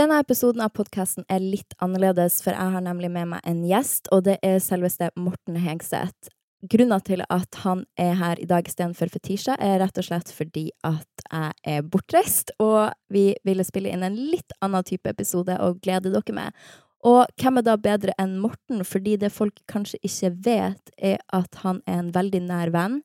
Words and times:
Denne 0.00 0.16
episoden 0.22 0.62
av 0.64 0.70
podkasten 0.72 1.26
er 1.28 1.42
litt 1.44 1.74
annerledes, 1.84 2.38
for 2.40 2.56
jeg 2.56 2.72
har 2.72 2.80
nemlig 2.80 3.10
med 3.12 3.26
meg 3.34 3.42
en 3.44 3.58
gjest, 3.68 4.06
og 4.14 4.22
det 4.24 4.38
er 4.40 4.56
selveste 4.64 5.10
Morten 5.20 5.58
Hegseth. 5.60 6.30
Grunnen 6.72 7.02
til 7.04 7.20
at 7.26 7.58
han 7.66 7.82
er 8.00 8.14
her 8.16 8.40
i 8.40 8.46
dag 8.48 8.64
istedenfor 8.64 9.10
Fetisha, 9.12 9.58
er 9.60 9.76
rett 9.82 9.98
og 10.00 10.06
slett 10.06 10.30
fordi 10.32 10.70
at 10.88 11.24
jeg 11.26 11.74
er 11.74 11.84
bortreist, 11.84 12.54
og 12.64 12.94
vi 13.12 13.34
ville 13.44 13.66
spille 13.68 13.92
inn 13.92 14.06
en 14.06 14.16
litt 14.16 14.54
annen 14.64 14.86
type 14.88 15.10
episode 15.12 15.58
og 15.60 15.82
glede 15.84 16.14
dere 16.14 16.36
med. 16.38 16.56
Og 17.04 17.26
hvem 17.42 17.60
er 17.60 17.66
da 17.66 17.74
bedre 17.76 18.14
enn 18.22 18.38
Morten, 18.40 18.80
fordi 18.88 19.18
det 19.20 19.34
folk 19.34 19.60
kanskje 19.68 20.00
ikke 20.00 20.30
vet, 20.46 20.94
er 20.96 21.20
at 21.28 21.60
han 21.66 21.82
er 21.84 22.06
en 22.06 22.14
veldig 22.14 22.40
nær 22.46 22.72
venn, 22.72 23.02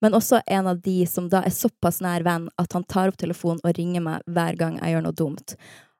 men 0.00 0.16
også 0.16 0.40
en 0.46 0.70
av 0.72 0.80
de 0.80 1.02
som 1.10 1.28
da 1.28 1.42
er 1.44 1.52
såpass 1.52 2.00
nær 2.00 2.24
venn 2.24 2.48
at 2.56 2.72
han 2.72 2.88
tar 2.88 3.12
opp 3.12 3.20
telefonen 3.20 3.60
og 3.66 3.76
ringer 3.76 4.04
meg 4.04 4.24
hver 4.30 4.56
gang 4.56 4.80
jeg 4.80 4.94
gjør 4.94 5.06
noe 5.10 5.20
dumt. 5.20 5.56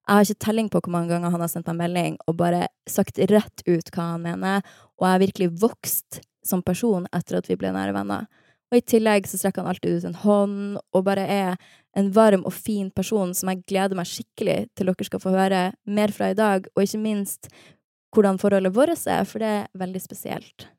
Jeg 0.09 0.17
har 0.17 0.25
ikke 0.25 0.45
telling 0.47 0.69
på 0.73 0.81
hvor 0.81 0.93
mange 0.95 1.13
ganger 1.13 1.35
han 1.35 1.43
har 1.45 1.51
sendt 1.53 1.67
meg 1.69 1.83
melding 1.83 2.15
og 2.25 2.39
bare 2.41 2.63
sagt 2.89 3.19
rett 3.29 3.61
ut 3.69 3.91
hva 3.93 4.15
han 4.15 4.23
mener, 4.25 4.63
og 4.97 5.05
jeg 5.05 5.15
har 5.15 5.21
virkelig 5.21 5.49
vokst 5.61 6.23
som 6.49 6.63
person 6.65 7.05
etter 7.13 7.37
at 7.37 7.51
vi 7.51 7.59
ble 7.61 7.75
nære 7.75 7.93
venner. 7.93 8.25
Og 8.73 8.81
i 8.81 8.85
tillegg 8.89 9.29
så 9.29 9.37
strekker 9.41 9.65
han 9.65 9.69
alltid 9.69 9.99
ut 9.99 10.07
en 10.09 10.17
hånd, 10.23 10.57
og 10.97 11.05
bare 11.05 11.27
er 11.29 11.61
en 11.99 12.09
varm 12.17 12.47
og 12.49 12.57
fin 12.57 12.89
person 12.95 13.35
som 13.37 13.53
jeg 13.53 13.67
gleder 13.69 13.99
meg 13.99 14.09
skikkelig 14.09 14.57
til 14.77 14.89
dere 14.89 15.09
skal 15.11 15.23
få 15.23 15.35
høre 15.37 15.63
mer 15.85 16.15
fra 16.17 16.33
i 16.33 16.39
dag, 16.39 16.69
og 16.73 16.85
ikke 16.85 17.05
minst 17.05 17.53
hvordan 18.17 18.41
forholdet 18.41 18.73
vårt 18.77 19.05
er, 19.05 19.29
for 19.29 19.45
det 19.45 19.53
er 19.59 19.71
veldig 19.77 20.01
spesielt. 20.01 20.71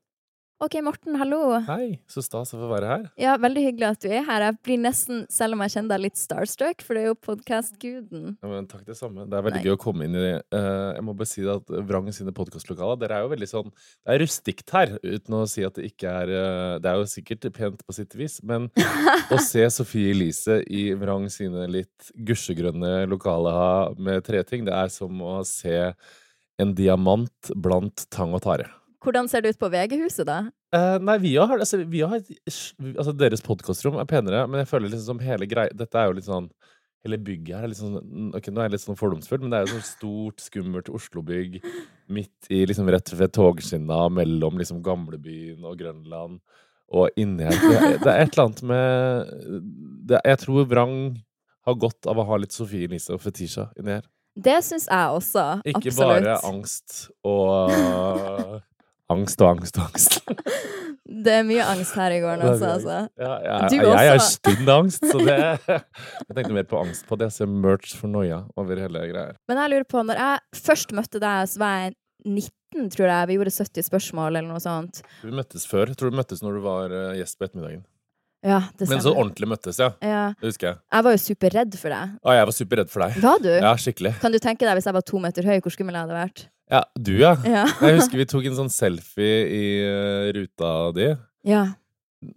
Ok, 0.59 0.73
Morten, 0.83 1.15
hallo. 1.15 1.53
Hei, 1.69 2.01
så 2.11 2.19
stas 2.19 2.49
å 2.51 2.57
få 2.59 2.67
være 2.67 2.87
her. 2.89 3.03
Ja, 3.21 3.37
Veldig 3.39 3.61
hyggelig 3.63 3.85
at 3.93 4.01
du 4.03 4.09
er 4.11 4.25
her. 4.27 4.43
Jeg 4.43 4.57
blir 4.67 4.81
nesten, 4.83 5.21
selv 5.31 5.55
om 5.55 5.61
jeg 5.63 5.71
kjenner 5.71 5.93
deg 5.93 6.01
litt 6.03 6.19
starstruck, 6.19 6.81
for 6.83 6.97
det 6.97 7.03
er 7.05 7.07
jo 7.07 7.15
podkast-guden. 7.15 8.25
Ja, 8.33 8.49
men 8.51 8.65
takk 8.67 8.81
det 8.83 8.97
samme. 8.99 9.23
Det 9.23 9.37
er 9.37 9.45
veldig 9.45 9.61
Nei. 9.61 9.69
gøy 9.69 9.77
å 9.77 9.79
komme 9.79 10.09
inn 10.09 10.17
i 10.19 10.33
uh, 10.35 10.89
Jeg 10.97 11.05
må 11.07 11.15
bare 11.15 11.29
si 11.31 11.45
at 11.47 11.71
Vrang 11.87 12.09
sine 12.11 12.33
podkastlokaler 12.35 12.99
Dere 12.99 13.21
er 13.21 13.23
jo 13.23 13.31
veldig 13.31 13.47
sånn 13.47 13.69
Det 13.71 14.11
er 14.11 14.19
rustikt 14.19 14.73
her, 14.75 14.91
uten 14.99 15.37
å 15.37 15.41
si 15.47 15.63
at 15.63 15.79
det 15.79 15.87
ikke 15.93 16.11
er 16.25 16.33
uh, 16.33 16.75
Det 16.83 16.91
er 16.91 16.99
jo 16.99 17.07
sikkert 17.13 17.47
pent 17.55 17.85
på 17.87 17.95
sitt 17.95 18.17
vis, 18.19 18.41
men 18.43 18.67
å 19.31 19.39
se 19.39 19.63
Sofie 19.71 20.11
Elise 20.11 20.59
i 20.67 20.89
Vrang 20.99 21.29
sine 21.31 21.69
litt 21.71 22.11
gusjegrønne 22.27 23.05
lokaler 23.07 23.95
med 23.95 24.27
treting, 24.27 24.67
det 24.67 24.75
er 24.75 24.91
som 24.91 25.23
å 25.23 25.39
se 25.47 25.77
en 26.59 26.75
diamant 26.75 27.53
blant 27.55 28.03
tang 28.11 28.35
og 28.35 28.43
tare. 28.43 28.67
Hvordan 29.03 29.29
ser 29.31 29.43
det 29.43 29.53
ut 29.53 29.61
på 29.61 29.69
VG-huset, 29.71 30.25
da? 30.27 30.39
Uh, 30.75 30.97
nei, 31.01 31.15
vi 31.23 31.31
har, 31.39 31.55
altså, 31.55 31.79
vi 31.89 32.03
har 32.05 32.19
altså, 32.19 33.13
Deres 33.17 33.41
podkastrom 33.41 33.97
er 33.97 34.09
penere, 34.09 34.43
men 34.45 34.61
jeg 34.61 34.69
føler 34.69 34.91
liksom 34.91 35.15
som 35.15 35.23
hele 35.23 35.47
greia 35.49 35.73
Dette 35.73 35.97
er 35.97 36.11
jo 36.11 36.17
litt 36.19 36.27
sånn 36.27 36.49
Hele 37.07 37.17
bygget 37.23 37.55
her 37.55 37.65
er 37.65 37.71
litt 37.71 37.79
sånn 37.79 38.33
Ok, 38.37 38.51
nå 38.51 38.59
er 38.59 38.67
jeg 38.67 38.75
litt 38.75 38.83
sånn 38.83 38.99
fordomsfull, 38.99 39.39
men 39.41 39.53
det 39.53 39.57
er 39.57 39.65
jo 39.65 39.77
sånn 39.77 39.87
stort, 39.87 40.43
skummelt 40.43 40.91
Oslo-bygg 40.93 41.57
midt 42.11 42.51
i 42.53 42.59
liksom 42.67 42.89
rett 42.91 43.09
ved 43.15 43.33
togskinna 43.37 44.03
mellom 44.13 44.59
liksom 44.59 44.83
gamlebyen 44.85 45.65
og 45.65 45.77
Grønland. 45.79 46.39
Og 46.89 47.21
inni 47.21 47.45
her 47.45 47.55
det 47.55 48.03
det 48.03 48.11
er 48.11 48.23
et 48.25 48.33
eller 48.33 48.45
annet 48.47 48.63
med 48.65 49.33
det, 50.09 50.21
Jeg 50.25 50.41
tror 50.43 50.69
Vrang 50.69 50.95
har 51.69 51.81
godt 51.81 52.09
av 52.09 52.19
å 52.19 52.25
ha 52.29 52.39
litt 52.41 52.55
Sofie 52.55 52.89
Elise 52.89 53.13
og 53.15 53.21
Fetisha 53.23 53.69
inni 53.79 53.97
her. 53.97 54.07
Det 54.39 54.57
syns 54.63 54.87
jeg 54.89 55.15
også. 55.19 55.45
Ikke 55.67 55.89
Absolutt. 55.89 56.25
bare 56.25 56.35
angst 56.47 56.99
og 57.27 58.59
Angst 59.09 59.41
og 59.41 59.55
angst 59.55 59.79
og 59.79 59.87
angst. 59.89 60.19
Det 61.09 61.33
er 61.39 61.45
mye 61.47 61.63
angst 61.65 61.95
her 61.97 62.13
i 62.13 62.19
gården 62.21 62.43
også, 62.45 62.67
altså. 62.75 62.97
Ja, 63.17 63.31
jeg, 63.41 63.79
jeg, 63.79 63.85
jeg 63.87 64.11
har 64.11 64.19
stund 64.21 64.69
angst, 64.69 65.07
så 65.09 65.17
det 65.25 65.37
Jeg 66.27 66.35
tenkte 66.37 66.53
mer 66.53 66.67
på 66.69 66.81
angst 66.83 67.07
på 67.09 67.17
det. 67.17 67.31
Jeg 67.31 67.37
ser 67.39 67.49
merch 67.49 67.95
for 67.97 68.11
noia 68.13 68.43
over 68.59 68.77
hele 68.77 69.01
greia. 69.09 69.33
Men 69.49 69.63
jeg 69.63 69.73
lurer 69.73 69.87
på, 69.89 70.03
når 70.05 70.21
jeg 70.21 70.61
først 70.67 70.93
møtte 70.97 71.21
deg, 71.23 71.49
så 71.49 71.63
var 71.63 71.79
jeg 71.81 71.95
19, 72.29 72.91
tror 72.93 73.09
jeg. 73.09 73.29
Vi 73.31 73.39
gjorde 73.39 73.55
70 73.57 73.89
spørsmål 73.89 74.35
eller 74.35 74.51
noe 74.51 74.61
sånt. 74.63 75.01
Vi 75.25 75.33
møttes 75.33 75.65
før. 75.69 75.89
Jeg 75.89 75.97
tror 75.97 76.13
du 76.13 76.19
møttes 76.21 76.45
når 76.45 76.59
du 76.59 76.65
var 76.67 76.93
eh, 76.93 77.15
gjest 77.23 77.39
på 77.39 77.49
ettermiddagen. 77.49 77.81
Ja, 78.45 78.61
det 78.79 78.87
Men 78.87 79.01
så 79.03 79.11
ordentlig 79.11 79.49
møttes, 79.51 79.79
ja. 79.81 79.89
ja. 79.99 80.21
Det 80.39 80.53
husker 80.53 80.69
jeg. 80.69 80.79
Jeg 80.95 81.05
var 81.05 81.15
jo 81.15 81.19
superredd 81.23 81.75
for 81.79 81.91
deg. 81.91 82.13
Ja, 82.23 82.35
jeg 82.37 82.47
var 82.47 82.55
superredd 82.55 82.93
for 82.93 83.03
deg. 83.03 83.17
Var 83.25 83.41
du? 83.43 83.49
Ja, 83.51 83.73
skikkelig. 83.83 84.13
Kan 84.21 84.35
du 84.35 84.39
tenke 84.39 84.63
deg 84.63 84.79
hvis 84.79 84.87
jeg 84.87 84.95
var 84.95 85.05
to 85.09 85.19
meter 85.23 85.49
høy, 85.49 85.57
hvor 85.65 85.75
skummel 85.75 85.97
jeg 85.97 86.07
hadde 86.07 86.15
vært? 86.15 86.45
Ja, 86.69 86.83
du, 86.95 87.11
ja. 87.17 87.33
Ja. 87.49 87.65
Jeg 87.81 87.97
husker 87.97 88.19
vi 88.21 88.27
tok 88.29 88.45
en 88.45 88.57
sånn 88.59 88.69
selfie 88.69 89.37
i 89.49 89.63
uh, 89.81 90.29
ruta 90.37 90.73
di. 90.93 91.07
Ja. 91.49 91.63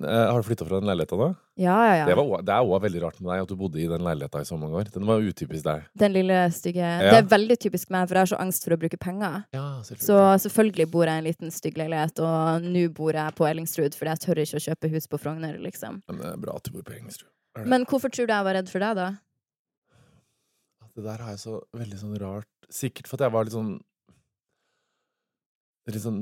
Uh, 0.01 0.23
har 0.33 0.41
du 0.41 0.47
flytta 0.49 0.65
fra 0.65 0.81
den 0.81 0.89
leiligheta 0.89 1.19
nå? 1.21 1.29
Ja, 1.61 1.75
ja, 1.85 1.97
ja. 2.01 2.05
Det, 2.09 2.15
var, 2.17 2.43
det 2.49 2.53
er 2.55 2.65
òg 2.65 2.79
veldig 2.81 3.01
rart 3.03 3.19
med 3.21 3.29
deg 3.29 3.43
at 3.45 3.51
du 3.51 3.59
bodde 3.61 3.81
i 3.83 3.89
den 3.91 4.05
leiligheta 4.07 4.41
i 4.41 4.47
så 4.49 4.57
mange 4.57 4.79
år. 4.81 4.89
Den 4.95 5.05
var 5.05 5.21
utypisk 5.21 5.67
deg. 5.67 5.83
Den 6.01 6.15
lille 6.15 6.39
stygge 6.55 6.81
Ja. 6.81 7.11
Det 7.13 7.19
er 7.19 7.27
veldig 7.29 7.59
typisk 7.61 7.93
meg, 7.93 8.07
for 8.09 8.17
jeg 8.17 8.25
har 8.25 8.31
så 8.31 8.39
angst 8.41 8.65
for 8.65 8.73
å 8.73 8.79
bruke 8.81 8.97
penger. 8.97 9.43
Ja, 9.53 9.67
selvfølgelig. 9.85 10.07
Så 10.07 10.47
selvfølgelig 10.47 10.87
bor 10.95 11.05
jeg 11.05 11.13
i 11.13 11.23
en 11.23 11.29
liten 11.29 11.53
stygg 11.53 11.77
leilighet, 11.83 12.23
og 12.25 12.65
nå 12.65 12.87
bor 12.97 13.13
jeg 13.19 13.37
på 13.37 13.49
Ellingsrud, 13.51 13.99
fordi 13.99 14.15
jeg 14.15 14.25
tør 14.25 14.43
ikke 14.47 14.63
å 14.63 14.65
kjøpe 14.69 14.93
hus 14.95 15.11
på 15.13 15.21
Frogner, 15.21 15.61
liksom. 15.61 16.01
Men 16.09 16.23
det 16.25 16.31
er 16.33 16.41
bra 16.47 16.57
at 16.57 16.65
du 16.65 16.73
bor 16.73 16.89
på. 16.89 16.97
Er? 16.97 17.69
Men 17.69 17.85
hvorfor 17.85 18.09
tror 18.09 18.31
du 18.31 18.33
jeg 18.33 18.49
var 18.49 18.57
redd 18.57 18.73
for 18.73 18.81
deg, 18.81 18.97
da? 18.97 19.11
Det 20.97 21.05
der 21.05 21.23
har 21.25 21.33
jeg 21.33 21.41
så 21.41 21.59
veldig 21.73 21.99
sånn 22.01 22.19
rart 22.21 22.49
Sikkert 22.73 23.09
for 23.09 23.17
at 23.17 23.25
jeg 23.25 23.33
var 23.33 23.47
litt 23.47 23.55
sånn 23.55 23.71
Litt 25.89 26.05
sånn 26.05 26.19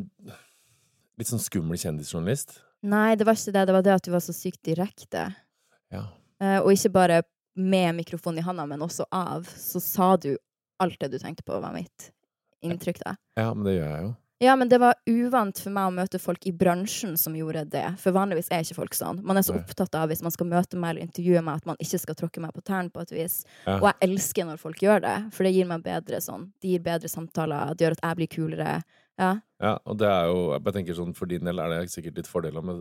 Litt 1.19 1.29
sånn 1.29 1.43
skummel 1.43 1.77
kjendisjournalist. 1.77 2.55
Nei, 2.83 3.17
det 3.17 3.27
var 3.29 3.37
ikke 3.37 3.53
det. 3.57 3.67
Det 3.69 3.77
var 3.77 3.85
det 3.87 3.97
at 3.99 4.07
du 4.07 4.13
var 4.15 4.25
så 4.25 4.35
sykt 4.37 4.63
direkte. 4.67 5.27
Ja. 5.93 6.07
Eh, 6.41 6.59
og 6.61 6.73
ikke 6.73 6.93
bare 6.95 7.23
med 7.61 7.99
mikrofonen 7.99 8.41
i 8.41 8.47
handa, 8.47 8.65
men 8.67 8.83
også 8.83 9.05
av. 9.13 9.49
Så 9.57 9.83
sa 9.85 10.15
du 10.17 10.33
alt 10.81 11.01
det 11.01 11.13
du 11.13 11.19
tenkte 11.21 11.45
på, 11.45 11.59
var 11.61 11.75
mitt 11.77 12.11
inntrykk, 12.65 13.01
da. 13.05 13.15
ja, 13.41 13.53
men 13.55 13.65
det 13.65 13.79
gjør 13.79 13.89
jeg 13.89 14.03
jo. 14.05 14.11
Ja, 14.43 14.55
men 14.57 14.69
det 14.69 14.79
var 14.81 14.95
uvant 15.05 15.59
for 15.61 15.69
meg 15.69 15.91
å 15.91 15.93
møte 15.93 16.17
folk 16.17 16.47
i 16.49 16.53
bransjen 16.57 17.13
som 17.21 17.35
gjorde 17.37 17.67
det. 17.69 17.85
For 18.01 18.17
vanligvis 18.17 18.49
er 18.49 18.65
ikke 18.65 18.79
folk 18.79 18.97
sånn. 18.97 19.19
Man 19.21 19.37
er 19.37 19.45
så 19.45 19.53
opptatt 19.59 19.99
av 20.01 20.09
hvis 20.09 20.23
man 20.25 20.33
skal 20.33 20.49
møte 20.49 20.81
meg 20.81 20.95
eller 20.95 21.05
intervjue 21.05 21.43
meg, 21.45 21.61
at 21.61 21.69
man 21.69 21.77
ikke 21.85 22.01
skal 22.01 22.17
tråkke 22.17 22.41
meg 22.41 22.55
på 22.57 22.65
tærne 22.65 22.89
på 22.89 23.03
et 23.05 23.13
vis. 23.13 23.43
Ja. 23.67 23.75
Og 23.77 23.91
jeg 23.91 24.09
elsker 24.09 24.49
når 24.49 24.63
folk 24.63 24.81
gjør 24.81 25.05
det, 25.05 25.13
for 25.37 25.45
det 25.45 25.53
gir 25.53 25.69
meg 25.69 25.85
bedre 25.85 26.23
sånn 26.25 26.49
Det 26.57 26.73
gir 26.73 26.87
bedre 26.89 27.13
samtaler, 27.13 27.75
det 27.77 27.85
gjør 27.85 27.99
at 27.99 28.03
jeg 28.07 28.21
blir 28.23 28.33
kulere. 28.33 28.73
Ja. 29.21 29.35
Ja, 29.61 29.75
og 29.85 29.99
det 30.01 30.09
er 30.09 30.31
jo 30.31 30.55
Jeg 30.57 30.73
tenker 30.73 30.95
sånn, 30.97 31.11
For 31.15 31.29
din 31.29 31.45
del 31.45 31.59
er 31.61 31.69
det 31.75 31.91
sikkert 31.93 32.17
litt 32.17 32.27
fordeler, 32.31 32.63
men 32.65 32.79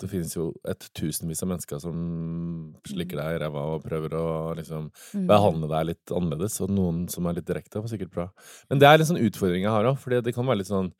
det 0.00 0.08
finnes 0.08 0.32
jo 0.34 0.46
et 0.64 0.86
tusenvis 0.96 1.42
av 1.44 1.50
mennesker 1.50 1.78
som 1.82 2.72
slikker 2.88 3.20
deg 3.20 3.36
i 3.36 3.42
ræva 3.44 3.64
og 3.74 3.84
prøver 3.84 4.16
å 4.16 4.54
liksom 4.56 4.88
Mm. 5.12 5.26
behandle 5.28 5.68
deg 5.68 5.86
litt 5.90 6.06
annerledes, 6.16 6.56
og 6.64 6.70
noen 6.72 7.04
som 7.12 7.26
er 7.26 7.34
litt 7.34 7.44
direkte, 7.44 7.82
var 7.82 7.88
sikkert 7.92 8.10
bra. 8.16 8.30
Men 8.70 8.78
det 8.80 8.88
er 8.88 8.96
litt 8.98 9.08
sånn 9.12 9.20
utfordring 9.28 9.62
jeg 9.68 9.70
har 9.76 9.84
òg, 9.84 9.98
for 9.98 10.10
det 10.22 10.34
kan 10.34 10.46
være 10.46 10.58
litt 10.64 10.72
sånn 10.72 10.92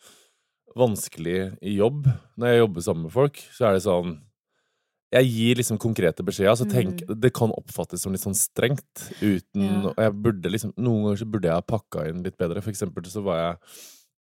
vanskelig 0.77 1.57
i 1.63 1.77
jobb. 1.79 2.07
Når 2.37 2.47
jeg 2.53 2.61
jobber 2.61 2.81
sammen 2.85 3.03
med 3.09 3.13
folk, 3.17 3.37
så 3.57 3.69
er 3.71 3.73
det 3.79 3.85
sånn 3.87 4.19
jeg 5.15 5.29
gir 5.31 5.55
liksom 5.61 5.79
konkrete 5.79 6.25
beskjeder, 6.27 6.51
Altså 6.51 6.67
tenk, 6.69 7.05
det 7.07 7.33
kan 7.33 7.53
oppfattes 7.55 8.01
som 8.03 8.13
litt 8.13 8.21
sånn 8.21 8.35
strengt. 8.37 9.07
Uten, 9.23 9.63
Mm. 9.63 9.83
Ja. 9.83 9.89
og 9.89 9.97
jeg 9.97 10.13
burde 10.23 10.51
liksom, 10.51 10.73
Noen 10.77 11.05
ganger 11.07 11.17
så 11.23 11.31
burde 11.31 11.45
jeg 11.49 11.55
ha 11.55 11.61
pakka 11.63 12.09
inn 12.09 12.23
litt 12.23 12.37
bedre. 12.37 12.61
For 12.61 12.71
eksempel 12.71 13.03
så 13.07 13.23
var 13.23 13.37
jeg 13.37 13.59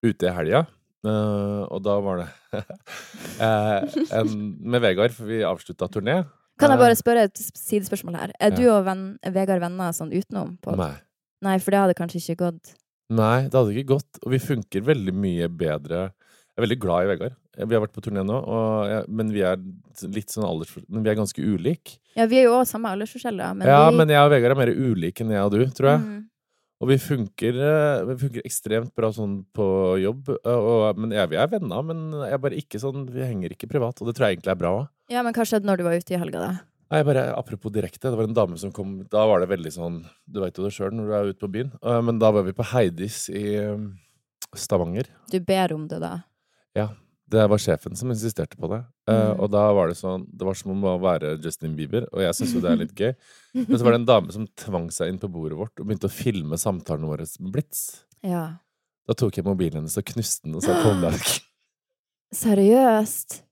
ute 0.05 0.29
i 0.31 0.37
helga, 0.37 0.67
Uh, 1.03 1.67
og 1.67 1.81
da 1.83 1.97
var 1.99 2.21
det 2.21 2.27
uh, 2.55 3.95
en, 4.21 4.35
med 4.63 4.85
Vegard, 4.85 5.11
for 5.17 5.27
vi 5.27 5.41
avslutta 5.43 5.89
turné. 5.91 6.21
Kan 6.61 6.71
jeg 6.71 6.79
Eh, 6.79 6.83
bare 6.85 6.95
spørre 6.95 7.25
et 7.27 7.41
sidespørsmål 7.59 8.19
her? 8.21 8.33
Er 8.39 8.53
Ja. 8.53 8.57
du 8.57 8.69
og 8.71 8.85
venn, 8.87 9.19
Vegard 9.35 9.59
venner 9.65 9.91
sånn 9.97 10.13
utenom? 10.15 10.53
På? 10.63 10.77
Nei. 10.79 10.93
Nei, 11.43 11.57
for 11.59 11.75
det 11.75 11.81
hadde 11.83 11.97
kanskje 11.99 12.21
ikke 12.23 12.45
gått. 12.45 12.75
Nei, 13.11 13.49
det 13.49 13.59
hadde 13.59 13.75
ikke 13.75 13.97
gått. 13.97 14.21
Og 14.23 14.31
vi 14.31 14.39
funker 14.39 14.85
veldig 14.87 15.15
mye 15.25 15.49
bedre. 15.51 16.13
Jeg 16.13 16.61
er 16.61 16.67
veldig 16.69 16.79
glad 16.85 17.03
i 17.03 17.11
Vegard. 17.17 17.35
Vi 17.59 17.75
har 17.75 17.83
vært 17.83 17.97
på 17.99 18.05
turné 18.07 18.23
nå, 18.25 18.39
jeg, 18.87 19.05
men 19.11 19.33
vi 19.35 19.43
er 19.43 19.59
litt 20.07 20.31
sånn 20.31 20.47
alders... 20.47 20.71
Men 20.87 21.03
vi 21.03 21.11
er 21.11 21.19
ganske 21.19 21.43
ulike. 21.43 21.99
Ja, 22.15 22.29
vi 22.31 22.39
er 22.39 22.47
jo 22.47 22.55
òg 22.61 22.69
samme 22.71 22.95
aldersforskjell, 22.95 23.43
da. 23.43 23.51
Men 23.59 23.67
ja, 23.67 23.83
vi, 23.91 23.97
men 23.99 24.09
jeg 24.15 24.23
og 24.23 24.31
Vegard 24.31 24.55
er 24.55 24.61
mer 24.63 24.71
ulike 24.71 25.25
enn 25.27 25.35
jeg 25.35 25.43
og 25.51 25.57
du, 25.59 25.65
tror 25.75 25.97
jeg. 25.97 26.05
Mm. 26.07 26.23
Og 26.83 26.89
vi 26.91 26.97
funker, 26.99 27.55
eh, 27.63 28.01
vi 28.09 28.17
funker 28.19 28.43
ekstremt 28.49 28.91
bra 28.99 29.13
sånn 29.15 29.45
på 29.55 29.67
jobb. 30.03 30.33
eh, 30.35 30.51
Og, 30.51 30.99
men 30.99 31.13
jeg, 31.15 31.31
vi 31.31 31.39
er 31.39 31.47
venner, 31.53 31.83
men 31.87 32.11
jeg 32.27 32.41
bare 32.43 32.59
ikke 32.59 32.81
sånn 32.83 33.05
Vi 33.13 33.23
henger 33.23 33.55
ikke 33.55 33.69
privat, 33.71 34.01
og 34.03 34.09
det 34.11 34.17
tror 34.19 34.27
jeg 34.29 34.37
egentlig 34.41 34.51
er 34.57 34.61
bra. 34.65 34.73
Ja, 35.13 35.23
men 35.23 35.33
hva 35.37 35.47
skjedde 35.47 35.69
når 35.69 35.79
du 35.79 35.85
var 35.87 35.95
ute 35.95 36.15
i 36.17 36.19
helga, 36.19 36.41
da? 36.43 36.53
Nei, 36.93 37.03
bare 37.07 37.23
Apropos 37.39 37.73
direkte, 37.73 38.11
det 38.11 38.19
var 38.19 38.27
en 38.29 38.35
dame 38.37 38.59
som 38.61 38.73
kom 38.75 38.99
Da 39.09 39.23
var 39.31 39.41
det 39.41 39.49
veldig 39.49 39.71
sånn 39.73 40.03
Du 40.29 40.43
veit 40.43 40.59
jo 40.59 40.67
det 40.67 40.75
sjøl 40.75 40.91
når 40.93 41.07
du 41.09 41.15
er 41.17 41.31
ute 41.31 41.41
på 41.47 41.53
byen. 41.55 41.71
Eh, 41.81 42.01
Men 42.03 42.19
da 42.19 42.33
var 42.35 42.43
vi 42.45 42.53
på 42.53 42.67
Heidis 42.75 43.29
i 43.31 43.47
Stavanger. 44.59 45.07
Du 45.31 45.39
ber 45.41 45.73
om 45.73 45.87
det, 45.89 46.01
da? 46.03 46.17
Ja. 46.77 46.89
Det 47.33 47.45
var 47.49 47.61
sjefen 47.63 47.97
som 47.97 48.11
insisterte 48.13 48.59
på 48.61 48.69
det. 48.69 48.83
Mm. 49.09 49.15
Uh, 49.15 49.31
og 49.45 49.51
da 49.53 49.63
var 49.73 49.89
det 49.89 49.97
sånn 49.99 50.27
Det 50.29 50.45
var 50.47 50.57
som 50.59 50.75
om 50.75 50.83
å 50.91 50.99
være 51.01 51.37
Justin 51.43 51.77
Bieber, 51.79 52.05
og 52.13 52.21
jeg 52.25 52.37
syns 52.39 52.53
jo 52.57 52.61
det 52.65 52.73
er 52.73 52.83
litt 52.83 52.99
gøy. 53.01 53.13
Men 53.63 53.77
så 53.79 53.87
var 53.87 53.95
det 53.95 54.03
en 54.03 54.11
dame 54.11 54.35
som 54.35 54.49
tvang 54.65 54.91
seg 54.95 55.13
inn 55.13 55.21
på 55.23 55.31
bordet 55.33 55.57
vårt 55.59 55.81
og 55.81 55.89
begynte 55.89 56.11
å 56.11 56.13
filme 56.13 56.59
samtalene 56.61 57.09
våre 57.09 57.29
med 57.41 57.55
blits. 57.55 57.87
Ja. 58.27 58.45
Da 59.09 59.17
tok 59.19 59.39
jeg 59.39 59.47
mobilen 59.49 59.81
hennes 59.81 59.97
og 59.99 60.07
knuste 60.13 60.47
den 60.47 60.61
og 60.61 60.67
sa 60.67 60.77
'kom 60.83 61.01
deg. 61.03 61.17
Seriøst? 62.45 63.43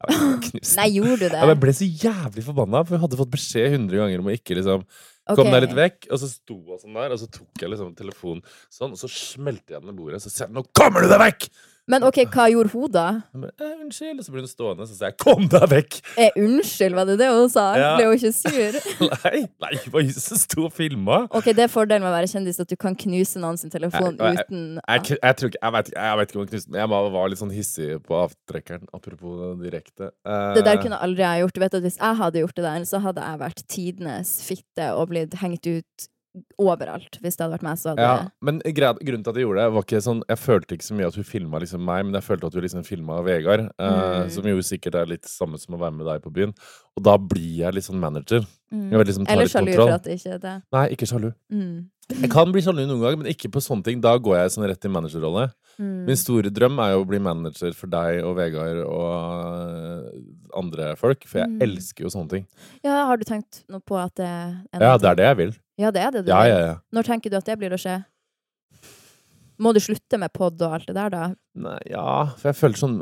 Nei, 0.78 0.88
gjorde 0.96 1.18
du 1.20 1.26
det? 1.28 1.40
Jeg 1.44 1.60
ble 1.60 1.72
så 1.76 1.86
jævlig 1.86 2.44
forbanna, 2.46 2.80
for 2.86 2.96
jeg 2.96 3.02
hadde 3.02 3.18
fått 3.20 3.34
beskjed 3.34 3.74
hundre 3.74 4.00
ganger 4.00 4.22
om 4.22 4.30
å 4.30 4.36
ikke 4.36 4.56
liksom 4.60 4.86
Kom 5.30 5.46
Ok. 5.46 5.52
deg 5.52 5.62
litt 5.62 5.76
vekk. 5.76 6.06
Og 6.10 6.18
så 6.18 6.26
sto 6.26 6.56
hun 6.56 6.78
sånn 6.80 6.96
der, 6.96 7.12
og 7.14 7.20
så 7.20 7.28
tok 7.30 7.62
jeg 7.62 7.70
liksom 7.70 7.92
telefonen 7.94 8.40
sånn, 8.72 8.96
og 8.96 8.98
så 8.98 9.06
smelte 9.06 9.76
jeg 9.76 9.84
den 9.84 9.92
i 9.92 9.94
bordet. 9.94 10.18
og 10.18 10.24
Så 10.24 10.30
sa 10.32 10.44
jeg 10.46 10.54
'Nå 10.54 10.64
kommer 10.74 11.02
du 11.02 11.08
deg 11.08 11.20
vekk!' 11.20 11.46
Men 11.90 12.04
ok, 12.06 12.20
hva 12.30 12.46
gjorde 12.52 12.70
hun 12.72 12.90
da? 12.94 13.06
Jeg 13.34 13.50
eh, 13.58 13.72
'Unnskyld.' 13.82 14.20
Og 14.22 14.24
så 14.26 14.32
ble 14.34 14.44
hun 14.44 14.50
stående, 14.50 14.86
så 14.88 14.94
sa 14.96 15.08
jeg 15.10 15.16
'Kom 15.18 15.48
deg 15.50 15.66
vekk'! 15.72 15.98
Eh, 16.16 16.30
unnskyld, 16.38 16.94
var 16.94 17.04
det 17.10 17.18
det 17.20 17.28
hun 17.34 17.48
sa? 17.50 17.64
Ja. 17.80 17.90
Ble 17.98 18.06
hun 18.10 18.16
ikke 18.18 18.32
sur? 18.32 18.78
Nei, 19.24 19.40
nei, 19.64 19.72
det 19.76 19.92
var 19.92 20.02
hun 20.06 20.12
som 20.14 20.38
sto 20.40 20.64
og 20.68 20.72
filma. 20.76 21.18
Ok, 21.30 21.50
det 21.56 21.64
er 21.66 21.72
fordelen 21.72 22.04
med 22.06 22.12
å 22.12 22.16
være 22.16 22.30
kjendis, 22.30 22.60
at 22.62 22.68
du 22.70 22.76
kan 22.76 22.94
knuse 22.94 23.40
noen 23.42 23.58
sin 23.58 23.70
telefon 23.70 24.16
Jeg- 24.16 24.36
jeg- 24.36 24.46
uten 24.46 24.80
Jeg, 24.88 25.02
jeg, 25.10 25.18
jeg, 25.22 25.36
tror 25.36 25.48
ikke, 25.50 25.62
jeg, 25.62 25.72
vet, 25.72 25.88
ikke- 25.90 26.00
jeg 26.00 26.18
vet 26.18 26.28
ikke 26.30 26.36
om 26.40 26.44
jeg 26.46 26.50
knuste 26.54 26.70
den. 26.70 26.80
Jeg 26.80 26.88
bare 26.94 27.10
var 27.10 27.28
litt 27.28 27.38
sånn 27.42 27.52
hissig 27.54 27.90
på 28.06 28.14
avtrekkeren. 28.24 28.86
Apropos 28.94 29.58
direkte. 29.60 30.10
Eh, 30.26 30.54
Det 30.54 30.64
der 30.64 30.76
kunne 30.82 30.98
aldri 31.02 31.22
jeg 31.26 31.42
gjort. 31.44 31.54
Du 31.54 31.60
vet 31.60 31.74
at 31.74 31.82
Hvis 31.82 31.98
jeg 31.98 32.16
hadde 32.16 32.40
gjort 32.44 32.54
det 32.56 32.64
der, 32.64 32.80
så 32.86 33.00
hadde 33.00 33.20
jeg 33.24 33.38
vært 33.40 33.60
tidenes 33.66 34.30
fitte 34.46 34.92
og 34.94 35.08
blitt 35.10 35.34
hengt 35.40 35.66
ut 35.66 36.08
overalt. 36.60 37.18
Hvis 37.22 37.36
det 37.36 37.44
hadde 37.44 37.54
vært 37.56 37.64
meg, 37.66 37.78
så 37.80 37.90
hadde 37.92 38.04
ja, 38.06 38.28
men 38.46 38.60
grunnen 38.62 39.24
til 39.24 39.30
at 39.32 39.36
jeg 39.40 39.44
gjorde 39.46 39.64
det, 39.64 39.72
var 39.74 39.82
ikke 39.86 40.00
sånn 40.04 40.22
Jeg 40.28 40.38
følte 40.38 40.76
ikke 40.76 40.86
så 40.86 40.94
mye 40.98 41.08
at 41.10 41.18
hun 41.18 41.24
filma 41.26 41.60
liksom 41.62 41.82
meg, 41.84 42.04
men 42.06 42.14
jeg 42.20 42.22
følte 42.28 42.46
at 42.50 42.54
hun 42.54 42.62
liksom 42.66 42.84
filma 42.86 43.20
Vegard. 43.26 43.66
eh, 43.78 43.90
Mm. 43.90 44.30
Som 44.30 44.44
jo 44.44 44.56
sikkert 44.62 44.94
er 44.94 45.06
litt 45.06 45.24
samme 45.26 45.58
som 45.58 45.74
å 45.74 45.78
være 45.80 45.94
med 45.96 46.06
deg 46.06 46.22
på 46.22 46.30
byen. 46.32 46.52
Og 46.96 47.02
da 47.02 47.16
blir 47.18 47.64
jeg 47.64 47.74
litt 47.74 47.84
sånn 47.84 47.98
manager. 48.00 48.44
Mm. 48.72 48.90
Jeg 48.90 48.98
vil 48.98 49.06
liksom 49.06 49.26
ta 49.26 49.32
Eller 49.32 49.44
litt 49.44 49.52
sjalu 49.52 49.74
for 49.74 49.90
at 49.90 50.02
det 50.04 50.18
ikke 50.18 50.34
er 50.34 50.38
det. 50.38 50.62
Nei, 50.72 50.88
ikke 50.94 51.06
sjalu. 51.10 51.32
Mm. 51.52 51.88
Jeg 52.10 52.30
kan 52.30 52.50
bli 52.52 52.60
sjalu 52.60 52.86
noen 52.86 53.00
gang, 53.00 53.18
men 53.18 53.26
ikke 53.32 53.50
på 53.54 53.60
sånne 53.62 53.84
ting. 53.86 54.00
Da 54.00 54.16
går 54.18 54.36
jeg 54.42 54.50
sånn 54.50 54.66
rett 54.68 54.84
i 54.84 54.88
managerrolle. 54.90 55.52
Mm. 55.78 56.04
Min 56.06 56.16
store 56.16 56.50
drøm 56.50 56.78
er 56.82 56.92
jo 56.92 57.04
å 57.04 57.06
bli 57.08 57.18
manager 57.22 57.72
for 57.72 57.86
deg 57.86 58.22
og 58.26 58.36
Vegard 58.36 58.80
og 58.84 60.10
eh, 60.10 60.58
andre 60.58 60.96
folk, 60.96 61.24
for 61.26 61.38
jeg 61.40 61.48
Mm. 61.50 61.60
elsker 61.62 62.04
jo 62.04 62.10
sånne 62.10 62.28
ting. 62.30 62.46
Ja, 62.84 63.06
har 63.06 63.16
du 63.16 63.24
tenkt 63.24 63.62
noe 63.68 63.80
på 63.80 63.96
at 63.96 64.14
det 64.16 64.28
Ja, 64.74 64.96
det 64.98 65.08
er 65.10 65.14
det 65.14 65.24
jeg 65.30 65.36
vil. 65.36 65.52
Ja, 65.80 65.90
det 65.94 66.02
er 66.04 66.10
det 66.18 66.26
du 66.26 66.32
Ja, 66.32 66.42
ja, 66.48 66.58
ja. 66.66 66.74
Når 66.92 67.06
tenker 67.08 67.32
du 67.32 67.38
at 67.40 67.48
det 67.48 67.56
blir 67.60 67.72
å 67.72 67.80
skje? 67.80 67.98
Må 69.60 69.74
du 69.76 69.80
slutte 69.84 70.16
med 70.16 70.32
pod 70.32 70.56
og 70.64 70.72
alt 70.78 70.86
det 70.88 70.94
der, 70.96 71.10
da? 71.12 71.24
Nei, 71.60 71.74
ja, 71.90 72.04
for 72.40 72.48
jeg 72.48 72.56
føler 72.56 72.78
sånn 72.80 72.94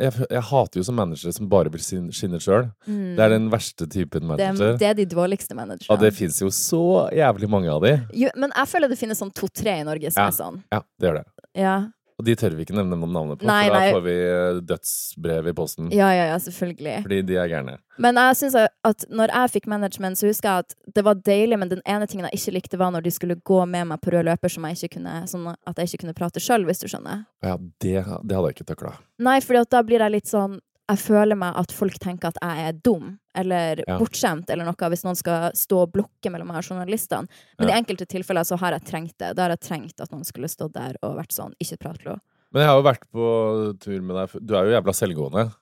Jeg, 0.00 0.14
jeg 0.32 0.42
hater 0.48 0.80
jo 0.80 0.84
sånn 0.86 0.96
managere 0.96 1.32
som 1.36 1.48
bare 1.52 1.68
vil 1.74 1.82
skinne 1.84 2.40
sjøl. 2.40 2.70
Mm. 2.88 3.10
Det 3.18 3.24
er 3.26 3.34
den 3.34 3.50
verste 3.52 3.84
typen 3.92 4.24
det, 4.24 4.30
manager. 4.30 4.78
det 4.80 4.88
er 4.88 4.96
de 4.96 5.04
dårligste 5.12 5.56
managerne. 5.58 5.90
Og 5.92 6.00
det 6.00 6.14
fins 6.16 6.38
jo 6.40 6.48
så 6.54 6.80
jævlig 7.12 7.50
mange 7.52 7.68
av 7.72 7.84
de. 7.84 7.92
Jo, 8.16 8.30
men 8.40 8.54
jeg 8.56 8.72
føler 8.72 8.88
det 8.92 8.96
finnes 9.00 9.20
sånn 9.20 9.34
to-tre 9.36 9.76
i 9.82 9.84
Norge 9.84 10.12
som 10.14 10.22
Ja. 10.24 10.30
er 10.32 10.38
sånn. 10.38 10.62
Ja, 10.72 10.80
det 10.96 11.10
gjør 11.10 11.18
det. 11.20 11.26
Ja. 11.60 11.76
Og 12.16 12.24
de 12.24 12.32
tør 12.38 12.54
vi 12.56 12.64
ikke 12.64 12.72
nevne 12.76 12.96
noen 12.96 13.12
navnet 13.12 13.40
på, 13.42 13.44
Nei, 13.48 13.66
for 13.66 13.74
da 13.76 13.90
får 13.92 14.04
vi 14.06 14.12
eh, 14.24 14.60
dødsbrev 14.70 15.48
i 15.50 15.52
posten. 15.56 15.90
ja, 15.92 16.08
ja, 16.16 16.26
ja, 16.30 16.38
selvfølgelig. 16.40 16.94
Fordi 17.04 17.18
de 17.28 17.36
er 17.36 17.50
gærne. 17.50 17.74
Men 18.00 18.16
jeg 18.22 18.36
synes 18.40 18.56
at 18.88 19.04
når 19.12 19.32
jeg 19.34 19.52
fikk 19.56 19.66
management, 19.68 20.16
så 20.16 20.30
husker 20.30 20.48
jeg 20.48 20.64
at 20.64 20.94
det 20.96 21.04
var 21.04 21.20
deilig, 21.28 21.58
men 21.60 21.68
den 21.68 21.82
ene 21.84 22.06
tingen 22.08 22.24
jeg 22.30 22.40
ikke 22.40 22.54
likte, 22.56 22.78
var 22.80 22.94
når 22.94 23.04
de 23.04 23.12
skulle 23.12 23.36
gå 23.36 23.58
med 23.68 23.90
meg 23.92 24.00
på 24.00 24.14
rød 24.16 24.24
løper, 24.30 24.48
som 24.52 24.64
jeg 24.64 24.78
ikke 24.80 24.94
kunne, 24.96 25.18
sånn 25.28 25.50
at 25.52 25.76
jeg 25.76 25.92
ikke 25.92 26.06
kunne 26.06 26.16
prate 26.16 26.40
sjøl, 26.40 26.64
hvis 26.64 26.80
du 26.80 26.88
skjønner. 26.88 27.26
Ja, 27.44 27.58
det, 27.84 27.98
det 28.00 28.38
hadde 28.38 28.48
jeg 28.48 28.56
ikke 28.56 28.70
takla. 28.72 28.94
Nei, 29.20 29.36
for 29.44 29.60
da 29.76 29.82
blir 29.84 30.00
jeg 30.06 30.16
litt 30.16 30.32
sånn 30.32 30.58
Jeg 30.86 31.00
føler 31.02 31.34
meg 31.34 31.56
at 31.58 31.72
folk 31.74 31.96
tenker 31.98 32.30
at 32.30 32.36
jeg 32.38 32.68
er 32.68 32.76
dum 32.86 33.16
eller 33.36 33.82
Ja. 33.86 33.98
bortskjemt 34.00 34.50
eller 34.50 34.64
noe, 34.64 34.88
hvis 34.90 35.04
noen 35.04 35.16
skal 35.16 35.50
stå 35.52 35.82
og 35.84 35.92
blokke 35.92 36.30
mellom 36.32 36.48
meg 36.48 36.56
og 36.62 36.70
journalistene. 36.70 37.28
Men 37.58 37.68
Ja. 37.68 37.74
i 37.74 37.78
enkelte 37.82 38.06
tilfeller 38.06 38.44
så 38.44 38.58
har 38.58 38.72
jeg 38.72 38.84
trengt 38.84 39.16
det. 39.18 39.36
Da 39.36 39.42
har 39.42 39.50
jeg 39.50 39.60
trengt 39.60 40.00
at 40.00 40.10
noen 40.10 40.24
skulle 40.24 40.48
stått 40.48 40.72
der 40.72 40.96
og 41.02 41.16
vært 41.16 41.32
sånn 41.32 41.52
Ikke 41.60 41.78
prat, 41.78 42.04
Lo. 42.04 42.16
Men 42.52 42.62
jeg 42.62 42.68
har 42.68 42.76
jo 42.80 42.88
vært 42.88 43.06
på 43.12 43.78
tur 43.80 44.00
med 44.02 44.16
deg. 44.16 44.46
Du 44.46 44.54
er 44.56 44.64
jo 44.64 44.80
jævla 44.80 44.94
selvgående 44.94 45.54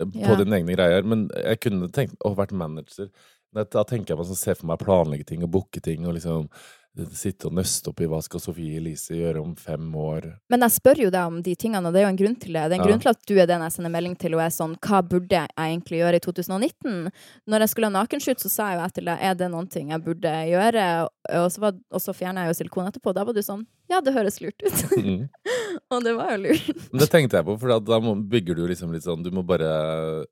eh, 0.00 0.04
på 0.06 0.20
Ja. 0.30 0.34
dine 0.36 0.56
egne 0.56 0.74
greier. 0.76 1.04
Men 1.04 1.28
jeg 1.36 1.60
kunne 1.60 1.88
tenkt 1.92 2.16
å 2.24 2.34
vært 2.34 2.52
manager. 2.52 3.10
Da 3.52 3.64
tenker 3.84 4.10
jeg 4.14 4.16
meg 4.18 4.26
sånn, 4.26 4.36
se 4.36 4.54
for 4.54 4.66
meg 4.66 4.78
planlegge 4.78 5.26
ting 5.26 5.42
og 5.42 5.50
booke 5.50 5.80
ting 5.82 6.06
og 6.06 6.14
liksom 6.14 6.48
sitte 7.14 7.46
og 7.46 7.54
nøste 7.54 7.88
opp 7.92 8.00
i 8.02 8.06
hva 8.10 8.18
skal 8.22 8.40
Sofie 8.42 8.76
Elise 8.80 9.14
gjøre 9.14 9.40
om 9.40 9.52
fem 9.56 9.84
år. 9.96 10.26
Men 10.50 10.64
jeg 10.66 10.74
spør 10.74 10.98
jo 11.04 11.10
deg 11.14 11.28
om 11.30 11.36
de 11.46 11.54
tingene, 11.54 11.86
og 11.86 11.94
det 11.94 12.00
er 12.02 12.06
jo 12.08 12.10
en 12.12 12.18
grunn 12.18 12.34
til 12.42 12.52
det. 12.52 12.64
Det 12.68 12.74
er 12.76 12.80
en 12.80 12.82
Ja. 12.82 12.88
grunn 12.90 13.00
til 13.04 13.10
at 13.12 13.22
du 13.30 13.34
er 13.38 13.46
den 13.46 13.62
jeg 13.62 13.72
sender 13.72 13.90
melding 13.94 14.16
til 14.18 14.34
og 14.34 14.40
er 14.40 14.50
sånn 14.50 14.74
Hva 14.80 15.00
burde 15.06 15.30
jeg 15.30 15.48
egentlig 15.56 16.00
gjøre 16.02 16.16
i 16.16 16.24
2019? 16.26 17.12
Når 17.46 17.58
jeg 17.60 17.68
skulle 17.70 17.86
ha 17.90 17.94
nakenshoot, 17.94 18.40
så 18.42 18.50
sa 18.50 18.68
jeg 18.70 18.78
jo 18.78 18.82
jeg 18.82 18.92
til 18.94 19.04
deg 19.04 19.18
Er 19.22 19.34
det 19.34 19.50
noen 19.50 19.68
ting 19.70 19.90
jeg 19.90 20.02
burde 20.04 20.34
gjøre? 20.50 21.08
Og 21.30 21.50
så, 21.52 21.60
var, 21.60 21.72
og 21.92 22.00
så 22.00 22.12
fjerna 22.12 22.44
jeg 22.44 22.48
jo 22.54 22.58
silikon 22.64 22.86
etterpå. 22.90 23.14
Da 23.14 23.24
var 23.24 23.32
du 23.32 23.40
sånn 23.42 23.66
Ja, 23.88 24.00
det 24.00 24.12
høres 24.14 24.40
lurt 24.40 24.60
ut. 24.62 24.98
Mm. 24.98 25.28
og 25.94 26.04
det 26.04 26.14
var 26.14 26.34
jo 26.34 26.38
lurt. 26.44 26.68
Men 26.92 27.02
det 27.02 27.08
tenkte 27.10 27.38
jeg 27.38 27.46
på, 27.46 27.56
for 27.60 27.80
da 27.82 27.98
bygger 28.32 28.58
du 28.58 28.62
liksom 28.70 28.92
litt 28.94 29.04
sånn 29.06 29.24
Du 29.24 29.30
må 29.34 29.42
bare 29.46 29.70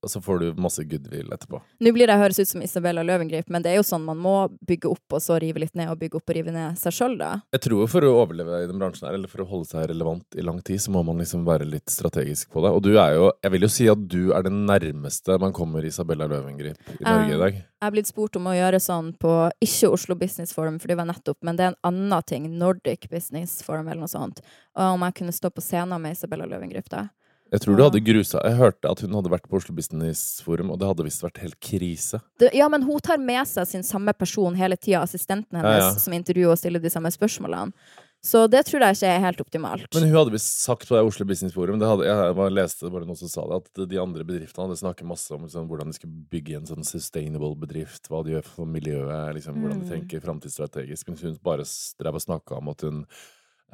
Og 0.03 0.11
så 0.11 0.21
får 0.23 0.43
du 0.43 0.61
masse 0.63 0.85
goodwill 0.87 1.33
etterpå. 1.35 1.61
Nå 1.83 1.93
blir 1.95 2.11
det 2.11 2.19
høres 2.21 2.39
ut 2.39 2.51
som 2.51 2.63
Isabella 2.65 3.05
Løvengrip, 3.07 3.49
men 3.53 3.65
det 3.65 3.73
er 3.73 3.81
jo 3.81 3.87
sånn 3.87 4.07
man 4.07 4.21
må 4.23 4.35
bygge 4.69 4.91
opp 4.91 5.19
og 5.19 5.23
så 5.23 5.39
rive 5.43 5.63
litt 5.63 5.75
ned, 5.79 5.91
og 5.93 5.99
bygge 6.01 6.21
opp 6.21 6.31
og 6.31 6.39
rive 6.39 6.55
ned 6.55 6.79
seg 6.81 6.95
sjøl, 6.95 7.17
da. 7.21 7.31
Jeg 7.55 7.65
tror 7.67 7.91
for 7.91 8.07
å 8.07 8.15
overleve 8.23 8.63
i 8.63 8.69
den 8.71 8.81
bransjen 8.81 9.09
her, 9.09 9.17
eller 9.19 9.31
for 9.31 9.45
å 9.45 9.49
holde 9.51 9.71
seg 9.71 9.89
relevant 9.91 10.39
i 10.39 10.45
lang 10.45 10.61
tid, 10.65 10.83
så 10.83 10.95
må 10.95 11.03
man 11.07 11.21
liksom 11.23 11.47
være 11.49 11.69
litt 11.69 11.91
strategisk 11.93 12.53
på 12.55 12.65
det. 12.65 12.75
Og 12.75 12.85
du 12.85 12.95
er 12.97 13.17
jo 13.17 13.33
Jeg 13.43 13.53
vil 13.55 13.67
jo 13.67 13.73
si 13.73 13.89
at 13.91 14.05
du 14.11 14.33
er 14.37 14.47
det 14.47 14.53
nærmeste 14.55 15.39
man 15.41 15.55
kommer 15.57 15.85
Isabella 15.85 16.29
Løvengrip 16.31 16.95
i 16.99 17.03
Norge 17.05 17.35
i 17.35 17.43
dag. 17.43 17.59
Jeg 17.79 17.87
er 17.87 17.95
blitt 17.95 18.09
spurt 18.11 18.35
om 18.35 18.49
å 18.51 18.57
gjøre 18.57 18.81
sånn 18.83 19.13
på 19.23 19.33
ikke 19.63 19.93
Oslo 19.95 20.17
Business 20.19 20.51
Forum, 20.51 20.81
for 20.83 20.91
det 20.91 20.97
var 20.99 21.07
nettopp, 21.07 21.39
men 21.47 21.59
det 21.59 21.67
er 21.67 21.75
en 21.75 21.79
annen 21.87 22.25
ting, 22.27 22.49
Nordic 22.59 23.07
Business 23.13 23.61
Forum 23.63 23.87
eller 23.87 24.03
noe 24.03 24.11
sånt, 24.11 24.43
om 24.79 25.01
jeg 25.07 25.15
kunne 25.21 25.33
stå 25.35 25.51
på 25.51 25.61
scenen 25.65 26.01
med 26.03 26.13
Isabella 26.17 26.47
Løvengrip 26.47 26.89
da. 26.89 27.09
Jeg 27.51 27.63
tror 27.65 27.77
du 27.79 27.83
hadde 27.83 28.01
grusa 28.05 28.43
Jeg 28.45 28.59
hørte 28.59 28.91
at 28.91 29.01
hun 29.01 29.15
hadde 29.17 29.31
vært 29.33 29.47
på 29.49 29.57
Oslo 29.57 29.73
Business 29.75 30.43
Forum, 30.45 30.69
og 30.71 30.79
det 30.83 30.87
hadde 30.91 31.05
visst 31.07 31.23
vært 31.25 31.39
helt 31.41 31.57
krise. 31.65 32.21
Det, 32.39 32.51
ja, 32.55 32.67
men 32.69 32.83
hun 32.85 33.01
tar 33.01 33.17
med 33.17 33.47
seg 33.49 33.67
sin 33.71 33.83
samme 33.83 34.13
person 34.13 34.55
hele 34.55 34.77
tida, 34.77 35.01
assistenten 35.01 35.57
hennes, 35.57 35.79
Ja, 35.81 35.87
ja. 35.95 35.95
som 35.97 36.13
intervjuer 36.13 36.53
og 36.53 36.59
stiller 36.61 36.79
de 36.85 36.91
samme 36.93 37.09
spørsmålene. 37.15 37.73
Så 38.21 38.49
det 38.51 38.65
tror 38.67 38.83
jeg 38.83 38.97
ikke 38.97 39.07
er 39.15 39.21
helt 39.23 39.41
optimalt. 39.41 39.87
Men 39.95 40.09
hun 40.11 40.17
hadde 40.19 40.33
visst 40.35 40.61
sagt 40.65 40.89
på 40.89 40.97
det 40.97 41.05
Oslo 41.07 41.25
Business 41.25 41.55
Forum 41.55 41.79
det 41.79 41.87
hadde, 41.89 42.05
Jeg 42.05 42.35
bare 42.35 42.51
leste 42.51 42.91
bare 42.91 43.07
noen 43.07 43.17
som 43.17 43.29
sa 43.31 43.45
det, 43.47 43.61
at 43.63 43.89
de 43.89 44.01
andre 44.03 44.25
bedriftene 44.27 44.67
hadde 44.67 44.81
snakket 44.83 45.07
masse 45.07 45.31
om 45.33 45.47
liksom, 45.47 45.69
hvordan 45.71 45.87
de 45.89 45.95
skulle 45.97 46.27
bygge 46.29 46.57
en 46.59 46.67
sånn 46.67 46.85
sustainable 46.85 47.55
bedrift, 47.57 48.11
hva 48.11 48.25
de 48.27 48.35
gjør 48.35 48.45
for 48.45 48.67
miljøet, 48.67 49.35
liksom, 49.39 49.55
hvordan 49.63 49.81
de 49.81 49.87
Mm. 49.87 49.93
tenker 49.95 50.21
framtidsstrategisk. 50.21 51.09
Men 51.09 51.17
hun 51.23 51.39
bare 51.43 51.65
drev 52.03 52.15
og 52.19 52.27
snakka 52.27 52.59
om 52.59 52.69
at 52.75 52.81
hun 52.83 53.07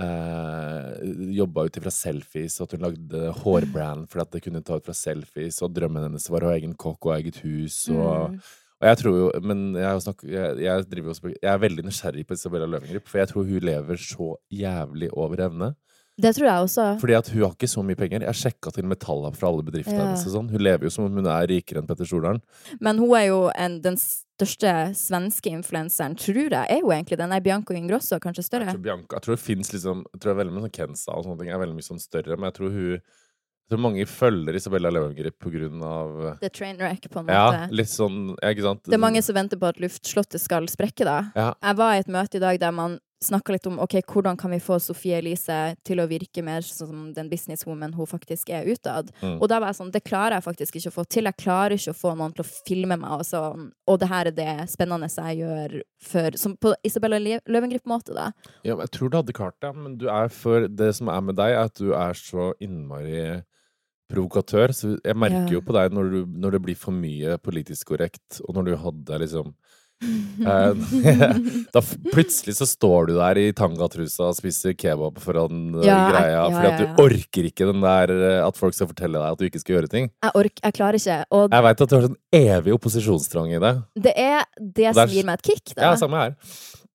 eh, 0.03 0.91
jobba 1.39 1.67
ut 1.69 1.79
ifra 1.79 1.93
selfies, 1.95 2.59
og 2.59 2.67
at 2.67 2.77
hun 2.77 2.87
lagde 2.89 3.31
hårbrand 3.45 4.09
fordi 4.11 4.27
at 4.27 4.35
det 4.35 4.43
kunne 4.47 4.65
ta 4.65 4.79
ut 4.81 4.87
fra 4.87 4.97
selfies, 4.97 5.63
og 5.63 5.75
drømmen 5.77 6.09
hennes 6.09 6.29
var 6.31 6.45
å 6.45 6.53
ha 6.53 6.59
egen 6.59 6.75
kokk 6.75 7.11
og 7.11 7.17
eget 7.19 7.43
hus. 7.45 7.89
og 7.89 8.35
Mm. 8.35 8.39
Og 8.83 8.89
jeg 8.91 8.99
tror 9.01 9.15
jo, 9.17 9.27
men 9.41 9.61
jeg, 9.79 10.01
snakket, 10.05 10.29
jeg, 10.29 10.57
jeg, 10.61 10.87
driver 10.91 11.09
jo 11.09 11.13
og 11.15 11.17
spør- 11.17 11.37
jeg 11.41 11.49
er 11.49 11.61
veldig 11.63 11.85
nysgjerrig 11.87 12.25
på 12.27 12.35
Isabella 12.37 12.67
Løvengrip, 12.69 13.07
for 13.09 13.19
jeg 13.19 13.31
tror 13.31 13.47
hun 13.49 13.65
lever 13.65 13.97
så 13.97 14.27
jævlig 14.53 15.09
over 15.15 15.41
evne. 15.47 15.71
Det 16.21 16.31
tror 16.37 16.47
jeg 16.47 16.67
også. 16.69 16.85
Fordi 17.03 17.15
at 17.19 17.29
hun 17.33 17.43
har 17.43 17.55
ikke 17.57 17.69
så 17.71 17.83
mye 17.83 17.99
penger. 17.99 18.23
Jeg 18.29 18.39
sjekka 18.39 18.71
til 18.77 18.87
Metalla 18.87 19.33
fra 19.35 19.49
alle 19.51 19.65
bedriftene 19.67 19.99
hennes. 19.99 20.23
Sånn. 20.31 20.51
Hun 20.53 20.63
lever 20.63 20.87
jo 20.87 20.93
som 20.95 21.09
om 21.09 21.17
hun 21.19 21.27
er 21.27 21.49
rikere 21.51 21.83
enn 21.83 21.89
Petter 21.89 22.07
Stordalen. 22.07 22.39
Men 22.79 23.01
hun 23.03 23.17
er 23.19 23.27
jo 23.33 23.41
en, 23.51 23.81
den 23.83 23.99
største 23.99 24.71
svenske 24.99 25.51
influenseren, 25.51 26.15
tror 26.19 26.39
jeg, 26.47 26.71
er 26.71 26.81
jo 26.85 26.95
egentlig 26.95 27.19
den. 27.19 27.35
Er 27.35 27.43
Bianco 27.43 27.75
Ingrosso, 27.75 28.21
kanskje 28.23 28.45
Jeg 28.45 28.51
større. 28.53 28.71
tror, 28.71 28.85
Bianca, 28.87 29.19
jeg 29.19 29.27
tror 29.27 29.35
det 29.35 29.43
finnes 29.43 29.75
liksom 29.75 30.07
Jeg 30.13 30.21
tror 30.21 30.31
det 30.31 30.35
er 30.37 30.41
veldig 30.45 30.55
mye 30.55 30.67
sånn 30.69 30.79
Kensa 30.79 31.19
og 31.19 31.27
sånne 31.27 31.39
ting 31.43 31.51
er 31.55 31.63
veldig 31.63 31.79
mye 31.81 31.91
sånn 31.91 32.03
større, 32.03 32.39
men 32.39 32.51
jeg 32.51 32.59
tror 32.61 32.75
hun 32.79 33.03
jeg 33.65 33.73
tror 33.73 33.81
mange 33.81 34.05
følger 34.05 34.57
Isabella 34.59 34.91
Løvengrip 34.93 35.39
på 35.41 35.49
grunn 35.49 35.81
av 35.89 36.11
The 36.43 36.51
train 36.53 36.77
wreck, 36.77 37.07
på 37.09 37.23
en 37.23 37.31
måte. 37.31 37.39
Ja, 37.63 37.69
litt 37.73 37.89
sånn 37.89 38.35
ja, 38.35 38.51
Ikke 38.53 38.67
sant? 38.67 38.83
Det 38.85 38.93
er 38.99 39.01
mange 39.01 39.23
som 39.25 39.39
venter 39.39 39.57
på 39.57 39.71
at 39.71 39.81
luftslottet 39.81 40.43
skal 40.43 40.69
sprekke, 40.69 41.07
da. 41.09 41.15
Ja. 41.33 41.47
Jeg 41.65 41.79
var 41.81 41.95
i 41.95 42.03
et 42.03 42.11
møte 42.13 42.37
i 42.37 42.43
dag 42.45 42.61
der 42.61 42.75
man 42.77 42.99
snakka 43.25 43.55
litt 43.55 43.67
om 43.71 43.79
ok, 43.83 43.97
hvordan 44.11 44.37
kan 44.41 44.53
vi 44.55 44.59
få 44.63 44.77
Sofie 44.83 45.19
Elise 45.19 45.59
til 45.87 46.03
å 46.03 46.07
virke 46.11 46.43
mer 46.45 46.65
sånn 46.67 46.91
som 46.91 47.05
den 47.17 47.31
businesswoman 47.31 47.95
hun 47.97 48.09
faktisk 48.11 48.51
er 48.55 48.69
utad. 48.69 49.11
Mm. 49.23 49.39
Og 49.41 49.49
da 49.51 49.61
var 49.63 49.73
jeg 49.73 49.81
sånn, 49.81 49.93
det 49.95 50.05
klarer 50.07 50.37
jeg 50.39 50.47
faktisk 50.47 50.79
ikke 50.81 50.93
å 50.93 50.97
få 50.99 51.07
til. 51.09 51.29
Jeg 51.31 51.41
klarer 51.41 51.77
ikke 51.79 51.95
å 51.95 52.01
få 52.03 52.15
noen 52.19 52.35
til 52.37 52.45
å 52.45 52.51
filme 52.69 52.99
meg, 53.01 53.17
og, 53.19 53.25
sånn, 53.29 53.71
og 53.89 54.01
det 54.03 54.11
her 54.13 54.31
er 54.31 54.37
det 54.37 54.55
spennende 54.73 55.09
jeg 55.15 55.41
gjør 55.43 55.79
for, 56.05 56.39
som 56.41 56.57
på 56.61 56.75
Isabella 56.85 57.21
Løvengrip-måte, 57.23 58.15
da. 58.17 58.31
Ja, 58.67 58.75
men 58.77 58.85
jeg 58.87 58.95
tror 58.99 59.11
du 59.11 59.19
hadde 59.21 59.37
klart 59.37 59.59
det, 59.65 59.73
men 59.77 59.99
du 60.01 60.09
er 60.13 60.29
for 60.33 60.69
Det 60.69 60.93
som 60.97 61.09
er 61.13 61.21
med 61.25 61.37
deg, 61.39 61.55
er 61.55 61.69
at 61.69 61.81
du 61.81 61.93
er 61.97 62.17
så 62.19 62.53
innmari 62.63 63.43
provokatør. 64.11 64.73
Så 64.75 64.95
jeg 65.03 65.17
merker 65.17 65.47
Ja. 65.47 65.57
jo 65.57 65.61
på 65.65 65.73
deg 65.73 65.93
når, 65.95 66.11
du, 66.11 66.27
når 66.27 66.51
det 66.57 66.63
blir 66.63 66.77
for 66.77 66.93
mye 66.93 67.39
politisk 67.39 67.89
korrekt, 67.95 68.41
og 68.45 68.55
når 68.55 68.65
du 68.65 68.77
hadde 68.77 69.21
liksom 69.25 69.55
Da 71.75 71.83
plutselig 72.13 72.57
så 72.59 72.67
står 72.69 73.11
du 73.11 73.15
der 73.19 73.41
i 73.41 73.47
tangatrusa 73.57 74.31
og 74.31 74.37
spiser 74.39 74.75
kebab 74.79 75.19
foran 75.23 75.63
eh, 75.81 75.87
Ja, 75.89 75.99
greia, 76.13 76.35
ja, 76.37 76.45
fordi 76.53 76.71
at 76.73 76.83
du 76.83 77.03
orker 77.05 77.49
ikke 77.51 77.69
den 77.71 77.83
der 77.85 78.13
eh, 78.15 78.41
at 78.47 78.59
folk 78.61 78.77
skal 78.77 78.91
fortelle 78.91 79.19
deg 79.21 79.35
at 79.37 79.41
du 79.41 79.49
ikke 79.49 79.63
skal 79.63 79.79
gjøre 79.79 79.91
ting. 79.93 80.11
Jeg 80.25 80.37
orker, 80.43 80.63
jeg 80.69 80.77
klarer 80.79 81.01
ikke. 81.01 81.19
Og 81.35 81.51
Jeg 81.57 81.67
veit 81.69 81.85
at 81.87 81.91
du 81.93 81.97
har 81.99 82.07
sånn 82.09 82.21
evig 82.41 82.77
opposisjonstrang 82.79 83.53
i 83.57 83.61
deg. 83.63 83.83
det 84.09 84.15
er 84.17 84.47
det 84.61 84.91
som 84.95 85.03
der- 85.05 85.15
gir 85.15 85.29
meg 85.29 85.41
et 85.41 85.53
kick, 85.53 85.75
da. 85.75 85.91
Ja, 85.91 85.95
samme 86.01 86.21
her. 86.23 86.37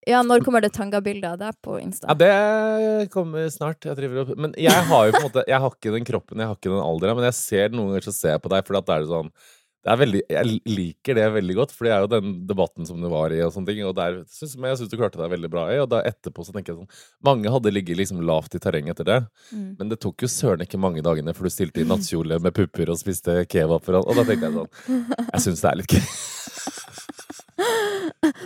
Ja, 0.08 0.22
når 0.26 0.42
kommer 0.42 0.64
det 0.64 0.72
tanga-bildet 0.74 1.28
av 1.28 1.38
deg 1.38 1.58
på 1.62 1.76
Insta? 1.78 2.08
Ja, 2.10 2.16
det 2.18 3.10
kommer 3.14 3.46
snart. 3.54 3.84
Jeg 3.86 3.98
driver 4.00 4.24
opp. 4.24 4.32
Men 4.40 4.54
jeg 4.58 4.72
har 4.72 5.06
jo 5.06 5.12
på 5.14 5.20
en 5.20 5.26
måte 5.28 5.44
Jeg 5.46 5.60
har 5.60 5.70
ikke 5.76 5.92
den 5.94 6.06
kroppen, 6.08 6.40
jeg 6.40 6.48
har 6.50 6.56
ikke 6.56 6.72
den 6.72 6.82
alderen, 6.82 7.16
men 7.20 7.26
jeg 7.28 7.34
ser 7.38 7.70
noen 7.70 7.92
ganger 7.92 8.08
så 8.08 8.14
ser 8.16 8.32
jeg 8.38 8.42
på 8.42 8.50
deg, 8.50 8.66
for 8.66 8.74
det 8.80 8.96
er 8.96 9.06
sånn 9.06 9.30
Det 9.30 9.30
Det 9.30 9.36
er 9.36 9.59
veldig, 9.98 10.22
jeg 10.30 10.60
liker 10.70 11.18
det 11.18 11.26
veldig 11.34 11.56
godt, 11.58 11.72
for 11.74 11.88
det 11.88 11.94
er 11.96 12.04
jo 12.04 12.10
den 12.12 12.34
debatten 12.50 12.86
som 12.86 13.02
det 13.02 13.10
var 13.10 13.34
i. 13.34 13.40
og 13.42 13.54
sånne 13.56 13.72
ting, 13.72 13.82
og 13.88 13.96
der, 13.98 14.20
synes, 14.30 14.56
Men 14.58 14.70
jeg 14.70 14.82
syns 14.82 14.92
du 14.92 14.98
klarte 15.00 15.22
deg 15.22 15.32
veldig 15.34 15.50
bra 15.50 15.66
i. 15.74 15.80
Og 15.82 15.90
da 15.90 16.04
etterpå 16.06 16.46
så 16.46 16.54
tenker 16.54 16.74
jeg 16.74 16.82
sånn 16.84 17.26
Mange 17.26 17.50
hadde 17.50 17.74
ligget 17.74 17.98
liksom 17.98 18.22
lavt 18.22 18.56
i 18.56 18.62
terrenget 18.62 18.98
etter 18.98 19.10
det. 19.10 19.20
Mm. 19.52 19.70
Men 19.80 19.90
det 19.90 20.00
tok 20.04 20.22
jo 20.22 20.30
søren 20.30 20.66
ikke 20.66 20.82
mange 20.82 21.02
dagene 21.06 21.34
før 21.34 21.50
du 21.50 21.56
stilte 21.56 21.82
i 21.82 21.88
nattkjole 21.90 22.42
med 22.44 22.56
pupper 22.56 22.94
og 22.94 23.02
spiste 23.02 23.42
kebab. 23.50 23.82
For, 23.86 24.02
og 24.04 24.20
da 24.20 24.28
tenkte 24.28 24.52
jeg 24.52 24.60
sånn 24.60 25.08
Jeg 25.34 25.46
syns 25.48 25.64
det 25.66 25.72
er 25.72 25.82
litt 25.82 25.98
gøy. 25.98 26.06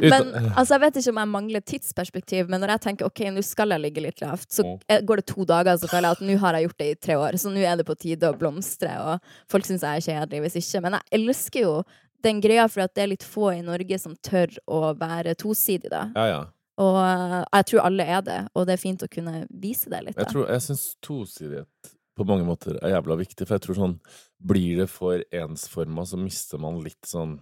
Men 0.02 0.30
altså, 0.56 0.74
jeg 0.76 0.82
vet 0.84 0.98
ikke 1.00 1.12
om 1.14 1.20
jeg 1.22 1.32
mangler 1.34 1.64
tidsperspektiv, 1.66 2.50
men 2.52 2.62
når 2.64 2.74
jeg 2.76 2.82
tenker 2.88 3.08
ok, 3.10 3.22
nå 3.36 3.44
skal 3.46 3.74
jeg 3.76 3.84
ligge 3.84 4.04
litt 4.06 4.22
lavt, 4.24 4.50
så 4.54 4.64
Mm. 4.64 4.80
eh, 4.90 5.02
går 5.02 5.16
det 5.22 5.26
to 5.28 5.46
dager, 5.46 5.78
så 5.78 5.88
føler 5.90 6.08
jeg 6.10 6.18
at 6.18 6.24
nå 6.28 6.38
har 6.40 6.54
jeg 6.58 6.68
gjort 6.68 6.78
det 6.78 6.88
i 6.92 6.96
tre 7.08 7.16
år, 7.20 7.38
så 7.42 7.52
nå 7.54 7.60
er 7.64 7.76
det 7.78 7.86
på 7.86 7.96
tide 8.00 8.30
å 8.32 8.38
blomstre, 8.38 8.94
og 9.02 9.20
folk 9.50 9.66
syns 9.66 9.82
jeg 9.82 9.98
er 9.98 10.08
kjedelig 10.28 10.42
hvis 10.46 10.58
ikke. 10.62 10.82
Men 10.82 10.94
jeg 11.00 11.20
elsker 11.20 11.62
jo 11.62 11.84
den 12.24 12.42
greia 12.42 12.68
for 12.70 12.82
at 12.86 12.94
det 12.96 13.04
er 13.04 13.08
litt 13.14 13.24
få 13.28 13.50
i 13.58 13.62
Norge 13.62 14.00
som 14.00 14.16
tør 14.16 14.48
å 14.68 14.94
være 14.98 15.36
tosidig, 15.36 15.90
da. 15.90 16.06
Ja, 16.16 16.26
ja. 16.28 16.46
Og 16.78 16.96
eh, 16.98 17.44
jeg 17.54 17.66
tror 17.70 17.86
alle 17.86 18.04
er 18.08 18.22
det, 18.22 18.40
og 18.56 18.66
det 18.68 18.74
er 18.74 18.82
fint 18.82 19.04
å 19.04 19.10
kunne 19.12 19.46
vise 19.52 19.90
det 19.90 20.04
litt, 20.06 20.16
Jeg, 20.18 20.26
da. 20.26 20.32
tror- 20.32 20.50
jeg 20.50 20.62
syns 20.62 20.96
tosidighet 21.02 21.68
på 22.18 22.26
mange 22.26 22.46
måter 22.46 22.78
er 22.84 22.94
jævla 23.02 23.18
viktig, 23.18 23.48
for 23.48 23.56
jeg 23.58 23.62
tror 23.62 23.76
sånn 23.76 24.00
Blir 24.44 24.76
det 24.82 24.90
for 24.90 25.22
ensforma, 25.32 26.02
så 26.04 26.18
mister 26.20 26.60
man 26.60 26.82
litt 26.84 27.02
sånn 27.08 27.40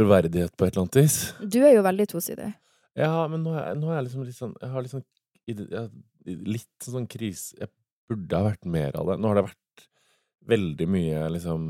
troverdighet 0.00 0.56
på 0.56 0.66
et 0.66 0.72
eller 0.74 0.86
annet 0.86 0.98
vis. 1.02 1.18
Du 1.44 1.60
er 1.62 1.76
jo 1.76 1.84
veldig 1.86 2.08
tosidig. 2.16 2.50
Ja, 2.98 3.12
men 3.30 3.44
nå 3.46 3.52
er 3.54 3.76
nå 3.78 3.92
er 3.92 4.00
jeg 4.00 4.08
liksom 4.08 4.24
litt 4.26 4.36
sånn 4.40 4.56
Jeg 4.60 4.72
har 4.72 4.82
litt 4.82 4.96
sånn 4.96 5.06
litt 6.26 6.84
sånn 6.84 7.06
krise 7.10 7.54
Jeg 7.58 7.70
burde 8.10 8.36
ha 8.40 8.48
vært 8.50 8.66
mer 8.66 8.96
av 8.98 9.06
det. 9.12 9.16
Nå 9.22 9.30
har 9.30 9.38
det 9.40 9.46
vært 9.52 9.86
veldig 10.50 10.86
mye 10.90 11.24
liksom 11.36 11.64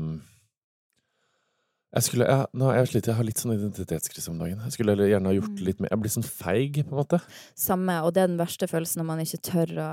jeg 1.91 2.05
skulle, 2.05 2.23
jeg, 2.29 2.45
nå 2.55 2.69
jeg, 2.71 2.87
slitt, 2.87 3.07
jeg 3.09 3.17
har 3.17 3.25
litt 3.27 3.39
sånn 3.41 3.51
identitetskrise 3.51 4.29
om 4.31 4.37
dagen. 4.39 4.61
Jeg 4.63 4.71
skulle 4.77 4.93
gjerne 4.95 5.27
ha 5.27 5.33
gjort 5.35 5.57
Mm. 5.57 5.65
litt 5.67 5.81
mer 5.83 5.89
Jeg 5.91 5.99
blir 5.99 6.13
sånn 6.13 6.23
feig, 6.23 6.77
på 6.87 6.93
en 6.95 7.01
måte. 7.01 7.19
Samme, 7.53 7.97
og 8.05 8.13
det 8.15 8.21
er 8.23 8.27
den 8.31 8.37
verste 8.39 8.69
følelsen 8.71 9.01
når 9.01 9.07
man 9.09 9.19
ikke 9.25 9.41
tør 9.43 9.73
å 9.75 9.89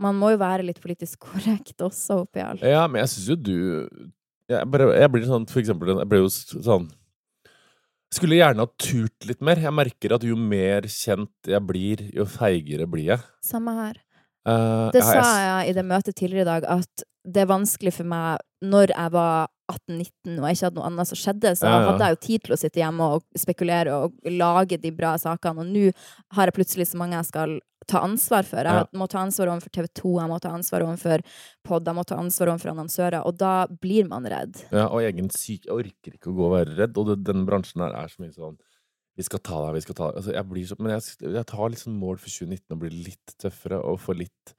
Man 0.00 0.14
må 0.16 0.30
jo 0.30 0.38
være 0.40 0.62
litt 0.64 0.78
politisk 0.80 1.18
korrekt 1.26 1.82
også, 1.82 2.20
oppi 2.22 2.40
alt. 2.40 2.62
Ja, 2.62 2.86
men 2.86 3.02
jeg 3.02 3.10
syns 3.12 3.26
jo 3.28 3.36
du 3.36 3.58
jeg, 4.48 4.62
bare, 4.70 4.86
jeg 4.96 5.10
blir 5.12 5.26
sånn, 5.26 5.44
for 5.50 5.60
eksempel 5.60 5.90
Jeg 5.98 6.08
ble 6.08 6.22
jo 6.22 6.30
sånn 6.30 6.86
Skulle 8.10 8.40
gjerne 8.40 8.64
ha 8.66 8.70
turt 8.80 9.26
litt 9.28 9.42
mer. 9.46 9.60
Jeg 9.62 9.74
merker 9.76 10.16
at 10.16 10.24
jo 10.26 10.34
mer 10.36 10.88
kjent 10.90 11.50
jeg 11.50 11.62
blir, 11.66 12.02
jo 12.16 12.26
feigere 12.26 12.88
blir 12.90 13.12
jeg. 13.12 13.22
Samme 13.46 13.74
her. 13.76 14.00
Uh, 14.48 14.88
Det 14.94 15.02
jeg, 15.04 15.22
sa 15.22 15.30
jeg 15.44 15.70
i 15.70 15.76
det 15.76 15.84
møtet 15.86 16.16
tidligere 16.18 16.42
i 16.46 16.50
dag, 16.50 16.66
at 16.80 17.04
det 17.28 17.42
er 17.44 17.50
vanskelig 17.50 17.92
for 17.92 18.08
meg 18.08 18.40
når 18.64 18.94
jeg 18.94 19.12
var 19.12 19.50
18-19 19.70 20.38
og 20.40 20.46
jeg 20.48 20.56
ikke 20.56 20.66
hadde 20.66 20.78
noe 20.80 20.86
annet 20.88 21.08
som 21.10 21.18
skjedde, 21.20 21.52
så 21.56 21.68
Ja, 21.68 21.74
ja. 21.76 21.90
hadde 21.90 22.06
jeg 22.08 22.16
jo 22.16 22.20
tid 22.26 22.44
til 22.46 22.54
å 22.56 22.58
sitte 22.58 22.80
hjemme 22.80 23.08
og 23.14 23.22
spekulere 23.38 23.98
og 24.06 24.30
lage 24.32 24.78
de 24.80 24.90
bra 24.96 25.12
sakene, 25.20 25.62
og 25.62 25.70
nå 25.70 25.92
har 26.34 26.50
jeg 26.50 26.56
plutselig 26.56 26.88
så 26.90 26.98
mange 26.98 27.14
jeg 27.20 27.28
skal 27.28 27.58
ta 27.90 28.02
ansvar 28.06 28.46
for. 28.48 28.70
Jeg 28.70 29.00
må 29.00 29.08
ta 29.10 29.20
ansvar 29.24 29.50
overfor 29.52 29.74
TV 29.74 29.88
2, 30.00 30.14
jeg 30.20 30.30
må 30.30 30.38
ta 30.42 30.52
ansvar 30.56 30.84
overfor 30.86 31.24
pod, 31.66 31.86
jeg 31.90 31.98
må 31.98 32.04
ta 32.06 32.18
ansvar 32.20 32.52
overfor 32.52 32.72
annonsører, 32.74 33.20
og 33.26 33.38
da 33.40 33.54
blir 33.82 34.08
man 34.10 34.28
redd. 34.30 34.62
Ja, 34.70 34.86
og 34.88 35.02
egen 35.04 35.30
syk 35.34 35.66
Jeg 35.66 35.74
orker 35.74 36.16
ikke 36.16 36.30
å 36.32 36.36
gå 36.36 36.46
og 36.46 36.54
være 36.54 36.76
redd. 36.78 37.00
Og 37.00 37.10
det, 37.10 37.20
den 37.26 37.44
bransjen 37.48 37.82
her 37.84 37.96
er 37.98 38.12
så 38.12 38.22
mye 38.22 38.32
sånn 38.34 38.56
Vi 39.18 39.26
skal 39.26 39.42
ta 39.44 39.58
deg, 39.66 39.74
vi 39.76 39.84
skal 39.84 39.98
ta 39.98 40.08
deg. 40.08 40.22
Altså, 40.22 40.32
jeg 40.36 40.48
blir 40.52 40.70
så, 40.70 40.78
men 40.80 40.94
jeg, 40.94 41.18
jeg 41.26 41.46
tar 41.50 41.74
liksom 41.74 41.98
mål 42.00 42.22
for 42.22 42.32
2019 42.32 42.76
å 42.76 42.80
bli 42.80 42.90
litt 43.10 43.36
tøffere 43.42 43.82
og 43.84 44.00
få 44.00 44.16
litt 44.16 44.54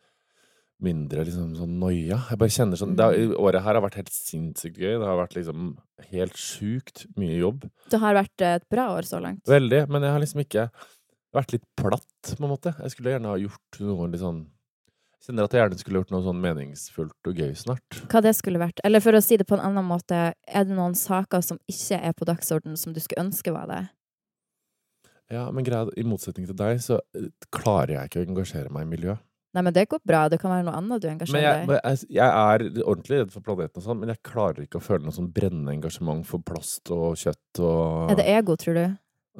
mindre 0.81 1.25
liksom 1.25 1.53
sånn 1.57 1.75
noia. 1.81 2.17
Jeg 2.31 2.39
bare 2.41 2.53
kjenner 2.53 2.79
sånn 2.79 2.95
det 2.97 3.07
Året 3.37 3.61
her 3.61 3.77
har 3.77 3.83
vært 3.85 3.99
helt 3.99 4.13
sinnssykt 4.13 4.79
gøy. 4.81 4.95
Det 4.97 5.05
har 5.07 5.19
vært 5.19 5.37
liksom 5.37 5.75
helt 6.09 6.39
sjukt 6.41 7.05
mye 7.21 7.37
jobb. 7.37 7.67
Det 7.93 7.99
har 8.01 8.17
vært 8.17 8.45
et 8.47 8.65
bra 8.71 8.87
år 8.95 9.07
så 9.07 9.21
langt. 9.23 9.43
Veldig. 9.49 9.83
Men 9.93 10.07
jeg 10.07 10.15
har 10.15 10.23
liksom 10.23 10.43
ikke 10.45 10.67
vært 11.35 11.55
litt 11.55 11.67
platt, 11.79 12.33
på 12.33 12.43
en 12.43 12.51
måte. 12.51 12.73
Jeg 12.81 12.95
skulle 12.95 13.13
gjerne 13.15 13.31
ha 13.31 13.39
gjort 13.39 13.79
noe 13.83 14.09
litt 14.11 14.23
sånn 14.23 14.41
Jeg 15.21 15.27
kjenner 15.29 15.45
at 15.45 15.53
jeg 15.53 15.61
gjerne 15.61 15.77
skulle 15.77 15.99
gjort 16.01 16.11
noe 16.15 16.23
sånn 16.25 16.39
meningsfullt 16.41 17.29
og 17.29 17.41
gøy 17.43 17.51
snart. 17.53 17.97
Hva 18.09 18.23
det 18.25 18.33
skulle 18.33 18.61
vært. 18.61 18.81
Eller 18.87 19.03
for 19.05 19.13
å 19.13 19.21
si 19.21 19.37
det 19.37 19.45
på 19.45 19.53
en 19.53 19.65
annen 19.67 19.85
måte, 19.85 20.21
er 20.33 20.63
det 20.65 20.73
noen 20.73 20.95
saker 20.97 21.43
som 21.45 21.59
ikke 21.69 21.99
er 22.01 22.15
på 22.17 22.25
dagsordenen 22.25 22.79
som 22.79 22.95
du 22.95 22.97
skulle 23.03 23.27
ønske 23.27 23.53
var 23.53 23.69
det? 23.69 23.83
Ja, 25.31 25.45
men 25.53 25.63
greia, 25.63 25.85
i 25.95 26.03
motsetning 26.03 26.47
til 26.49 26.57
deg, 26.57 26.81
så 26.83 26.97
eh, 27.15 27.29
klarer 27.53 27.99
jeg 27.99 28.09
ikke 28.09 28.23
å 28.23 28.25
engasjere 28.31 28.73
meg 28.73 28.87
i 28.87 28.91
miljøet. 28.95 29.21
Nei, 29.51 29.63
men 29.67 29.75
det 29.75 29.89
går 29.91 29.99
bra. 30.07 30.23
Det 30.31 30.39
kan 30.39 30.53
være 30.53 30.63
noe 30.63 30.77
annet 30.79 31.03
du 31.03 31.07
engasjerer 31.11 31.43
deg 31.43 31.63
i. 31.65 31.67
men 31.67 31.79
jeg, 31.83 32.05
jeg 32.15 32.27
er 32.27 32.63
ordentlig 32.85 33.17
redd 33.19 33.33
for 33.33 33.43
planeten 33.43 33.81
og 33.81 33.83
sånn, 33.83 33.99
men 33.99 34.13
jeg 34.13 34.21
klarer 34.27 34.63
ikke 34.63 34.79
å 34.79 34.83
føle 34.83 35.03
noe 35.03 35.15
sånn 35.15 35.27
brennende 35.35 35.73
engasjement 35.75 36.23
for 36.27 36.43
plast 36.47 36.91
og 36.95 37.19
kjøtt 37.19 37.59
og 37.59 38.13
Er 38.13 38.19
det 38.21 38.27
ego, 38.31 38.55
tror 38.59 38.79
du? 38.79 38.85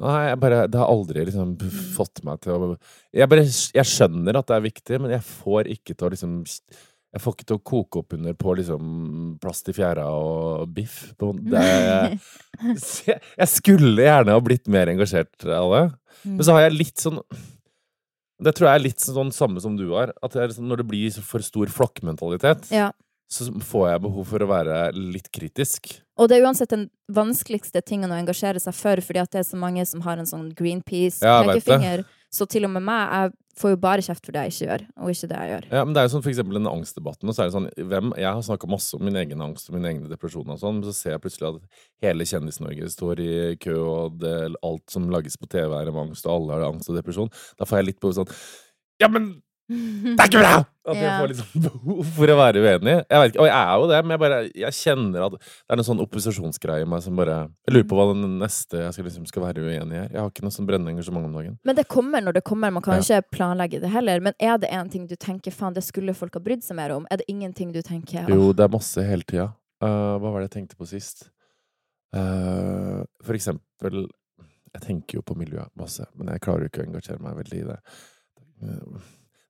Nei, 0.00 0.20
jeg 0.30 0.38
bare, 0.40 0.62
det 0.72 0.80
har 0.80 0.88
aldri 0.88 1.24
liksom 1.28 1.52
fått 1.96 2.22
meg 2.24 2.40
til 2.40 2.54
å 2.56 2.70
jeg, 3.12 3.28
bare, 3.28 3.44
jeg 3.44 3.88
skjønner 3.90 4.38
at 4.38 4.48
det 4.48 4.56
er 4.56 4.64
viktig, 4.64 5.00
men 5.02 5.12
jeg 5.12 5.24
får 5.26 5.68
ikke 5.74 5.92
til 5.92 6.08
å 6.08 6.10
liksom 6.14 6.38
Jeg 7.12 7.20
får 7.20 7.34
ikke 7.36 7.48
til 7.50 7.58
å 7.58 7.64
koke 7.68 8.00
opp 8.00 8.16
under 8.16 8.36
på 8.40 8.54
liksom 8.56 8.86
plast 9.42 9.68
i 9.68 9.74
fjæra 9.76 10.06
og 10.16 10.70
biff. 10.72 11.12
Det, 11.20 11.66
jeg 13.42 13.50
skulle 13.52 14.06
gjerne 14.08 14.32
ha 14.32 14.44
blitt 14.44 14.70
mer 14.72 14.88
engasjert 14.88 15.44
av 15.44 15.76
det. 15.76 15.84
Mm. 16.22 16.38
Men 16.38 16.46
så 16.48 16.56
har 16.56 16.64
jeg 16.64 16.78
litt 16.78 17.02
sånn 17.02 17.20
Det 18.42 18.54
tror 18.56 18.70
jeg 18.70 18.78
er 18.78 18.86
litt 18.86 19.04
sånn 19.04 19.30
samme 19.34 19.60
som 19.60 19.76
du 19.76 19.90
har. 19.92 20.14
At 20.24 20.40
liksom, 20.40 20.64
når 20.70 20.80
det 20.80 20.88
blir 20.88 21.20
for 21.26 21.44
stor 21.44 21.68
flokkmentalitet, 21.68 22.72
Ja. 22.72 22.90
Så 23.32 23.48
får 23.64 23.86
jeg 23.88 24.02
behov 24.04 24.26
for 24.28 24.44
å 24.44 24.48
være 24.50 24.78
litt 24.96 25.30
kritisk. 25.32 25.94
Og 26.20 26.28
det 26.28 26.36
er 26.38 26.44
uansett 26.46 26.72
den 26.72 26.88
vanskeligste 27.12 27.80
tingen 27.84 28.12
å 28.12 28.18
engasjere 28.20 28.60
seg 28.60 28.76
for, 28.76 29.00
fordi 29.00 29.22
at 29.22 29.32
det 29.32 29.40
er 29.40 29.48
så 29.48 29.60
mange 29.60 29.84
som 29.88 30.02
har 30.04 30.20
en 30.20 30.28
sånn 30.28 30.50
Ja. 30.50 30.56
Greenpeace-pekefinger. 30.58 32.04
Så 32.32 32.46
til 32.48 32.64
og 32.64 32.70
med 32.72 32.84
meg, 32.84 33.10
jeg 33.12 33.32
får 33.60 33.72
jo 33.74 33.76
bare 33.76 34.00
kjeft 34.04 34.24
for 34.24 34.32
det 34.32 34.42
jeg 34.46 34.52
ikke 34.52 34.66
gjør, 34.68 34.84
og 34.96 35.10
ikke 35.12 35.28
det 35.28 35.38
jeg 35.40 35.50
gjør. 35.52 35.66
Ja, 35.72 35.84
men 35.84 35.92
det 35.92 36.00
er 36.00 36.06
jo 36.06 36.12
sånn 36.14 36.24
for 36.24 36.32
eksempel 36.32 36.56
den 36.56 36.68
angstdebatten, 36.70 37.28
og 37.28 37.36
så 37.36 37.42
er 37.42 37.50
det 37.50 37.56
sånn 37.56 37.68
hvem, 37.90 38.12
Jeg 38.16 38.28
har 38.32 38.40
snakka 38.46 38.70
masse 38.72 38.96
om 38.96 39.04
min 39.04 39.18
egen 39.20 39.44
angst 39.44 39.68
og 39.68 39.76
mine 39.76 39.90
egne 39.92 40.08
depresjoner 40.08 40.56
og 40.56 40.60
sånn, 40.62 40.78
men 40.80 40.86
så 40.88 40.94
ser 40.96 41.16
jeg 41.16 41.24
plutselig 41.24 41.48
at 41.50 41.80
hele 42.00 42.24
Kjendis-Norge 42.24 42.88
står 42.94 43.20
i 43.20 43.56
kø, 43.60 43.76
og 43.76 44.18
det, 44.20 44.54
alt 44.64 44.84
som 44.88 45.10
lages 45.12 45.36
på 45.36 45.48
TV 45.52 45.76
er 45.76 45.92
om 45.92 46.00
angst, 46.06 46.24
og 46.24 46.38
alle 46.38 46.56
har 46.56 46.68
angst 46.72 46.88
og 46.88 46.96
depresjon. 46.96 47.32
Da 47.60 47.68
får 47.68 47.82
jeg 47.82 47.90
litt 47.92 48.00
på 48.00 48.12
sånn 48.16 48.32
Ja, 49.00 49.08
men 49.12 49.42
det 49.72 50.20
er 50.20 50.28
ikke 50.30 50.42
bra! 50.42 50.52
At 50.82 50.98
jeg 50.98 51.10
får 51.14 51.28
liksom 51.30 51.62
behov 51.62 52.08
for 52.16 52.30
å 52.32 52.36
være 52.40 52.58
uenig. 52.64 52.94
Jeg 53.06 53.20
vet 53.22 53.28
ikke, 53.30 53.42
Og 53.44 53.46
jeg 53.46 53.54
er 53.54 53.74
jo 53.78 53.84
det, 53.86 53.98
men 54.02 54.10
jeg 54.16 54.20
bare 54.22 54.38
Jeg 54.58 54.74
kjenner 54.74 55.26
at 55.28 55.36
det 55.36 55.44
er 55.70 55.78
noen 55.78 55.86
sånn 55.86 56.00
opposisjonsgreie 56.02 56.82
i 56.82 56.88
meg 56.90 57.04
som 57.04 57.20
bare 57.20 57.36
Jeg 57.68 57.74
lurer 57.76 57.86
på 57.92 57.98
hva 58.00 58.06
den 58.10 58.24
neste 58.40 58.80
jeg 58.80 58.96
skal, 58.96 59.06
liksom, 59.06 59.28
skal 59.30 59.44
være 59.44 59.62
uenig 59.62 59.94
i 59.94 60.00
her. 60.00 60.08
Jeg 60.10 60.18
har 60.18 60.32
ikke 60.32 60.42
noe 60.42 60.56
sånn 60.56 60.66
brennende 60.66 60.90
engasjement 60.96 61.28
om 61.28 61.36
dagen. 61.38 61.54
Men 61.62 61.78
det 61.78 61.84
kommer 61.86 62.24
når 62.26 62.34
det 62.40 62.42
kommer. 62.50 62.74
Man 62.74 62.82
kan 62.82 62.98
Ja. 62.98 63.20
ikke 63.20 63.36
planlegge 63.38 63.78
det 63.84 63.92
heller. 63.94 64.18
Men 64.26 64.34
er 64.42 64.58
det 64.58 64.72
en 64.74 64.90
ting 64.90 65.06
du 65.06 65.14
tenker 65.14 65.54
faen, 65.54 65.72
det 65.78 65.84
skulle 65.86 66.14
folk 66.18 66.34
ha 66.34 66.42
brydd 66.42 66.66
seg 66.66 66.76
mer 66.80 66.90
om? 66.96 67.06
Er 67.14 67.22
det 67.22 67.28
ingenting 67.30 67.70
du 67.72 67.78
tenker 67.80 68.26
«Åh, 68.26 68.34
Jo, 68.34 68.50
det 68.52 68.66
er 68.66 68.74
masse 68.74 69.06
hele 69.06 69.22
tida. 69.22 69.52
Uh, 69.82 70.18
hva 70.18 70.32
var 70.32 70.40
det 70.42 70.50
jeg 70.50 70.56
tenkte 70.66 70.76
på 70.82 70.86
sist? 70.90 71.28
Uh, 72.12 73.06
for 73.22 73.38
eksempel 73.38 74.08
Jeg 74.74 74.82
tenker 74.82 75.18
jo 75.18 75.22
på 75.22 75.34
miljøet 75.38 75.70
masse, 75.78 76.04
men 76.16 76.28
jeg 76.34 76.40
klarer 76.42 76.66
jo 76.66 76.70
ikke 76.72 76.82
å 76.82 76.86
engasjere 76.90 77.22
meg 77.22 77.38
veldig 77.38 77.58
i 77.62 77.66
det. 77.70 77.80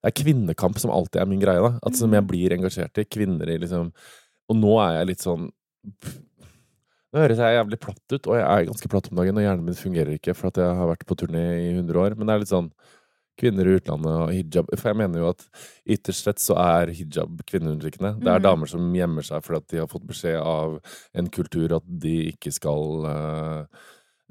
Det 0.02 0.10
er 0.10 0.22
kvinnekamp 0.24 0.78
som 0.82 0.90
alltid 0.90 1.20
er 1.22 1.26
min 1.30 1.40
greie, 1.40 1.62
da. 1.62 1.78
At 1.86 1.94
som 1.96 2.12
jeg 2.12 2.26
blir 2.26 2.50
engasjert 2.56 2.98
i. 2.98 3.04
Kvinner 3.06 3.48
i 3.48 3.58
liksom 3.62 3.92
Og 4.50 4.56
nå 4.58 4.72
er 4.82 4.98
jeg 4.98 5.06
litt 5.12 5.22
sånn 5.22 5.50
Nå 7.12 7.20
høres 7.20 7.38
jeg 7.42 7.58
jævlig 7.58 7.78
platt 7.82 8.14
ut, 8.14 8.26
og 8.30 8.36
jeg 8.38 8.44
er 8.48 8.66
ganske 8.70 8.88
platt 8.88 9.08
om 9.10 9.18
dagen, 9.20 9.36
og 9.36 9.44
hjernen 9.44 9.66
min 9.66 9.76
fungerer 9.76 10.14
ikke 10.16 10.32
for 10.34 10.48
at 10.48 10.60
jeg 10.62 10.76
har 10.78 10.88
vært 10.88 11.04
på 11.04 11.16
turné 11.20 11.42
i 11.60 11.72
100 11.74 11.98
år, 12.00 12.14
men 12.16 12.26
det 12.26 12.34
er 12.34 12.44
litt 12.44 12.52
sånn 12.52 12.70
Kvinner 13.40 13.64
i 13.64 13.78
utlandet 13.78 14.12
og 14.12 14.28
hijab 14.36 14.66
For 14.76 14.90
jeg 14.90 14.98
mener 15.00 15.22
jo 15.22 15.28
at 15.30 15.40
ytterst 15.88 16.26
sett 16.26 16.40
så 16.42 16.52
er 16.60 16.90
hijab 16.92 17.38
kvinneundertrykkende. 17.48 18.18
Det 18.20 18.28
er 18.28 18.38
Mhm. 18.38 18.42
damer 18.44 18.68
som 18.68 18.92
gjemmer 18.92 19.24
seg 19.24 19.42
fordi 19.42 19.56
at 19.56 19.68
de 19.68 19.78
har 19.78 19.86
fått 19.88 20.06
beskjed 20.06 20.36
av 20.36 20.80
en 21.14 21.28
kultur 21.32 21.72
at 21.76 21.82
de 21.88 22.32
ikke 22.32 22.52
skal 22.52 23.06
eh, 23.08 23.64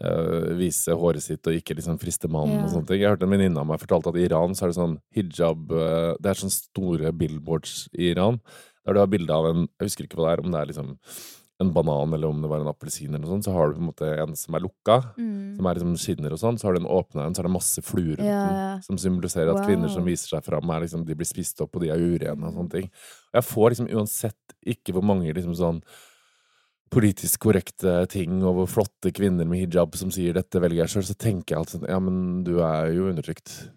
eh, 0.03 0.51
vise 0.59 0.95
håret 0.97 1.23
sitt 1.23 1.47
og 1.47 1.57
ikke 1.57 1.77
liksom 1.77 1.99
friste 2.01 2.29
mannen 2.31 2.57
yeah. 2.59 2.65
og 2.67 2.73
sånne 2.75 2.89
ting. 2.89 3.03
Jeg 3.03 3.13
hørte 3.13 3.27
en 3.27 3.35
venninne 3.35 3.61
av 3.61 3.69
meg 3.69 3.81
fortalte 3.81 4.13
at 4.13 4.19
i 4.19 4.25
Iran 4.27 4.57
så 4.57 4.65
er 4.65 4.73
det 4.73 4.79
sånn 4.79 4.97
hijab 5.17 5.75
eh, 5.77 6.13
Det 6.21 6.31
er 6.31 6.41
sånne 6.41 6.57
store 6.57 7.13
billboards 7.15 7.85
i 7.93 8.11
Iran 8.15 8.41
der 8.81 8.97
du 8.97 9.03
har 9.03 9.11
bilde 9.11 9.35
av 9.35 9.45
en 9.51 9.67
Jeg 9.67 9.91
husker 9.91 10.07
ikke 10.07 10.17
hva 10.17 10.31
det 10.31 10.33
er, 10.33 10.43
om 10.43 10.55
det 10.55 10.61
er 10.61 10.71
liksom 10.71 10.97
en 11.61 11.69
banan 11.73 12.13
eller 12.13 12.27
om 12.27 12.41
det 12.41 12.49
var 12.49 12.63
en 12.63 12.71
appelsin 12.71 13.11
eller 13.11 13.21
noe 13.21 13.35
sånt, 13.35 13.45
så 13.45 13.53
har 13.53 13.69
du 13.69 13.77
på 13.77 13.83
en 13.83 13.89
måte 13.91 14.07
en 14.23 14.35
som 14.37 14.55
er 14.57 14.63
lukka 14.63 14.95
Mm. 15.17 15.55
som 15.57 15.65
er 15.67 15.77
liksom 15.77 15.97
skinner 15.97 16.33
og 16.33 16.39
sånn, 16.41 16.57
så 16.57 16.67
har 16.67 16.73
du 16.73 16.81
en 16.81 16.89
åpna 16.89 17.25
en, 17.25 17.35
så 17.35 17.43
er 17.43 17.47
det 17.47 17.53
masse 17.53 17.81
fluer 17.85 18.17
rundt 18.17 18.25
yeah. 18.25 18.47
den. 18.49 18.81
Som 18.87 18.97
symboliserer 18.97 19.51
at 19.53 19.65
kvinner 19.67 19.91
som 19.91 20.07
viser 20.07 20.33
seg 20.33 20.45
fram, 20.45 20.69
er 20.73 20.81
liksom, 20.81 21.05
de 21.05 21.17
blir 21.17 21.29
spist 21.29 21.61
opp, 21.61 21.75
og 21.75 21.83
de 21.83 21.91
er 21.93 22.01
urene 22.01 22.47
og 22.47 22.55
sånne 22.57 22.73
ting. 22.73 22.87
Og 23.29 23.37
jeg 23.37 23.47
får 23.51 23.69
liksom 23.69 23.91
uansett 23.93 24.55
ikke 24.73 24.95
hvor 24.95 25.05
mange 25.05 25.33
liksom 25.33 25.53
sånn 25.57 25.83
politisk 26.91 27.45
korrekte 27.45 28.01
ting, 28.11 28.41
og 28.43 28.65
flotte 28.69 29.13
kvinner 29.15 29.47
med 29.47 29.63
hijab 29.63 29.95
som 29.95 30.11
sier 30.11 30.33
'dette 30.35 30.59
velger 30.59 30.83
jeg 30.83 30.93
sjøl', 30.95 31.07
så 31.07 31.15
tenker 31.15 31.55
jeg 31.55 31.59
alltid 31.59 31.79
sånn 31.79 31.89
Ja, 31.89 31.99
men 31.99 32.43
du 32.43 32.59
er 32.59 32.91
jo 32.91 33.09
undertrykt. 33.09 33.71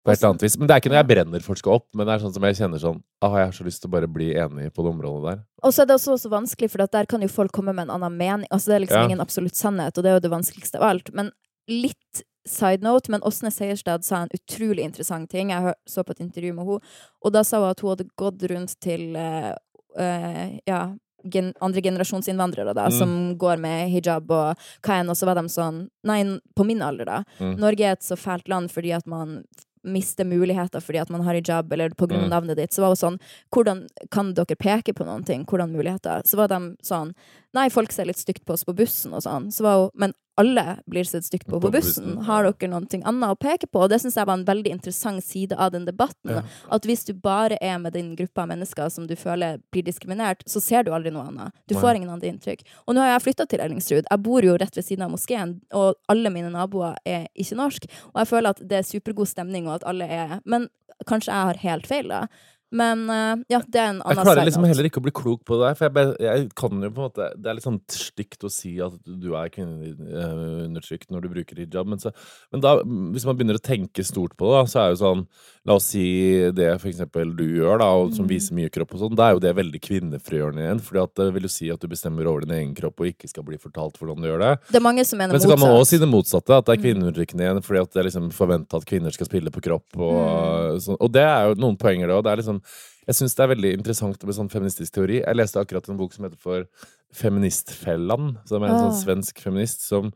På 0.00 0.12
et 0.12 0.18
eller 0.18 0.30
annet 0.30 0.42
vis. 0.42 0.56
Men 0.56 0.66
det 0.66 0.74
er 0.74 0.80
ikke 0.80 0.90
noe 0.90 1.00
jeg 1.02 1.08
brenner 1.10 1.42
for 1.44 1.60
skal 1.60 1.74
opp, 1.76 1.86
men 1.94 2.06
det 2.06 2.14
er 2.14 2.22
sånn 2.22 2.32
som 2.32 2.44
jeg 2.48 2.56
kjenner 2.56 2.80
sånn 2.80 3.02
ah, 3.20 3.34
Jeg 3.36 3.50
har 3.50 3.52
så 3.52 3.66
lyst 3.66 3.82
til 3.82 3.90
å 3.90 3.92
bare 3.92 4.08
bli 4.08 4.30
enig 4.32 4.72
på 4.72 4.82
det 4.82 4.92
området 4.94 5.26
der. 5.28 5.42
Og 5.62 5.74
så 5.76 5.82
er 5.82 5.90
det 5.90 5.98
også 5.98 6.16
også 6.16 6.30
vanskelig, 6.32 6.70
for 6.72 6.86
der 6.86 7.06
kan 7.06 7.20
jo 7.20 7.28
folk 7.28 7.52
komme 7.52 7.74
med 7.76 7.88
en 7.88 7.94
annen 7.98 8.16
mening. 8.16 8.48
Altså 8.50 8.72
Det 8.72 8.76
er 8.76 8.84
liksom 8.86 9.02
Ja. 9.02 9.04
ingen 9.04 9.20
absolutt 9.20 9.54
sannhet, 9.54 9.98
og 9.98 10.02
det 10.02 10.10
er 10.10 10.16
jo 10.16 10.24
det 10.24 10.32
vanskeligste 10.32 10.80
av 10.80 10.88
alt. 10.88 11.12
Men 11.12 11.30
litt 11.68 12.24
side 12.46 12.82
note, 12.82 13.10
men 13.10 13.20
Åsne 13.20 13.52
Seierstad 13.52 14.02
sa 14.02 14.22
en 14.22 14.32
utrolig 14.32 14.82
interessant 14.82 15.28
ting. 15.28 15.50
Jeg 15.50 15.74
så 15.86 16.02
på 16.02 16.12
et 16.12 16.24
intervju 16.24 16.54
med 16.54 16.66
henne, 16.66 16.80
og 17.22 17.32
da 17.32 17.42
sa 17.42 17.60
hun 17.60 17.70
at 17.70 17.80
hun 17.80 17.90
hadde 17.90 18.08
gått 18.16 18.42
rundt 18.50 18.80
til 18.80 19.16
uh, 19.16 19.52
uh, 20.00 20.58
ja, 20.66 20.96
gen, 21.28 21.52
andre 21.60 21.80
generasjonsinnvandrere 21.82 22.74
da, 22.74 22.86
Mm. 22.88 22.98
som 22.98 23.36
går 23.38 23.58
med 23.58 23.90
hijab 23.90 24.30
og 24.30 24.56
hva 24.82 25.00
enn, 25.00 25.10
og 25.10 25.16
så 25.16 25.26
var 25.26 25.34
de 25.34 25.48
sånn 25.48 25.88
Nei, 26.04 26.22
på 26.56 26.64
min 26.64 26.80
alder, 26.82 27.04
da. 27.04 27.24
Mm. 27.38 27.58
Norge 27.58 27.80
er 27.84 27.92
et 27.92 28.00
så 28.02 28.16
fælt 28.16 28.48
land 28.48 28.70
fordi 28.70 28.94
at 28.96 29.06
man 29.06 29.44
mister 29.82 30.24
muligheter 30.24 30.80
fordi 30.80 31.00
at 31.00 31.08
man 31.10 31.22
har 31.22 31.34
hijab, 31.34 31.72
eller 31.72 31.88
på 31.90 32.06
grunn 32.06 32.24
av 32.24 32.30
Mm. 32.30 32.30
navnet 32.30 32.56
ditt. 32.56 32.70
Så 32.72 32.80
var 32.82 32.90
det 32.90 32.98
sånn 33.00 33.18
Hvordan 33.50 33.88
kan 34.10 34.34
dere 34.34 34.56
peke 34.56 34.92
på 34.94 35.04
noen 35.06 35.24
ting? 35.24 35.44
Hvordan 35.46 35.72
muligheter? 35.72 36.22
Så 36.24 36.36
var 36.36 36.48
de 36.48 36.76
sånn 36.82 37.14
Nei, 37.56 37.68
folk 37.72 37.92
ser 37.92 38.06
litt 38.06 38.20
stygt 38.20 38.44
på 38.46 38.54
oss 38.54 38.66
på 38.66 38.74
bussen 38.78 39.14
og 39.16 39.24
sånn. 39.26 39.50
Så 39.54 39.66
var 39.66 39.86
hun 39.86 39.90
Men 39.94 40.14
alle 40.40 40.78
blir 40.88 41.04
sett 41.04 41.24
stygt 41.24 41.46
på 41.50 41.58
på 41.60 41.70
bussen. 41.72 42.14
Har 42.24 42.46
dere 42.46 42.68
noe 42.70 43.00
annet 43.04 43.32
å 43.34 43.36
peke 43.36 43.66
på? 43.68 43.82
Og 43.84 43.90
det 43.92 43.98
syns 44.00 44.16
jeg 44.16 44.28
var 44.28 44.38
en 44.38 44.46
veldig 44.48 44.72
interessant 44.72 45.24
side 45.24 45.52
av 45.52 45.72
den 45.74 45.84
debatten. 45.84 46.32
Ja. 46.32 46.42
At 46.72 46.86
hvis 46.88 47.04
du 47.04 47.12
bare 47.12 47.58
er 47.60 47.76
med 47.82 47.92
den 47.92 48.14
gruppe 48.16 48.40
av 48.40 48.48
mennesker 48.48 48.88
som 48.88 49.08
du 49.10 49.12
føler 49.20 49.60
blir 49.74 49.84
diskriminert, 49.84 50.46
så 50.48 50.62
ser 50.64 50.86
du 50.86 50.94
aldri 50.96 51.12
noe 51.12 51.26
annet. 51.28 51.56
Du 51.68 51.74
Nei. 51.74 51.82
får 51.82 52.00
ingen 52.00 52.14
andre 52.14 52.30
inntrykk. 52.32 52.64
Og 52.86 52.96
nå 52.96 53.04
har 53.04 53.12
jeg 53.12 53.26
flytta 53.26 53.48
til 53.50 53.64
Ellingsrud. 53.66 54.08
Jeg 54.08 54.24
bor 54.24 54.46
jo 54.46 54.56
rett 54.56 54.80
ved 54.80 54.86
siden 54.86 55.04
av 55.04 55.12
moskeen, 55.12 55.58
og 55.76 56.00
alle 56.08 56.32
mine 56.32 56.52
naboer 56.54 56.96
er 57.04 57.26
ikke 57.34 57.60
norsk. 57.60 57.90
Og 58.14 58.22
jeg 58.22 58.32
føler 58.32 58.56
at 58.56 58.64
det 58.64 58.80
er 58.80 58.88
supergod 58.88 59.28
stemning, 59.28 59.68
og 59.68 59.80
at 59.80 59.88
alle 59.92 60.08
er 60.08 60.38
Men 60.46 60.70
kanskje 61.08 61.32
jeg 61.32 61.50
har 61.50 61.60
helt 61.66 61.86
feil, 61.86 62.08
da. 62.08 62.26
Men 62.72 63.08
eh, 63.10 63.36
ja, 63.50 63.58
det 63.66 63.80
er 63.80 63.88
en 63.90 64.02
Jeg 64.06 64.16
klarer 64.22 64.46
liksom 64.46 64.64
heller 64.64 64.86
ikke 64.86 65.00
å 65.00 65.02
bli 65.02 65.10
klok 65.12 65.40
på 65.44 65.56
det 65.58 65.64
der, 65.66 65.74
for 65.74 65.84
jeg, 65.88 65.94
be- 65.96 66.16
jeg 66.22 66.48
kan 66.54 66.70
jo 66.84 66.90
på 66.94 67.00
en 67.02 67.08
måte 67.08 67.26
Det 67.34 67.50
er 67.50 67.54
litt 67.58 67.64
sånn 67.66 67.80
stygt 67.90 68.44
å 68.46 68.50
si 68.50 68.76
at 68.80 68.92
du 69.04 69.34
er 69.34 69.50
kvinneundertrykt 69.50 71.10
når 71.10 71.24
du 71.24 71.28
bruker 71.32 71.56
hijab, 71.62 71.88
men, 71.90 71.98
så, 72.02 72.12
men 72.52 72.62
da, 72.62 72.76
hvis 73.14 73.26
man 73.26 73.36
begynner 73.38 73.58
å 73.58 73.64
tenke 73.64 74.04
stort 74.06 74.36
på 74.38 74.50
det, 74.50 74.60
da, 74.60 74.64
så 74.70 74.82
er 74.84 74.94
jo 74.94 75.00
sånn 75.04 75.26
La 75.68 75.74
oss 75.76 75.90
si 75.92 76.00
det 76.56 76.70
for 76.80 76.88
eksempel 76.88 77.34
du 77.36 77.42
gjør, 77.44 77.82
da, 77.82 77.90
og 78.00 78.14
som 78.16 78.24
Mm. 78.24 78.30
viser 78.30 78.54
mye 78.56 78.70
kropp 78.72 78.94
og 78.96 79.00
sånn, 79.02 79.16
da 79.18 79.26
er 79.28 79.34
jo 79.34 79.40
det 79.44 79.50
veldig 79.58 79.80
kvinnefrigjørende 79.84 80.62
igjen, 80.64 80.80
at 81.02 81.14
det 81.20 81.26
vil 81.34 81.42
jo 81.44 81.50
si 81.52 81.68
at 81.72 81.80
du 81.82 81.86
bestemmer 81.90 82.24
over 82.30 82.40
din 82.46 82.54
egen 82.56 82.74
kropp 82.74 83.00
og 83.00 83.06
ikke 83.10 83.28
skal 83.28 83.44
bli 83.44 83.58
fortalt 83.60 83.98
hvordan 84.00 84.22
du 84.22 84.28
gjør 84.28 84.40
det. 84.40 84.52
Det 84.70 84.78
er 84.80 84.84
mange 84.86 85.04
som 85.04 85.18
mener 85.20 85.32
Men 85.36 85.40
så 85.44 85.50
kan 85.52 85.60
man 85.60 85.74
også 85.76 85.90
si 85.92 85.98
det 86.00 86.08
motsatte, 86.08 86.56
at 86.56 86.64
det 86.64 86.72
er 86.72 86.80
Mm. 86.80 86.84
kvinneundertrykkende 86.86 87.44
igjen 87.44 87.62
fordi 87.66 87.80
at 87.82 87.90
det 87.92 88.00
er 88.00 88.08
liksom 88.08 88.30
forventa 88.32 88.76
at 88.80 88.86
kvinner 88.88 89.12
skal 89.12 89.26
spille 89.28 89.50
på 89.52 89.60
kropp. 89.60 89.84
Og, 90.00 90.16
Mm. 90.16 90.80
sånn. 90.80 90.96
og 91.00 91.12
det 91.12 91.22
er 91.28 91.48
jo 91.48 91.54
noen 91.60 91.76
poenger, 91.76 92.06
det 92.08 92.16
òg. 92.16 92.24
Det 92.24 92.32
er 92.32 92.36
liksom 92.42 92.59
Jeg 93.06 93.14
syns 93.18 93.34
det 93.34 93.42
er 93.44 93.54
veldig 93.54 93.72
interessant 93.78 94.22
med 94.24 94.34
sånn 94.36 94.50
feministisk 94.52 94.92
teori. 94.92 95.20
Jeg 95.24 95.36
leste 95.36 95.60
akkurat 95.60 95.88
en 95.90 95.96
bok 95.98 96.12
som 96.14 96.24
heter 96.28 96.38
for 96.38 96.66
Feministfellan, 97.12 98.36
som 98.46 98.62
er 98.62 98.68
en 98.70 98.78
sånn 98.78 98.94
Ah. 98.94 99.02
svensk 99.04 99.40
feminist 99.42 99.82
som 99.82 100.12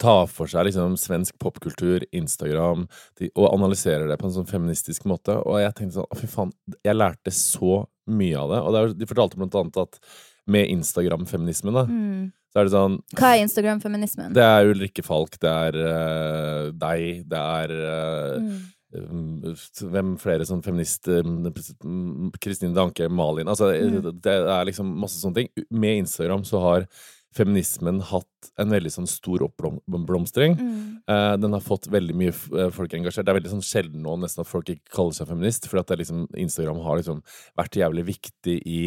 tar 0.00 0.26
for 0.26 0.46
seg 0.50 0.66
liksom 0.66 0.96
svensk 0.98 1.36
popkultur, 1.38 2.02
Instagram, 2.12 2.88
de, 3.20 3.30
og 3.36 3.52
analyserer 3.54 4.08
det 4.08 4.18
på 4.18 4.26
en 4.26 4.32
sånn 4.34 4.48
feministisk 4.50 5.04
måte. 5.06 5.36
Og 5.46 5.60
jeg 5.62 5.74
tenkte 5.78 6.00
sånn, 6.00 6.18
fy 6.18 6.26
faen, 6.26 6.52
jeg 6.84 6.96
lærte 6.96 7.30
så 7.30 7.86
mye 8.08 8.34
av 8.36 8.50
det. 8.50 8.58
Og 8.64 8.72
det 8.72 8.80
er, 8.82 8.94
de 8.98 9.06
fortalte 9.06 9.36
blant 9.38 9.54
annet 9.54 9.76
at 9.84 10.00
med 10.48 10.68
Instagram-feminismen, 10.70 11.72
da, 11.74 11.84
Mm. 11.86 12.32
så 12.52 12.58
er 12.60 12.64
det 12.64 12.72
sånn 12.72 12.98
Hva 13.14 13.30
er 13.36 13.44
Instagram-feminismen? 13.46 14.32
det 14.34 14.42
er 14.42 14.72
Ulrikke 14.74 15.04
Falk, 15.04 15.38
det 15.38 15.50
er 15.50 15.74
uh, 15.76 16.70
deg, 16.72 17.28
det 17.28 17.38
er 17.38 17.70
uh, 17.70 18.40
Mm. 18.40 18.62
Um, 18.94 19.42
Hvem 19.80 20.14
flere 20.22 20.46
sånn 20.46 20.62
feminist 20.64 21.08
um, 21.08 22.30
Kristine 22.40 22.74
Danke, 22.76 23.08
Malin 23.08 23.48
Altså, 23.48 23.72
Mm. 23.74 24.20
det 24.22 24.32
er 24.32 24.64
liksom 24.68 24.94
masse 25.00 25.20
sånne 25.20 25.34
ting. 25.42 25.66
Med 25.70 26.04
Instagram 26.04 26.44
så 26.44 26.60
har 26.62 26.88
feminismen 27.36 28.00
hatt 28.00 28.50
en 28.60 28.70
veldig 28.72 28.90
sånn 28.94 29.08
stor 29.10 29.42
oppblomstring. 29.44 30.56
Mm. 30.56 30.78
Eh, 31.04 31.34
den 31.42 31.52
har 31.52 31.60
fått 31.64 31.88
veldig 31.92 32.14
mye 32.16 32.32
eh, 32.32 32.70
folk 32.72 32.94
engasjert. 32.96 33.26
Det 33.26 33.34
er 33.34 33.38
veldig 33.40 33.52
sånn 33.52 33.66
sjelden 33.66 34.02
nå 34.06 34.16
nesten 34.22 34.40
at 34.40 34.48
folk 34.48 34.70
ikke 34.72 34.94
kaller 34.96 35.16
seg 35.18 35.28
feminist, 35.28 35.68
for 35.68 35.82
at 35.82 35.90
det 35.92 36.00
liksom, 36.00 36.26
Instagram 36.32 36.80
har 36.86 37.00
liksom 37.00 37.22
vært 37.58 37.76
jævlig 37.82 38.06
viktig 38.14 38.56
i 38.64 38.80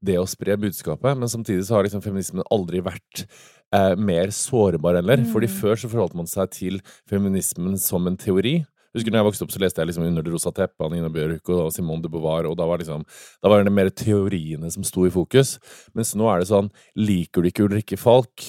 det 0.00 0.16
å 0.16 0.28
spre 0.28 0.54
budskapet, 0.56 1.18
men 1.18 1.28
samtidig 1.28 1.66
så 1.68 1.76
har 1.76 1.84
liksom 1.84 2.00
feminismen 2.04 2.46
aldri 2.54 2.80
vært 2.84 3.26
eh, 3.74 3.96
mer 4.00 4.32
sårbar 4.32 5.00
heller. 5.00 5.24
Mm. 5.24 5.32
Fordi 5.34 5.50
før 5.52 5.76
så 5.82 5.90
forholdt 5.92 6.16
man 6.16 6.30
seg 6.30 6.52
til 6.56 6.80
feminismen 7.10 7.76
som 7.80 8.06
en 8.08 8.16
teori. 8.20 8.60
Husker 8.96 9.12
når 9.12 9.20
jeg 9.20 9.28
vokste 9.28 9.46
opp, 9.46 9.52
så 9.54 9.60
leste 9.62 9.82
jeg 9.82 9.90
liksom 9.90 10.06
Under 10.08 10.24
det 10.26 10.32
rosa 10.34 10.50
teppet 10.54 10.82
av 10.82 10.90
Nina 10.94 11.10
Bjørk 11.12 11.52
og 11.54 11.68
Simone 11.74 12.02
de 12.02 12.10
Beauvoir, 12.10 12.48
og 12.50 12.56
da 12.58 12.66
var, 12.66 12.82
liksom, 12.82 13.04
da 13.42 13.52
var 13.52 13.62
det 13.62 13.74
mer 13.74 13.90
teoriene 13.94 14.70
som 14.74 14.86
sto 14.86 15.06
i 15.06 15.12
fokus. 15.14 15.58
Mens 15.94 16.14
nå 16.18 16.26
er 16.32 16.42
det 16.42 16.50
sånn 16.50 16.72
Liker 16.98 17.44
du 17.44 17.50
ikke 17.50 17.68
Ulrikke 17.68 17.98
Falk, 18.00 18.46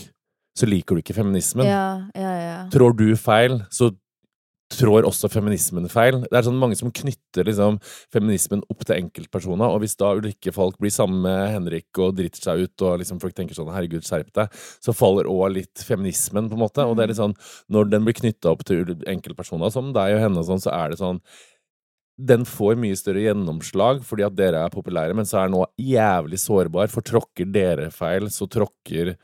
så 0.57 0.67
liker 0.67 0.97
du 0.97 1.03
ikke 1.03 1.15
feminismen. 1.15 1.67
Ja, 1.69 2.07
ja, 2.17 2.31
ja. 2.41 2.55
Trår 2.73 2.97
du 2.97 3.05
feil, 3.19 3.61
så 3.73 3.91
trår 4.71 5.05
også 5.07 5.29
feminismen 5.31 5.87
feil. 5.91 6.21
Det 6.23 6.37
er 6.37 6.45
sånn 6.47 6.59
mange 6.59 6.77
som 6.79 6.91
knytter 6.93 7.47
liksom 7.47 7.79
feminismen 8.13 8.63
opp 8.71 8.85
til 8.85 8.97
enkeltpersoner, 8.97 9.67
og 9.67 9.83
hvis 9.83 9.97
da 9.99 10.13
ulike 10.17 10.53
folk 10.55 10.79
blir 10.81 10.93
sammen 10.93 11.21
med 11.25 11.53
Henrik 11.55 12.01
og 12.01 12.15
driter 12.17 12.43
seg 12.43 12.65
ut, 12.65 12.85
og 12.87 12.99
liksom 13.01 13.21
folk 13.23 13.35
tenker 13.37 13.57
sånn 13.57 13.71
'herregud, 13.71 14.05
skjerp 14.07 14.31
deg', 14.33 14.51
så 14.81 14.95
faller 14.95 15.29
òg 15.29 15.55
litt 15.59 15.85
feminismen, 15.85 16.49
på 16.49 16.57
en 16.57 16.65
måte. 16.65 16.85
Og 16.85 16.95
det 16.95 17.03
er 17.03 17.13
litt 17.13 17.21
sånn, 17.21 17.37
når 17.69 17.91
den 17.91 18.05
blir 18.05 18.17
knytta 18.17 18.51
opp 18.51 18.65
til 18.65 18.85
enkeltpersoner 19.07 19.71
som 19.71 19.93
deg 19.93 20.15
og 20.15 20.23
henne 20.23 20.39
og 20.39 20.47
sånn, 20.47 20.63
så 20.63 20.71
er 20.71 20.89
det 20.89 20.99
sånn 20.99 21.21
den 22.21 22.45
får 22.45 22.75
mye 22.77 22.97
større 22.99 23.23
gjennomslag 23.23 24.03
fordi 24.05 24.25
at 24.27 24.35
dere 24.37 24.65
er 24.65 24.73
populære, 24.73 25.15
men 25.17 25.25
så 25.25 25.39
er 25.41 25.49
den 25.49 25.57
nå 25.57 25.65
jævlig 25.79 26.39
sårbar, 26.41 26.91
for 26.91 27.01
tråkker 27.01 27.49
dere 27.49 27.89
feil, 27.89 28.29
så 28.29 28.47
tråkker 28.51 29.15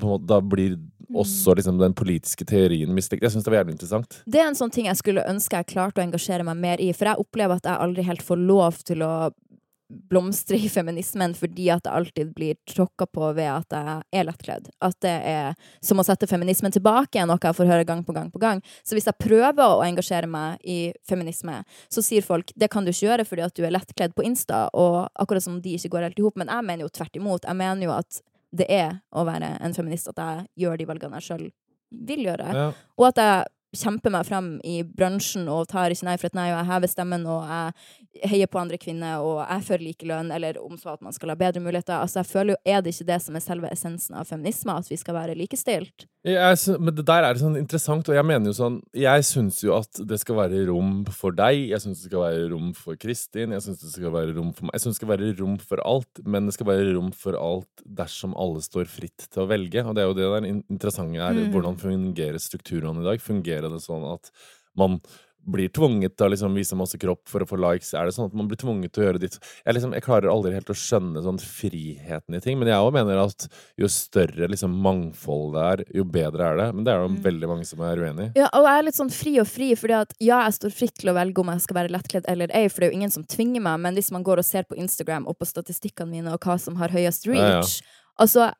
måte, 0.00 0.26
Da 0.26 0.40
blir 0.40 0.78
også 1.14 1.54
liksom 1.54 1.78
den 1.78 1.94
politiske 1.94 2.46
teorien 2.48 2.90
mistenkt. 2.94 3.22
Jeg 3.22 3.34
syns 3.34 3.44
det 3.44 3.52
var 3.52 3.62
jævlig 3.62 3.76
interessant. 3.76 4.20
Det 4.26 4.40
er 4.40 4.48
en 4.48 4.58
sånn 4.58 4.72
ting 4.74 4.88
jeg 4.88 4.98
skulle 4.98 5.26
ønske 5.30 5.60
jeg 5.60 5.70
klarte 5.74 6.00
å 6.00 6.04
engasjere 6.04 6.46
meg 6.46 6.58
mer 6.58 6.82
i, 6.82 6.90
for 6.96 7.10
jeg 7.10 7.22
opplever 7.22 7.60
at 7.60 7.68
jeg 7.68 7.82
aldri 7.86 8.06
helt 8.08 8.24
får 8.24 8.40
lov 8.40 8.80
til 8.88 9.04
å 9.06 9.14
blomstre 10.10 10.56
i 10.56 10.68
feminismen 10.72 11.34
fordi 11.36 11.68
at 11.72 11.84
jeg 11.84 11.92
alltid 11.92 12.30
blir 12.34 12.56
tråkka 12.70 13.06
på 13.06 13.28
ved 13.36 13.50
at 13.50 13.76
jeg 13.76 14.20
er 14.20 14.26
lettkledd. 14.26 14.68
At 14.84 14.96
det 15.04 15.14
er 15.28 15.54
som 15.84 16.00
å 16.00 16.06
sette 16.06 16.28
feminismen 16.30 16.72
tilbake, 16.74 17.20
er 17.20 17.28
noe 17.28 17.38
jeg 17.42 17.56
får 17.58 17.70
høre 17.70 17.86
gang 17.88 18.02
på 18.06 18.16
gang 18.16 18.30
på 18.32 18.40
gang. 18.42 18.62
Så 18.82 18.96
hvis 18.96 19.08
jeg 19.10 19.20
prøver 19.20 19.62
å 19.62 19.84
engasjere 19.84 20.30
meg 20.30 20.62
i 20.64 20.92
feminisme, 21.08 21.60
så 21.92 22.04
sier 22.04 22.24
folk 22.24 22.52
det 22.56 22.70
kan 22.72 22.84
du 22.86 22.92
ikke 22.92 23.06
gjøre 23.06 23.28
fordi 23.28 23.46
at 23.46 23.56
du 23.56 23.64
er 23.66 23.74
lettkledd 23.76 24.16
på 24.16 24.24
Insta, 24.26 24.66
og 24.72 25.04
akkurat 25.20 25.44
som 25.44 25.60
de 25.62 25.76
ikke 25.76 25.92
går 25.94 26.08
helt 26.08 26.22
i 26.22 26.26
hop. 26.26 26.38
Men 26.40 26.52
jeg 26.52 26.68
mener 26.70 26.86
jo 26.86 26.94
tvert 26.94 27.20
imot. 27.20 27.44
Jeg 27.44 27.60
mener 27.60 27.88
jo 27.88 27.94
at 27.94 28.22
det 28.54 28.68
er 28.70 29.00
å 29.14 29.24
være 29.26 29.56
en 29.64 29.74
feminist 29.76 30.08
at 30.12 30.20
jeg 30.22 30.46
gjør 30.64 30.80
de 30.80 30.88
valgene 30.88 31.20
jeg 31.20 31.28
sjøl 31.28 31.44
vil 32.04 32.24
gjøre. 32.26 32.48
Ja. 32.54 32.70
Og 32.98 33.10
at 33.10 33.20
jeg 33.22 33.50
kjemper 33.74 34.12
meg 34.14 34.26
frem 34.28 34.48
i 34.66 34.76
bransjen 34.86 35.48
og 35.50 35.66
tar 35.70 35.92
ikke 35.92 36.06
nei 36.06 36.16
for 36.20 36.30
et 36.30 36.38
nei, 36.38 36.48
og 36.52 36.58
jeg 36.60 36.70
hever 36.70 36.90
stemmen 36.90 37.26
og 37.30 37.48
jeg 37.50 38.28
heier 38.30 38.50
på 38.50 38.60
andre 38.60 38.78
kvinner 38.80 39.24
og 39.24 39.40
jeg 39.42 39.66
føler 39.68 39.86
likelønn, 39.88 40.30
eller 40.34 40.60
om 40.62 40.78
så 40.78 40.94
at 40.94 41.04
man 41.04 41.14
skal 41.16 41.34
ha 41.34 41.38
bedre 41.38 41.62
muligheter. 41.64 41.96
Altså, 41.98 42.22
jeg 42.22 42.30
føler 42.30 42.54
jo, 42.54 42.60
Er 42.64 42.82
det 42.82 42.94
ikke 42.94 43.10
det 43.10 43.20
som 43.22 43.36
er 43.36 43.44
selve 43.44 43.72
essensen 43.72 44.18
av 44.18 44.30
feminisme, 44.30 44.78
at 44.78 44.90
vi 44.90 44.98
skal 45.00 45.18
være 45.18 45.38
likestilt? 45.38 46.06
Jeg, 46.24 46.56
men 46.80 46.94
det 46.96 47.02
der 47.04 47.26
er 47.26 47.36
sånn 47.36 47.58
interessant, 47.60 48.08
og 48.08 48.16
jeg 48.16 48.24
mener 48.24 48.48
jo 48.48 48.54
sånn 48.56 48.78
Jeg 48.96 49.26
syns 49.28 49.58
jo 49.60 49.74
at 49.76 49.98
det 50.08 50.16
skal 50.22 50.38
være 50.38 50.62
rom 50.70 51.02
for 51.12 51.36
deg, 51.36 51.66
jeg 51.68 51.82
syns 51.84 52.00
det 52.00 52.08
skal 52.08 52.22
være 52.22 52.46
rom 52.54 52.70
for 52.78 52.96
Kristin, 52.96 53.52
jeg 53.52 53.64
syns 53.66 53.82
det 53.82 53.90
skal 53.92 54.14
være 54.14 54.32
rom 54.38 54.54
for 54.56 54.64
meg 54.64 54.78
Jeg 54.78 54.86
syns 54.86 54.96
det 54.96 55.02
skal 55.02 55.12
være 55.12 55.34
rom 55.42 55.58
for 55.60 55.82
alt, 55.84 56.22
men 56.24 56.48
det 56.48 56.56
skal 56.56 56.70
være 56.70 56.94
rom 56.96 57.10
for 57.12 57.36
alt 57.36 57.84
dersom 58.00 58.32
alle 58.40 58.64
står 58.64 58.88
fritt 58.88 59.26
til 59.28 59.44
å 59.44 59.48
velge. 59.50 59.84
Og 59.84 59.92
det 59.92 60.00
er 60.00 60.08
jo 60.08 60.16
det 60.16 60.30
der 60.32 60.48
interessante 60.48 61.20
er. 61.20 61.36
Mm. 61.36 61.52
Hvordan 61.52 61.76
fungerer 61.82 62.40
strukturene 62.40 63.04
i 63.04 63.08
dag? 63.10 63.20
Fungerer 63.20 63.68
det 63.68 63.84
sånn 63.84 64.08
at 64.14 64.32
man 64.80 64.96
blir 65.46 65.68
tvunget 65.68 66.16
til 66.16 66.26
å 66.26 66.30
liksom 66.32 66.54
vise 66.56 66.76
masse 66.78 66.98
kropp 67.00 67.22
for 67.28 67.44
å 67.44 67.48
få 67.48 67.58
likes? 67.60 67.92
Er 67.94 68.06
det 68.08 68.14
sånn 68.16 68.30
at 68.30 68.34
man 68.38 68.48
blir 68.48 68.58
tvunget 68.60 68.92
til 68.94 69.02
å 69.02 69.06
gjøre 69.08 69.20
ditt 69.22 69.38
Jeg, 69.42 69.74
liksom, 69.76 69.92
jeg 69.92 70.02
klarer 70.06 70.30
aldri 70.32 70.52
helt 70.54 70.70
å 70.72 70.76
skjønne 70.78 71.22
sånn 71.24 71.38
friheten 71.42 72.34
i 72.36 72.40
ting, 72.40 72.58
men 72.58 72.68
jeg 72.68 72.80
òg 72.80 72.92
mener 72.96 73.20
at 73.22 73.46
jo 73.80 73.88
større 73.92 74.48
liksom 74.50 74.74
mangfold 74.84 75.54
det 75.54 75.64
er, 75.70 75.84
jo 76.00 76.04
bedre 76.04 76.48
er 76.52 76.56
det. 76.62 76.68
Men 76.74 76.84
det 76.84 76.92
er 76.94 77.02
jo 77.02 77.08
Mm. 77.14 77.22
veldig 77.22 77.48
mange 77.48 77.66
som 77.68 77.80
er 77.80 77.96
uenig 78.00 78.26
i. 78.30 78.40
Ja, 78.40 78.48
og 78.52 78.64
jeg 78.64 78.78
er 78.78 78.82
litt 78.88 78.98
sånn 78.98 79.12
fri 79.12 79.38
og 79.40 79.46
fri, 79.46 79.74
fordi 79.76 79.94
at 80.00 80.12
ja, 80.20 80.42
jeg 80.44 80.56
står 80.58 80.72
fritt 80.74 80.94
til 80.98 81.10
å 81.12 81.14
velge 81.14 81.38
om 81.40 81.52
jeg 81.52 81.60
skal 81.66 81.76
være 81.82 81.92
lettkledd 81.94 82.24
eller 82.28 82.48
ei, 82.54 82.68
for 82.68 82.80
det 82.80 82.88
er 82.88 82.92
jo 82.92 82.98
ingen 83.00 83.10
som 83.10 83.24
tvinger 83.24 83.60
meg, 83.62 83.80
men 83.80 83.94
hvis 83.94 84.10
man 84.10 84.24
går 84.24 84.38
og 84.38 84.44
ser 84.44 84.64
på 84.64 84.76
Instagram 84.80 85.26
og 85.28 85.38
på 85.38 85.46
statistikkene 85.46 86.10
mine 86.10 86.32
og 86.32 86.40
hva 86.40 86.58
som 86.58 86.76
har 86.76 86.88
høyest 86.88 87.26
Ja, 87.26 87.34
ja. 87.34 87.40
reach 87.60 87.82
Altså, 88.18 88.52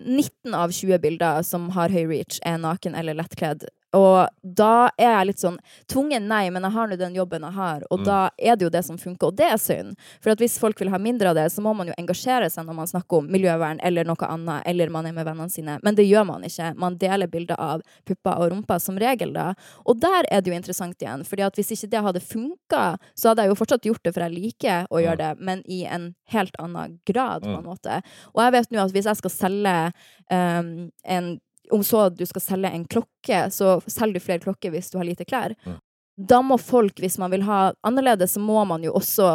19 0.00 0.54
av 0.54 0.70
20 0.72 0.98
bilder 1.02 1.42
som 1.44 1.68
har 1.76 1.88
høy 1.92 2.06
reach, 2.08 2.38
er 2.46 2.56
naken 2.58 2.94
eller 2.96 3.14
lettkledd. 3.14 3.66
Og 3.96 4.28
da 4.42 4.90
er 4.98 5.16
jeg 5.16 5.26
litt 5.26 5.40
sånn 5.42 5.56
Tvungen 5.90 6.28
nei, 6.30 6.44
men 6.54 6.62
jeg 6.62 6.72
har 6.76 6.86
nå 6.90 6.96
den 6.98 7.14
jobben 7.16 7.42
jeg 7.42 7.56
har, 7.56 7.82
og 7.90 8.00
Mm. 8.00 8.04
da 8.06 8.18
er 8.38 8.56
det 8.56 8.62
jo 8.64 8.70
det 8.70 8.84
som 8.84 8.96
funker, 8.96 9.26
og 9.28 9.36
det 9.36 9.46
er 9.50 9.56
synd. 9.58 9.96
For 10.20 10.34
hvis 10.36 10.58
folk 10.58 10.78
vil 10.78 10.90
ha 10.90 10.98
mindre 10.98 11.30
av 11.30 11.34
det, 11.34 11.46
så 11.50 11.60
må 11.60 11.74
man 11.74 11.88
jo 11.88 11.94
engasjere 11.98 12.50
seg 12.50 12.66
når 12.66 12.74
man 12.74 12.86
snakker 12.86 13.18
om 13.18 13.26
miljøvern 13.28 13.80
eller 13.82 14.04
noe 14.04 14.16
annet, 14.28 14.62
eller 14.66 14.88
man 14.90 15.06
er 15.06 15.12
med 15.12 15.26
vennene 15.26 15.50
sine. 15.50 15.78
Men 15.82 15.94
det 15.96 16.06
gjør 16.06 16.26
man 16.26 16.42
ikke. 16.42 16.76
Man 16.76 16.96
deler 16.96 17.26
bilder 17.26 17.56
av 17.58 17.82
pupper 18.06 18.38
og 18.38 18.52
rumper 18.52 18.78
som 18.80 18.96
regel, 18.96 19.32
da. 19.32 19.54
Og 19.86 19.98
der 20.00 20.24
er 20.30 20.40
det 20.40 20.52
jo 20.52 20.56
interessant 20.56 20.96
igjen, 21.02 21.24
fordi 21.26 21.42
at 21.42 21.54
hvis 21.56 21.72
ikke 21.72 21.90
det 21.90 22.02
hadde 22.02 22.20
funka, 22.20 22.84
så 23.16 23.28
hadde 23.32 23.42
jeg 23.42 23.48
jo 23.48 23.58
fortsatt 23.58 23.82
gjort 23.82 24.02
det, 24.04 24.14
for 24.14 24.20
jeg 24.22 24.36
liker 24.38 24.86
å 24.90 25.02
gjøre 25.02 25.18
det, 25.18 25.40
men 25.40 25.62
i 25.66 25.84
en 25.86 26.14
helt 26.30 26.54
annen 26.60 27.00
grad, 27.06 27.42
på 27.42 27.58
en 27.58 27.64
måte. 27.64 28.02
Og 28.34 28.42
jeg 28.44 28.52
vet 28.52 28.70
nå 28.70 28.84
at 28.84 28.92
hvis 28.92 29.06
jeg 29.10 29.16
skal 29.16 29.30
selge 29.30 29.92
um, 30.30 30.90
en 31.04 31.40
Om 31.70 31.84
så 31.86 32.08
du 32.14 32.24
skal 32.26 32.42
selge 32.42 32.70
en 32.74 32.84
klokke, 32.90 33.44
så 33.54 33.78
selger 33.86 34.18
du 34.18 34.24
flere 34.24 34.42
klokker 34.42 34.72
hvis 34.74 34.90
du 34.90 34.98
har 34.98 35.06
lite 35.06 35.26
klær. 35.28 35.54
Mm. 35.66 35.78
Da 36.30 36.40
må 36.42 36.58
folk, 36.60 36.98
hvis 37.00 37.18
man 37.20 37.30
vil 37.32 37.44
ha 37.46 37.72
annerledes, 37.86 38.34
så 38.36 38.40
må 38.42 38.64
man 38.68 38.82
jo 38.84 38.92
også 38.98 39.28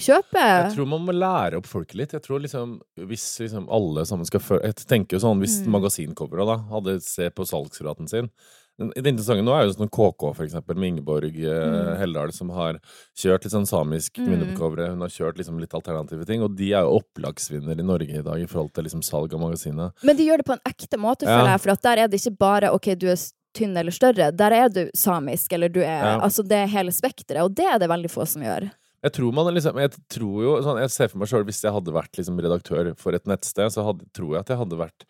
kjøpe. 0.00 0.40
Jeg 0.40 0.74
tror 0.74 0.88
man 0.90 1.04
må 1.06 1.14
lære 1.14 1.58
opp 1.60 1.66
folket 1.70 1.98
litt. 1.98 2.14
Jeg 2.16 2.22
tror 2.24 2.40
liksom, 2.42 2.80
Hvis 2.98 3.26
liksom 3.40 3.68
alle 3.70 4.04
sammen 4.08 4.26
skal 4.26 4.40
føle 4.42 4.62
Jeg 4.70 4.86
tenker 4.90 5.16
jo 5.18 5.22
sånn, 5.22 5.38
Hvis 5.42 5.60
Mm. 5.62 5.70
magasincovere 5.76 6.46
da 6.46 6.56
hadde 6.72 7.00
se 7.02 7.28
på 7.30 7.46
salgsraten 7.46 8.08
sin 8.08 8.30
Det 8.76 9.06
interessante 9.06 9.44
nå 9.46 9.52
er 9.54 9.68
jo 9.68 9.74
sånn 9.76 9.90
KK, 9.90 10.32
for 10.34 10.44
eksempel, 10.44 10.74
med 10.76 10.88
Ingeborg 10.96 11.36
eh, 11.38 11.64
Mm. 11.64 11.96
Helldal, 12.00 12.32
som 12.34 12.48
har 12.50 12.80
kjørt 13.14 13.44
litt 13.44 13.52
sånn 13.54 13.68
samisk 13.70 14.18
Mm. 14.18 14.26
kvinne 14.26 14.48
på 14.50 14.56
coveret. 14.58 14.88
Hun 14.90 15.00
har 15.00 15.08
kjørt 15.14 15.36
liksom 15.38 15.60
litt 15.60 15.74
alternative 15.74 16.26
ting, 16.26 16.42
og 16.42 16.56
de 16.56 16.72
er 16.72 16.82
jo 16.82 16.98
opplagsvinner 17.00 17.78
i 17.78 17.82
Norge 17.86 18.10
i 18.18 18.22
dag 18.22 18.40
i 18.42 18.46
forhold 18.50 18.72
til 18.74 18.84
liksom 18.84 19.02
salg 19.02 19.32
av 19.32 19.40
magasinet. 19.40 19.92
Men 20.02 20.16
de 20.16 20.26
gjør 20.26 20.38
det 20.38 20.46
på 20.46 20.52
en 20.58 20.64
ekte 20.66 20.98
måte, 20.98 21.22
Ja. 21.22 21.38
føler 21.38 21.50
jeg, 21.54 21.60
for 21.60 21.74
der 21.76 21.98
er 22.02 22.08
det 22.08 22.20
ikke 22.20 22.38
bare 22.38 22.72
OK, 22.74 22.94
du 22.98 23.06
er 23.06 23.16
tynn 23.54 23.76
eller 23.76 23.92
større. 23.92 24.32
Der 24.36 24.50
er 24.52 24.68
du 24.68 24.90
samisk, 24.96 25.52
eller 25.52 25.68
du 25.68 25.78
er 25.80 26.02
Ja. 26.02 26.20
Altså, 26.20 26.42
det 26.42 26.58
er 26.58 26.66
hele 26.66 26.90
spekteret, 26.90 27.44
og 27.44 27.54
det 27.54 27.64
er 27.66 27.78
det 27.78 27.88
veldig 27.88 28.10
få 28.10 28.26
som 28.26 28.42
gjør. 28.42 28.72
Jeg 29.04 29.12
tror 29.12 29.32
man 29.32 29.54
liksom 29.54 29.76
Jeg 29.78 29.90
tror 30.08 30.42
jo 30.42 30.62
sånn, 30.62 30.80
Jeg 30.80 30.90
ser 30.90 31.08
for 31.08 31.18
meg 31.18 31.28
sjøl 31.28 31.44
hvis 31.44 31.62
jeg 31.62 31.70
hadde 31.72 31.92
vært 31.92 32.10
liksom 32.16 32.40
redaktør 32.40 32.96
for 32.96 33.12
et 33.14 33.24
nettsted, 33.24 33.70
så 33.70 33.84
hadde, 33.84 34.02
tror 34.12 34.32
jeg 34.32 34.40
at 34.40 34.46
jeg 34.48 34.58
hadde 34.58 34.76
vært 34.78 35.04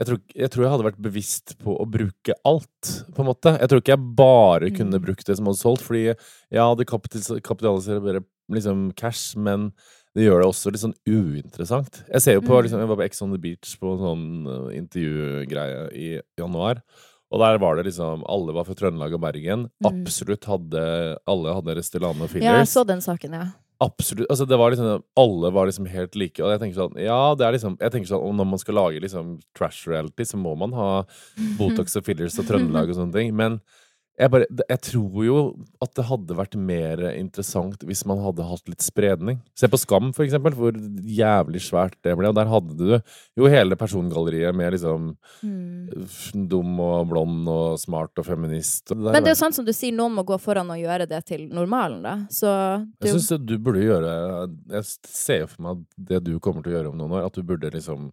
jeg 0.00 0.06
tror, 0.08 0.18
jeg 0.34 0.50
tror 0.50 0.62
jeg 0.64 0.70
hadde 0.72 0.86
vært 0.88 1.02
bevisst 1.02 1.58
på 1.62 1.76
å 1.78 1.86
bruke 1.90 2.34
alt, 2.44 2.90
på 3.14 3.20
en 3.22 3.26
måte. 3.28 3.58
Jeg 3.60 3.68
tror 3.68 3.80
ikke 3.82 3.94
jeg 3.96 4.14
bare 4.16 4.70
kunne 4.70 4.98
Mm. 4.98 5.04
brukt 5.04 5.24
det 5.26 5.36
som 5.36 5.46
hadde 5.46 5.58
solgt, 5.60 5.82
fordi 5.82 6.14
ja, 6.50 6.74
det 6.74 6.86
kapitalis- 6.86 7.40
kapitaliserer 7.42 8.00
bare 8.02 8.24
liksom 8.50 8.94
cash, 8.96 9.36
men 9.36 9.72
det 10.14 10.24
gjør 10.26 10.42
det 10.42 10.48
også 10.50 10.72
litt 10.72 10.82
sånn 10.82 10.96
uinteressant. 11.08 12.02
Jeg 12.10 12.20
ser 12.22 12.32
jo 12.34 12.40
på 12.42 12.52
Mm. 12.58 12.62
liksom, 12.64 12.78
Jeg 12.80 12.88
var 12.88 12.96
på 12.96 13.04
Ex 13.04 13.22
on 13.22 13.30
the 13.32 13.38
Beach 13.38 13.76
på 13.80 13.92
en 13.92 13.98
sånn 13.98 14.46
uh, 14.46 14.70
intervjugreie 14.74 15.92
i 15.94 16.20
januar. 16.38 16.82
Og 17.32 17.38
der 17.40 17.56
var 17.58 17.76
det 17.76 17.86
liksom 17.86 18.22
Alle 18.28 18.52
var 18.52 18.64
fra 18.64 18.74
Trøndelag 18.74 19.14
og 19.14 19.20
Bergen. 19.22 19.70
Mm. 19.82 20.02
Absolutt 20.04 20.44
hadde 20.44 21.16
Alle 21.26 21.54
hadde 21.54 21.76
Restylane 21.78 22.20
og 22.20 22.28
fillers. 22.28 22.44
Ja, 22.44 22.58
jeg 22.58 22.66
så 22.68 22.84
den 22.86 23.00
saken, 23.00 23.32
ja. 23.32 23.46
Absolutt. 23.82 24.28
Altså, 24.30 24.46
det 24.46 24.58
var 24.60 24.70
liksom 24.70 25.02
Alle 25.18 25.50
var 25.54 25.66
liksom 25.66 25.86
helt 25.90 26.16
like. 26.18 26.42
Og 26.42 26.52
jeg 26.52 26.62
tenker 26.62 26.78
sånn 26.78 26.98
Ja, 27.02 27.34
det 27.38 27.46
er 27.46 27.56
liksom 27.56 27.76
Jeg 27.80 27.94
tenker 27.94 28.10
sånn 28.12 28.36
Når 28.38 28.50
man 28.52 28.62
skal 28.62 28.78
lage 28.78 29.02
liksom 29.02 29.36
trash 29.58 29.88
reality, 29.90 30.26
så 30.28 30.38
må 30.40 30.54
man 30.58 30.74
ha 30.76 30.90
Botox 31.58 31.96
og 31.98 32.06
fillers 32.06 32.38
og 32.38 32.46
Trøndelag 32.48 32.92
og 32.92 32.98
sånne 33.00 33.16
ting. 33.16 33.32
Men 33.36 33.58
jeg 34.22 34.30
bare 34.32 34.46
Jeg 34.70 34.80
tror 34.86 35.24
jo 35.26 35.36
at 35.82 35.92
det 35.98 36.04
hadde 36.08 36.36
vært 36.38 36.54
mer 36.58 37.02
interessant 37.12 37.82
hvis 37.86 38.04
man 38.08 38.20
hadde 38.22 38.46
hatt 38.46 38.70
litt 38.70 38.84
spredning. 38.84 39.40
Se 39.58 39.68
på 39.70 39.80
Skam, 39.80 40.12
for 40.14 40.24
eksempel, 40.24 40.54
hvor 40.56 40.76
jævlig 41.02 41.62
svært 41.64 41.96
det 42.06 42.14
ble. 42.18 42.30
Og 42.30 42.36
der 42.38 42.50
hadde 42.50 42.76
du 42.78 42.94
jo 43.40 43.50
hele 43.50 43.78
persongalleriet 43.80 44.54
med 44.54 44.76
liksom 44.76 45.12
Mm. 45.42 46.46
dum 46.48 46.78
og 46.80 47.08
blond 47.10 47.48
og 47.50 47.78
smart 47.80 48.18
og 48.20 48.26
feminist. 48.26 48.90
Og 48.92 48.98
det 49.02 49.12
Men 49.12 49.24
det 49.24 49.32
er 49.32 49.34
jo 49.34 49.40
sånn 49.44 49.54
som 49.56 49.64
du 49.66 49.72
sier, 49.72 49.94
noen 49.96 50.14
må 50.14 50.24
gå 50.24 50.38
foran 50.40 50.70
og 50.70 50.78
gjøre 50.78 51.08
det 51.08 51.24
til 51.26 51.48
normalen, 51.50 52.02
da. 52.02 52.14
Så 52.30 52.46
du... 53.00 53.08
Jeg 53.08 53.16
syns 53.18 53.32
du 53.44 53.56
burde 53.58 53.82
gjøre 53.82 54.12
Jeg 54.70 54.84
ser 55.08 55.40
jo 55.42 55.48
for 55.54 55.62
meg 55.66 55.80
at 55.80 56.06
det 56.12 56.20
du 56.28 56.38
kommer 56.38 56.62
til 56.62 56.72
å 56.72 56.76
gjøre 56.78 56.92
om 56.92 56.98
noen 57.00 57.16
år, 57.18 57.26
at 57.26 57.34
du 57.34 57.42
burde 57.42 57.72
liksom 57.74 58.12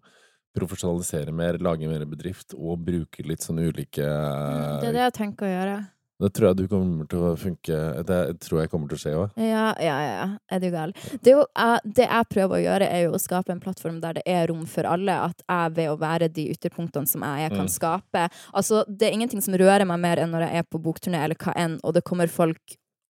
profesjonalisere 0.57 1.31
mer, 1.35 1.59
lage 1.61 1.87
mer 1.87 2.03
bedrift 2.09 2.55
og 2.57 2.81
bruke 2.83 3.23
litt 3.27 3.45
sånne 3.45 3.67
ulike 3.69 4.01
Mm, 4.01 4.81
Det 4.81 4.89
er 4.89 4.93
det 4.97 5.05
jeg 5.05 5.13
tenker 5.19 5.45
å 5.45 5.53
gjøre. 5.53 5.77
Det 6.19 6.33
tror 6.35 6.49
jeg 6.49 6.57
du 6.59 6.67
kommer 6.67 7.07
til 7.07 7.19
å 7.23 7.29
funke 7.39 7.77
Det 8.07 8.17
tror 8.43 8.59
jeg 8.61 8.69
kommer 8.73 8.89
til 8.91 8.97
å 8.97 9.01
skje 9.03 9.13
òg. 9.15 9.37
Ja, 9.39 9.69
ja, 9.79 9.97
ja. 10.03 10.25
Er 10.51 10.59
du 10.59 10.69
gal? 10.73 10.91
Det, 11.23 11.31
jo, 11.31 11.45
jeg- 11.55 11.93
det 11.95 12.07
jeg 12.09 12.29
prøver 12.33 12.57
å 12.57 12.63
gjøre, 12.65 12.89
er 12.91 13.03
jo 13.05 13.11
å 13.15 13.21
skape 13.23 13.49
en 13.55 13.59
plattform 13.63 14.01
der 14.01 14.13
det 14.19 14.23
er 14.27 14.47
rom 14.47 14.65
for 14.65 14.83
alle. 14.83 15.15
At 15.29 15.41
jeg 15.47 15.75
ved 15.75 15.89
å 15.89 15.97
være 15.99 16.27
de 16.33 16.49
ytterpunktene 16.53 17.07
som 17.07 17.21
jeg 17.23 17.45
er, 17.45 17.55
kan 17.55 17.65
Mm. 17.67 17.71
skape. 17.71 18.29
Altså, 18.53 18.83
det 18.87 19.07
er 19.07 19.15
ingenting 19.17 19.41
som 19.41 19.53
rører 19.53 19.87
meg 19.87 19.99
mer 19.99 20.17
enn 20.17 20.31
når 20.31 20.49
jeg 20.49 20.55
er 20.59 20.63
på 20.63 20.81
bokturné 20.83 21.23
eller 21.23 21.35
hva 21.35 21.53
enn, 21.55 21.79
og 21.83 21.93
det 21.93 22.03
kommer 22.03 22.27
folk 22.27 22.59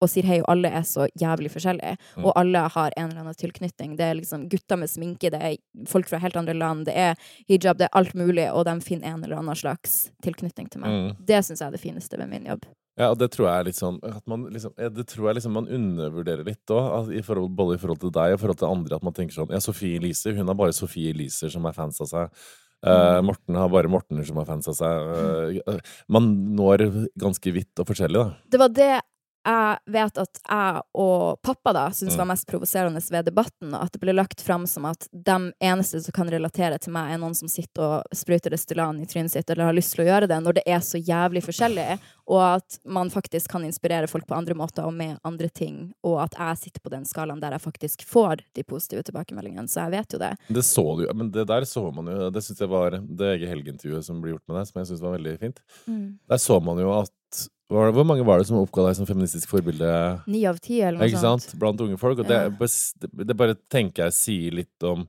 og 0.02 0.08
sier 0.08 0.24
hei, 0.24 0.40
og 0.40 0.46
alle 0.48 0.70
er 0.72 0.84
så 0.88 1.10
jævlig 1.20 1.50
forskjellige. 1.52 1.98
Mm. 2.16 2.24
Og 2.26 2.32
alle 2.38 2.60
har 2.70 2.92
en 2.96 3.10
eller 3.10 3.20
annen 3.20 3.36
tilknytning. 3.36 3.98
Det 3.98 4.06
er 4.06 4.14
liksom 4.16 4.48
gutter 4.48 4.78
med 4.78 4.88
sminke, 4.88 5.30
det 5.30 5.42
er 5.42 5.58
folk 5.88 6.08
fra 6.08 6.20
helt 6.20 6.38
andre 6.38 6.54
land, 6.54 6.86
det 6.86 6.96
er 6.96 7.16
hijab, 7.50 7.78
det 7.78 7.90
er 7.90 7.98
alt 8.00 8.14
mulig, 8.14 8.48
og 8.54 8.64
de 8.66 8.80
finner 8.80 9.08
en 9.12 9.24
eller 9.26 9.36
annen 9.42 9.56
slags 9.56 10.12
tilknytning 10.24 10.70
til 10.70 10.80
meg. 10.80 10.90
Mm. 10.90 11.26
Det 11.26 11.44
syns 11.44 11.60
jeg 11.60 11.68
er 11.68 11.72
det 11.72 11.82
fineste 11.82 12.18
ved 12.18 12.30
min 12.30 12.46
jobb. 12.46 12.64
Ja, 13.00 13.08
og 13.14 13.20
det 13.22 13.30
tror 13.32 13.48
jeg 13.48 13.56
er 13.62 13.68
litt 13.70 13.80
sånn 13.80 13.98
at 14.04 14.26
man 14.28 14.42
liksom, 14.52 14.74
Det 14.76 15.06
tror 15.08 15.30
jeg 15.30 15.38
liksom 15.38 15.54
man 15.56 15.70
undervurderer 15.72 16.44
litt 16.44 16.74
òg, 16.76 17.14
i 17.16 17.22
både 17.24 17.78
i 17.78 17.82
forhold 17.82 18.02
til 18.02 18.12
deg 18.16 18.34
og 18.34 18.40
i 18.40 18.42
forhold 18.42 18.60
til 18.60 18.74
andre. 18.74 19.00
At 19.00 19.06
man 19.08 19.16
tenker 19.16 19.38
sånn 19.38 19.54
Ja, 19.56 19.62
Sofie 19.64 20.02
Elise, 20.02 20.34
hun 20.36 20.52
har 20.52 20.58
bare 20.60 20.76
Sofie 20.76 21.14
Elise 21.14 21.52
som 21.54 21.68
er 21.70 21.78
fans 21.78 22.02
av 22.04 22.12
seg. 22.12 22.42
Uh, 22.80 23.20
Morten 23.28 23.58
har 23.60 23.72
bare 23.72 23.92
Mortener 23.92 24.24
som 24.28 24.38
er 24.40 24.48
fans 24.48 24.68
av 24.72 24.76
seg. 24.78 25.64
Uh, 25.64 25.96
man 26.12 26.30
når 26.56 26.86
ganske 27.20 27.56
vidt 27.56 27.82
og 27.82 27.88
forskjellig, 27.90 28.20
da. 28.20 28.52
Det 28.52 28.62
var 28.62 28.76
det 28.76 28.94
jeg 29.46 29.78
vet 29.94 30.18
at 30.22 30.40
jeg 30.44 30.82
og 31.00 31.42
pappa 31.42 31.74
da 31.74 31.86
syntes 31.90 32.16
Mm. 32.16 32.20
var 32.20 32.26
mest 32.26 32.48
provoserende 32.48 33.02
ved 33.12 33.26
debatten. 33.26 33.74
At 33.74 33.92
det 33.94 34.02
ble 34.02 34.14
lagt 34.14 34.42
fram 34.42 34.66
som 34.68 34.86
at 34.86 35.08
de 35.12 35.54
eneste 35.62 36.02
som 36.04 36.12
kan 36.12 36.30
relatere 36.30 36.78
til 36.80 36.94
meg, 36.94 37.14
er 37.14 37.18
noen 37.18 37.36
som 37.36 37.48
sitter 37.48 37.82
og 37.82 38.04
spruter 38.14 38.52
Restylane 38.52 39.02
i 39.02 39.06
trynet 39.06 39.32
sitt 39.32 39.50
eller 39.50 39.66
har 39.66 39.74
lyst 39.74 39.96
til 39.96 40.06
å 40.06 40.10
gjøre 40.10 40.28
det, 40.28 40.40
når 40.44 40.54
det 40.60 40.64
er 40.68 40.80
så 40.80 41.00
jævlig 41.02 41.44
forskjellig. 41.46 42.00
Og 42.30 42.42
at 42.42 42.80
man 42.86 43.10
faktisk 43.10 43.50
kan 43.50 43.64
inspirere 43.66 44.08
folk 44.08 44.28
på 44.28 44.36
andre 44.38 44.54
måter 44.54 44.86
og 44.86 44.94
med 44.94 45.18
andre 45.26 45.50
ting. 45.50 45.94
Og 46.04 46.20
at 46.22 46.36
jeg 46.38 46.58
sitter 46.58 46.82
på 46.82 46.92
den 46.94 47.06
skalaen 47.06 47.40
der 47.42 47.52
jeg 47.56 47.62
faktisk 47.62 48.04
får 48.06 48.44
de 48.54 48.64
positive 48.64 49.02
tilbakemeldingene. 49.04 49.68
Så 49.68 49.88
jeg 49.88 49.92
vet 49.98 50.14
jo 50.14 50.20
det. 50.20 50.34
Det 50.50 50.64
så 50.66 50.84
du 50.98 51.06
jo, 51.08 51.14
men 51.14 51.32
det 51.32 51.48
der 51.48 51.62
så 51.66 51.92
man 51.94 52.06
jo 52.06 52.30
Det 52.30 52.44
syns 52.44 52.60
jeg 52.60 52.70
var 52.70 52.92
det 52.92 53.32
Ege 53.40 53.48
Helge-intervjuet 53.50 54.04
som 54.06 54.22
ble 54.22 54.36
gjort 54.36 54.46
med 54.48 54.58
deg, 54.60 54.68
som 54.68 54.80
jeg 54.82 54.88
synes 54.92 55.02
var 55.02 55.16
veldig 55.18 55.40
fint. 55.40 55.60
Der 56.30 56.38
så 56.38 56.60
man 56.62 56.78
jo 56.78 56.92
at 57.00 57.50
var, 57.70 57.92
Hvor 57.94 58.06
mange 58.08 58.26
var 58.26 58.42
det 58.42 58.48
som 58.50 58.58
oppga 58.60 58.88
deg 58.88 58.96
som 58.98 59.06
feministisk 59.10 59.50
forbilde? 59.52 59.90
Ni 60.28 60.46
av 60.50 60.58
ti, 60.64 60.82
eller 60.82 61.04
noe 61.04 61.22
sånt. 61.22 61.52
Blant 61.62 61.82
unge 61.86 62.00
folk. 62.02 62.20
Og 62.24 62.28
det, 62.30 62.40
Ja. 62.50 62.50
det, 62.50 63.28
det 63.30 63.38
bare 63.38 63.58
tenker 63.70 64.10
jeg 64.10 64.18
sier 64.18 64.58
litt 64.64 64.88
om 64.88 65.06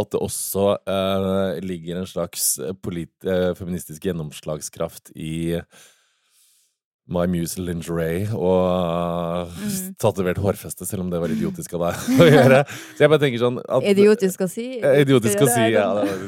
at 0.00 0.10
det 0.10 0.20
også 0.22 0.66
eh, 0.86 1.60
ligger 1.66 2.00
en 2.00 2.06
slags 2.06 2.58
polit, 2.82 3.12
eh, 3.26 3.52
feministisk 3.58 4.04
gjennomslagskraft 4.06 5.10
i 5.18 5.60
My 7.10 7.26
Muse 7.30 7.58
Lingerie 7.60 8.28
og 8.34 9.48
Mm. 9.60 9.94
tatovert 9.98 10.38
hårfeste, 10.38 10.86
selv 10.86 11.02
om 11.04 11.10
det 11.10 11.18
var 11.20 11.32
idiotisk 11.32 11.72
av 11.74 11.82
deg 11.86 11.94
å 12.22 12.26
gjøre. 12.28 12.58
Så 12.96 13.02
jeg 13.04 13.10
bare 13.12 13.22
tenker 13.22 13.40
sånn 13.42 13.58
at, 13.62 13.86
Idiotisk 13.90 14.44
å 14.44 14.48
si. 14.50 14.66
Idiotisk 14.80 15.42
å 15.44 15.48
si, 15.50 15.64
ja. 15.74 15.86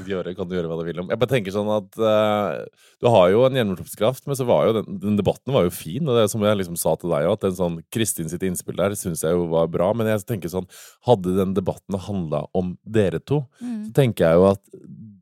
gjøre, 0.08 0.34
kan 0.36 0.48
du 0.48 0.56
gjøre 0.56 0.70
hva 0.70 0.78
du 0.80 0.84
vil 0.88 1.00
om. 1.04 1.10
Jeg 1.12 1.20
bare 1.22 1.32
tenker 1.32 1.54
sånn 1.54 1.70
at 1.76 1.98
uh, 2.02 2.64
du 3.02 3.08
har 3.14 3.30
jo 3.34 3.44
en 3.46 3.58
gjennomslagskraft, 3.60 4.26
men 4.26 4.38
så 4.38 4.46
var 4.48 4.66
jo 4.68 4.74
den, 4.80 4.98
den 5.04 5.18
debatten 5.20 5.54
var 5.54 5.66
jo 5.68 5.74
fin. 5.74 6.02
Og 6.08 6.18
det 6.18 6.26
som 6.32 6.42
jeg 6.46 6.58
liksom 6.62 6.78
sa 6.80 6.94
til 6.98 7.12
deg 7.14 7.28
òg, 7.28 7.36
at 7.38 7.46
den 7.46 7.56
sånn 7.58 7.78
Kristin 7.94 8.30
sitt 8.32 8.42
innspill 8.46 8.78
der 8.80 8.96
syns 8.98 9.22
jeg 9.26 9.36
jo 9.38 9.46
var 9.52 9.70
bra. 9.72 9.92
Men 9.96 10.10
jeg 10.10 10.26
tenker 10.28 10.50
sånn, 10.52 10.66
hadde 11.08 11.36
den 11.38 11.54
debatten 11.58 11.98
handla 12.08 12.46
om 12.58 12.74
dere 12.84 13.20
to, 13.22 13.44
Mm. 13.62 13.86
så 13.88 13.92
tenker 13.94 14.26
jeg 14.26 14.38
jo 14.40 14.46
at 14.50 14.62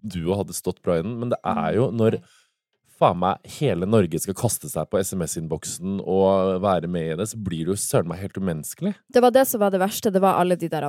du 0.00 0.20
hadde 0.32 0.54
stått 0.56 0.80
bra 0.82 0.96
i 0.98 1.02
den. 1.04 1.18
Men 1.20 1.28
det 1.34 1.38
er 1.44 1.74
jo 1.76 1.90
når 1.92 2.20
faen 3.00 3.18
meg 3.22 3.56
hele 3.58 3.88
Norge 3.88 4.20
skal 4.22 4.36
kaste 4.38 4.68
seg 4.70 4.90
på 4.90 5.00
SMS-innboksen 5.00 5.98
og 6.04 6.60
være 6.64 6.90
med 6.90 7.14
i 7.14 7.16
det, 7.20 7.30
så 7.32 7.40
blir 7.40 7.64
det 7.64 7.74
jo 7.74 7.80
søren 7.80 8.10
meg 8.10 8.22
helt 8.22 8.38
umenneskelig. 8.38 8.94
Det 9.08 9.24
var 9.24 9.34
det 9.34 9.46
som 9.48 9.62
var 9.62 9.72
det 9.72 9.82
verste. 9.82 10.12
Det 10.12 10.22
var 10.22 10.40
alle 10.40 10.58
de 10.60 10.68
der 10.68 10.88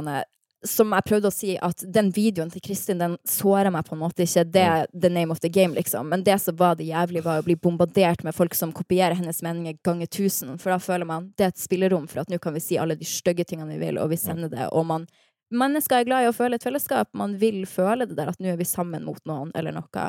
Som 0.64 0.92
jeg 0.94 1.04
prøvde 1.08 1.28
å 1.28 1.34
si, 1.34 1.56
at 1.58 1.82
den 1.90 2.12
videoen 2.12 2.52
til 2.52 2.62
Kristin 2.62 3.00
den 3.00 3.18
sårer 3.26 3.72
meg 3.72 3.86
på 3.88 3.96
en 3.96 4.04
måte 4.04 4.22
ikke. 4.24 4.44
Det 4.44 4.62
er 4.62 4.86
the 4.94 5.10
name 5.10 5.32
of 5.32 5.40
the 5.40 5.50
game, 5.50 5.74
liksom. 5.74 6.08
Men 6.10 6.24
det 6.24 6.38
som 6.42 6.56
var 6.56 6.76
det 6.76 6.86
jævlige, 6.86 7.24
var 7.24 7.42
å 7.42 7.44
bli 7.44 7.56
bombardert 7.56 8.24
med 8.24 8.36
folk 8.36 8.54
som 8.54 8.72
kopierer 8.72 9.16
hennes 9.16 9.42
meninger 9.42 9.80
ganger 9.84 10.06
tusen. 10.06 10.60
For 10.60 10.70
da 10.70 10.78
føler 10.78 11.06
man 11.06 11.34
det 11.38 11.44
er 11.48 11.56
et 11.56 11.58
spillerom 11.58 12.08
for 12.08 12.22
at 12.22 12.30
nå 12.30 12.38
kan 12.38 12.54
vi 12.54 12.62
si 12.62 12.78
alle 12.78 12.96
de 12.96 13.06
stygge 13.06 13.44
tingene 13.44 13.74
vi 13.74 13.88
vil, 13.88 13.98
og 13.98 14.12
vi 14.12 14.22
sender 14.22 14.54
det. 14.54 14.70
Og 14.72 14.86
man 14.86 15.10
Mennesker 15.52 16.00
er 16.00 16.08
glad 16.08 16.24
i 16.24 16.30
å 16.30 16.36
føle 16.36 16.56
et 16.56 16.64
fellesskap. 16.64 17.10
Man 17.18 17.34
vil 17.42 17.66
føle 17.68 18.06
det 18.08 18.16
der 18.16 18.30
at 18.32 18.40
nå 18.40 18.54
er 18.54 18.60
vi 18.60 18.68
sammen 18.68 19.04
mot 19.04 19.20
noen, 19.28 19.52
eller 19.58 19.76
noe. 19.76 20.06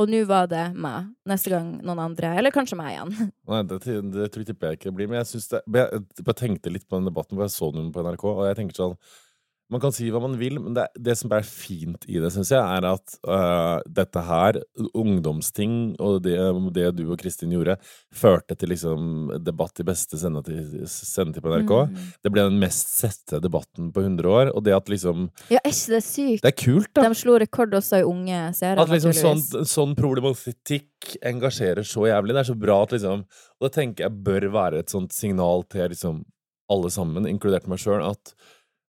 Og 0.00 0.08
nå 0.08 0.22
var 0.28 0.46
det 0.48 0.70
meg. 0.72 1.10
Neste 1.28 1.52
gang 1.52 1.74
noen 1.84 2.00
andre. 2.00 2.32
Eller 2.40 2.54
kanskje 2.54 2.78
meg 2.80 2.94
igjen. 2.94 3.12
Nei, 3.52 3.60
det, 3.68 3.80
det 3.84 4.30
tror 4.32 4.46
jeg 4.46 4.78
ikke 4.78 4.88
det 4.88 4.94
blir. 4.96 5.10
Men 5.10 5.20
jeg, 5.20 5.42
det, 5.52 5.82
jeg, 5.82 6.06
jeg 6.22 6.38
tenkte 6.38 6.72
litt 6.72 6.88
på 6.88 6.96
den 6.96 7.10
debatten, 7.10 7.36
for 7.36 7.44
jeg 7.44 7.54
så 7.56 7.68
den 7.74 7.92
på 7.92 8.04
NRK, 8.06 8.24
og 8.32 8.46
jeg 8.48 8.58
tenker 8.62 8.80
sånn 8.80 8.96
Man 9.72 9.80
kan 9.80 9.94
si 9.94 10.10
hva 10.12 10.20
man 10.20 10.34
vil, 10.40 10.58
men 10.60 10.74
det, 10.76 10.84
det 11.00 11.14
som 11.16 11.32
er 11.32 11.46
fint 11.46 12.04
i 12.10 12.18
det, 12.20 12.28
syns 12.34 12.50
jeg, 12.52 12.60
er 12.60 12.86
at 12.90 13.14
uh, 13.24 13.78
dette 13.88 14.22
her, 14.26 14.58
ungdomsting, 14.92 15.94
og 16.02 16.20
det, 16.26 16.36
det 16.76 16.90
du 16.98 17.06
og 17.06 17.16
Kristin 17.22 17.54
gjorde, 17.54 17.78
førte 18.14 18.56
til 18.58 18.72
liksom 18.74 19.32
debatt 19.40 19.80
i 19.80 19.86
beste 19.88 20.20
sendetid, 20.20 20.82
sendetid 20.90 21.44
på 21.44 21.54
NRK. 21.54 21.72
Mm. 21.88 22.10
Det 22.22 22.34
ble 22.34 22.46
den 22.50 22.60
mest 22.60 22.92
sette 22.98 23.40
debatten 23.42 23.88
på 23.94 24.04
100 24.04 24.28
år, 24.28 24.52
og 24.52 24.66
det 24.66 24.76
at 24.76 24.92
liksom 24.92 25.30
Ja, 25.48 25.62
er 25.62 25.72
ikke 25.72 25.96
det 25.96 26.02
sykt? 26.04 26.44
Det 26.44 26.52
er 26.52 26.58
kult, 26.64 26.92
da. 26.92 27.06
De 27.08 27.20
slo 27.22 27.38
rekord 27.40 27.78
også 27.80 28.02
i 28.02 28.06
unge 28.06 28.42
seere, 28.58 28.76
At 28.82 28.92
liksom 28.92 29.16
sånn, 29.16 29.42
sånn 29.68 29.96
problematikk 29.98 31.16
engasjerer 31.24 31.86
så 31.86 32.06
jævlig. 32.10 32.36
Det 32.36 32.44
er 32.44 32.50
så 32.52 32.58
bra 32.58 32.82
at 32.84 32.94
liksom 32.94 33.24
Og 33.24 33.66
det 33.66 33.72
tenker 33.74 34.06
jeg 34.06 34.24
bør 34.26 34.48
være 34.52 34.82
et 34.82 34.92
sånt 34.92 35.14
signal 35.16 35.64
til 35.72 35.88
liksom 35.92 36.22
alle 36.72 36.90
sammen, 36.92 37.26
inkludert 37.28 37.66
meg 37.68 37.80
sjøl, 37.82 38.00
at 38.06 38.32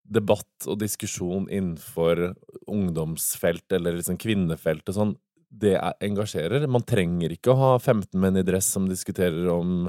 debatt 0.04 0.68
og 0.68 0.78
diskusjon 0.82 1.46
innenfor 1.48 2.34
ungdomsfelt 2.70 3.72
eller 3.72 3.98
liksom 3.98 4.18
kvinnefelt 4.20 4.88
og 4.90 4.98
sånn, 4.98 5.14
det 5.54 5.76
er, 5.78 5.94
engasjerer. 6.02 6.66
Man 6.70 6.84
trenger 6.86 7.32
ikke 7.34 7.52
å 7.52 7.58
ha 7.60 7.72
15 7.78 8.18
menn 8.20 8.38
i 8.40 8.44
dress 8.46 8.72
som 8.74 8.88
diskuterer 8.90 9.46
om 9.52 9.86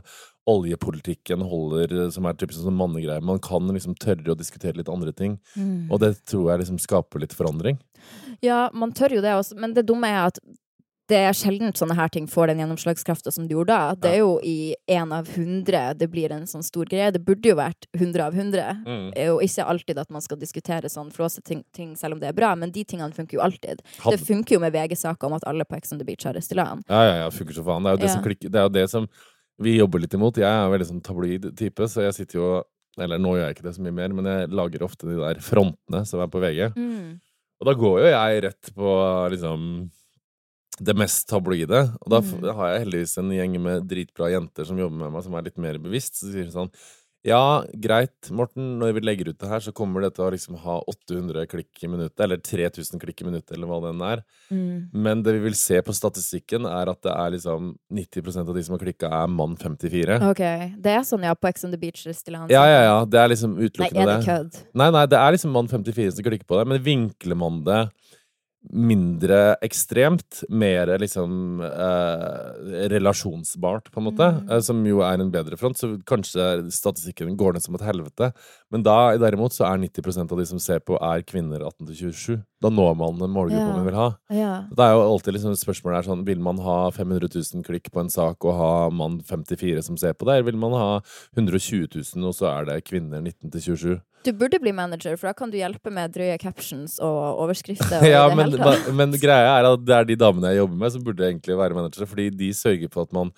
oljepolitikken 0.49 1.41
holder, 1.49 1.95
som 2.13 2.27
er 2.29 2.37
typisk 2.37 2.61
sånn 2.61 2.77
mannegreier. 2.77 3.23
Man 3.25 3.41
kan 3.43 3.65
liksom 3.73 3.95
tørre 3.97 4.35
å 4.35 4.37
diskutere 4.37 4.77
litt 4.77 4.91
andre 4.93 5.13
ting. 5.15 5.39
Mm. 5.55 5.87
Og 5.89 6.03
det 6.03 6.11
tror 6.29 6.51
jeg 6.51 6.61
liksom 6.61 6.77
skaper 6.83 7.23
litt 7.23 7.33
forandring. 7.33 7.79
Ja, 8.45 8.67
man 8.77 8.93
tør 8.93 9.17
jo 9.17 9.25
det 9.25 9.33
også, 9.39 9.57
men 9.57 9.73
det 9.73 9.87
dumme 9.89 10.11
er 10.11 10.27
at 10.27 10.37
det 11.07 11.17
er 11.21 11.33
sjelden 11.37 11.69
sånne 11.77 11.93
her 11.97 12.07
ting 12.09 12.25
får 12.25 12.47
den 12.49 12.57
gjennomslagskrafta 12.63 13.31
som 13.31 13.45
det 13.47 13.53
gjorde 13.53 13.67
da. 13.75 13.95
Det 13.95 14.09
er 14.15 14.17
jo 14.23 14.39
i 14.43 14.73
én 14.89 15.11
av 15.13 15.27
hundre 15.35 15.93
det 15.93 16.07
blir 16.09 16.31
en 16.33 16.47
sånn 16.49 16.63
stor 16.65 16.85
greie. 16.89 17.11
Det 17.13 17.21
burde 17.25 17.51
jo 17.51 17.55
vært 17.59 17.85
hundre 17.99 18.25
av 18.25 18.33
hundre. 18.33 18.63
Mm. 18.87 19.11
Det 19.13 19.21
er 19.21 19.29
jo 19.29 19.37
ikke 19.45 19.67
alltid 19.69 20.01
at 20.01 20.09
man 20.09 20.21
skal 20.25 20.37
diskutere 20.41 20.89
sånn 20.89 21.11
flåsete 21.13 21.59
ting, 21.77 21.95
selv 21.95 22.13
om 22.17 22.19
det 22.23 22.29
er 22.31 22.33
bra, 22.37 22.55
men 22.55 22.71
de 22.73 22.83
tingene 22.83 23.13
funker 23.13 23.37
jo 23.37 23.43
alltid. 23.45 23.83
Had- 24.01 24.17
Det 24.17 24.25
funker 24.25 24.55
jo 24.57 24.59
med 24.65 24.73
VG-saker 24.73 25.27
om 25.29 25.33
at 25.37 25.43
alle 25.45 25.63
på 25.65 25.77
Ex 25.77 25.91
on 25.93 25.99
the 25.99 26.05
Beach 26.05 26.23
har 26.25 26.33
Restylane. 26.33 26.81
Ja, 26.89 27.03
ja, 27.05 27.15
ja, 27.23 27.29
funker 27.29 27.53
så 27.53 27.63
faen. 27.63 27.83
Det 27.83 27.89
er 27.91 27.97
jo 27.97 28.01
det 28.01 28.09
Ja. 28.09 28.13
som 28.15 28.23
klikker. 28.23 28.49
Det 28.51 28.55
er 28.59 28.63
jo 28.63 28.69
det 28.81 28.89
som 28.89 29.07
vi 29.59 29.77
jobber 29.77 29.99
litt 29.99 30.13
imot. 30.13 30.35
Jeg 30.37 30.43
er 30.49 30.69
veldig 30.73 30.87
sånn 30.89 31.03
tabloid 31.03 31.55
type, 31.55 31.85
så 31.87 32.01
jeg 32.01 32.13
sitter 32.13 32.39
jo 32.39 32.63
Eller 32.97 33.17
nå 33.19 33.33
gjør 33.35 33.47
jeg 33.49 33.55
ikke 33.57 33.63
det 33.63 33.75
så 33.75 33.81
mye 33.83 33.91
mer, 33.93 34.07
men 34.15 34.23
jeg 34.25 34.49
lager 34.55 34.79
ofte 34.81 35.03
de 35.03 35.17
der 35.19 35.35
frontene 35.43 36.05
som 36.07 36.21
er 36.21 36.27
på 36.31 36.39
VG. 36.39 36.73
Mm. 36.77 37.19
Og 37.59 37.65
da 37.67 37.73
går 37.73 37.99
jo 37.99 38.05
jeg 38.07 38.43
rett 38.45 38.69
på 38.73 39.29
liksom 39.33 39.91
det 40.81 40.95
mest 40.97 41.27
tabloide. 41.29 41.85
Og 42.01 42.09
da 42.09 42.19
Mm. 42.21 42.53
har 42.55 42.73
jeg 42.73 42.85
heldigvis 42.85 43.17
en 43.17 43.29
gjeng 43.31 43.61
med 43.61 43.87
dritbra 43.87 44.31
jenter 44.31 44.65
som 44.65 44.77
jobber 44.77 44.97
med 44.97 45.11
meg, 45.13 45.23
som 45.23 45.33
er 45.35 45.41
litt 45.43 45.57
mer 45.57 45.77
bevisst. 45.77 46.15
Så 46.19 46.31
sier 46.31 46.45
de 46.45 46.51
sånn 46.51 46.71
Ja, 47.25 47.63
greit, 47.73 48.29
Morten, 48.29 48.77
når 48.77 48.93
vi 48.93 49.01
legger 49.01 49.29
ut 49.29 49.39
det 49.39 49.47
her, 49.49 49.57
så 49.57 49.71
kommer 49.73 49.99
det 50.03 50.13
til 50.13 50.25
å 50.25 50.29
liksom 50.31 50.59
ha 50.61 50.75
800 50.87 51.47
klikk 51.49 51.81
i 51.81 51.87
minuttet, 51.87 52.19
eller 52.21 52.37
3000 52.37 52.99
klikk 53.01 53.23
i 53.23 53.25
minuttet, 53.25 53.55
eller 53.57 53.65
hva 53.65 53.79
det 53.81 53.89
enn 53.95 54.03
er. 54.05 54.21
Mm. 54.51 54.89
Men 54.93 55.23
det 55.23 55.33
vi 55.33 55.39
vil 55.39 55.55
se 55.57 55.81
på 55.81 55.89
statistikken, 55.91 56.67
er 56.69 56.87
at 56.87 57.01
det 57.01 57.11
er 57.11 57.31
liksom 57.33 57.71
90% 57.91 58.47
av 58.47 58.53
de 58.53 58.61
som 58.61 58.77
har 58.77 58.85
klikka, 58.85 59.09
er 59.09 59.25
mann 59.27 59.55
54. 59.57 60.21
OK. 60.21 60.43
Det 60.79 60.93
er 60.93 61.01
sånn, 61.01 61.23
ja, 61.25 61.33
på 61.33 61.49
Ex 61.49 61.65
on 61.65 61.71
the 61.71 61.77
Beach 61.81 62.05
Restylane. 62.05 62.47
Ja, 62.53 62.61
ja, 62.69 62.81
ja. 62.83 63.05
Det 63.05 63.17
er 63.17 63.29
liksom 63.33 63.57
utelukkende 63.57 64.05
det. 64.05 64.05
Nei, 64.05 64.05
er 64.05 64.05
det 64.05 64.21
det. 64.21 64.29
kødd? 64.29 64.61
Nei, 64.75 64.91
nei, 64.91 65.05
det 65.07 65.17
er 65.17 65.31
liksom 65.33 65.51
mann 65.57 65.67
54 65.67 66.11
som 66.19 66.23
klikker 66.29 66.45
på 66.45 66.59
det, 66.61 66.67
men 66.67 66.83
vinkler 66.83 67.35
man 67.35 67.63
det 67.65 67.89
mindre 68.73 69.55
ekstremt, 69.65 70.43
mer 70.49 70.87
liksom 70.99 71.61
eh, 71.61 72.87
relasjonsbart, 72.89 73.91
på 73.91 73.99
en 74.01 74.07
måte, 74.09 74.27
Mm. 74.35 74.49
eh, 74.51 74.59
som 74.61 74.83
jo 74.85 74.99
er 75.01 75.19
en 75.21 75.31
bedre 75.31 75.57
front, 75.57 75.77
så 75.77 76.01
kanskje 76.03 76.71
statistikken 76.71 77.35
går 77.37 77.53
ned 77.53 77.61
som 77.63 77.75
et 77.75 77.81
helvete. 77.81 78.33
Men 78.71 78.83
da 78.83 79.15
derimot 79.17 79.51
så 79.53 79.65
er 79.69 79.77
90% 79.77 80.31
av 80.31 80.37
de 80.37 80.45
som 80.45 80.59
ser 80.59 80.79
på, 80.79 80.97
er 81.01 81.21
kvinner 81.23 81.61
18 81.61 81.85
til 81.87 81.95
27. 82.11 82.43
Da 82.61 82.69
når 82.69 82.95
man 82.97 83.19
den 83.19 83.29
målgruppa 83.35 83.67
Ja. 83.69 83.75
man 83.75 83.85
vil 83.85 83.93
ha. 83.95 84.09
Ja. 84.31 84.63
Det 84.69 84.79
er 84.79 84.93
jo 84.93 85.03
alltid 85.13 85.33
liksom 85.35 85.53
spørsmålet 85.55 85.97
er 85.99 86.09
sånn 86.09 86.25
Vil 86.25 86.39
man 86.39 86.57
ha 86.57 86.89
500 86.89 87.29
000 87.53 87.63
klikk 87.63 87.91
på 87.91 87.99
en 88.01 88.09
sak 88.09 88.43
og 88.45 88.53
ha 88.57 88.89
mann 88.89 89.21
54 89.21 89.83
som 89.83 89.97
ser 89.97 90.13
på 90.13 90.25
det, 90.25 90.39
eller 90.39 90.51
vil 90.51 90.57
man 90.59 90.71
ha 90.71 91.01
120 91.37 91.87
000, 92.15 92.25
og 92.25 92.33
så 92.33 92.47
er 92.59 92.65
det 92.65 92.85
kvinner 92.85 93.21
19 93.21 93.51
til 93.51 93.61
27? 93.61 94.01
Du 94.25 94.31
burde 94.33 94.57
bli 94.61 94.73
manager, 94.73 95.17
for 95.19 95.29
da 95.29 95.35
kan 95.37 95.51
du 95.53 95.59
hjelpe 95.59 95.91
med 95.93 96.15
drøye 96.15 96.37
captions 96.41 96.97
og 97.03 97.43
overskrifter. 97.45 97.99
Og 98.01 98.09
Ja, 98.09 98.23
det 98.31 98.39
men, 98.39 98.57
tatt. 98.57 98.89
men 98.97 99.13
greia 99.21 99.59
er 99.59 99.69
at 99.69 99.85
det 99.85 99.95
er 99.99 100.09
de 100.09 100.17
damene 100.17 100.53
jeg 100.53 100.63
jobber 100.63 100.81
med, 100.81 100.95
som 100.95 101.05
burde 101.05 101.27
egentlig 101.27 101.59
være 101.59 101.77
managere, 101.77 102.09
fordi 102.09 102.31
de 102.33 102.49
sørger 102.57 102.91
for 102.93 103.05
at 103.05 103.15
man 103.15 103.31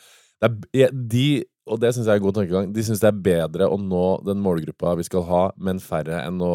er, 0.43 0.54
De, 0.93 1.28
og 1.67 1.82
det 1.82 1.91
syns 1.95 2.06
jeg 2.06 2.13
er 2.13 2.21
en 2.21 2.28
god 2.28 2.38
tankegang, 2.38 2.69
de 2.73 2.86
syns 2.86 3.02
det 3.04 3.10
er 3.10 3.19
bedre 3.26 3.67
å 3.67 3.80
nå 3.82 4.06
den 4.28 4.39
målgruppa 4.43 4.93
vi 5.00 5.08
skal 5.08 5.26
ha, 5.28 5.43
men 5.58 5.82
færre 5.84 6.21
enn 6.23 6.39
å 6.45 6.54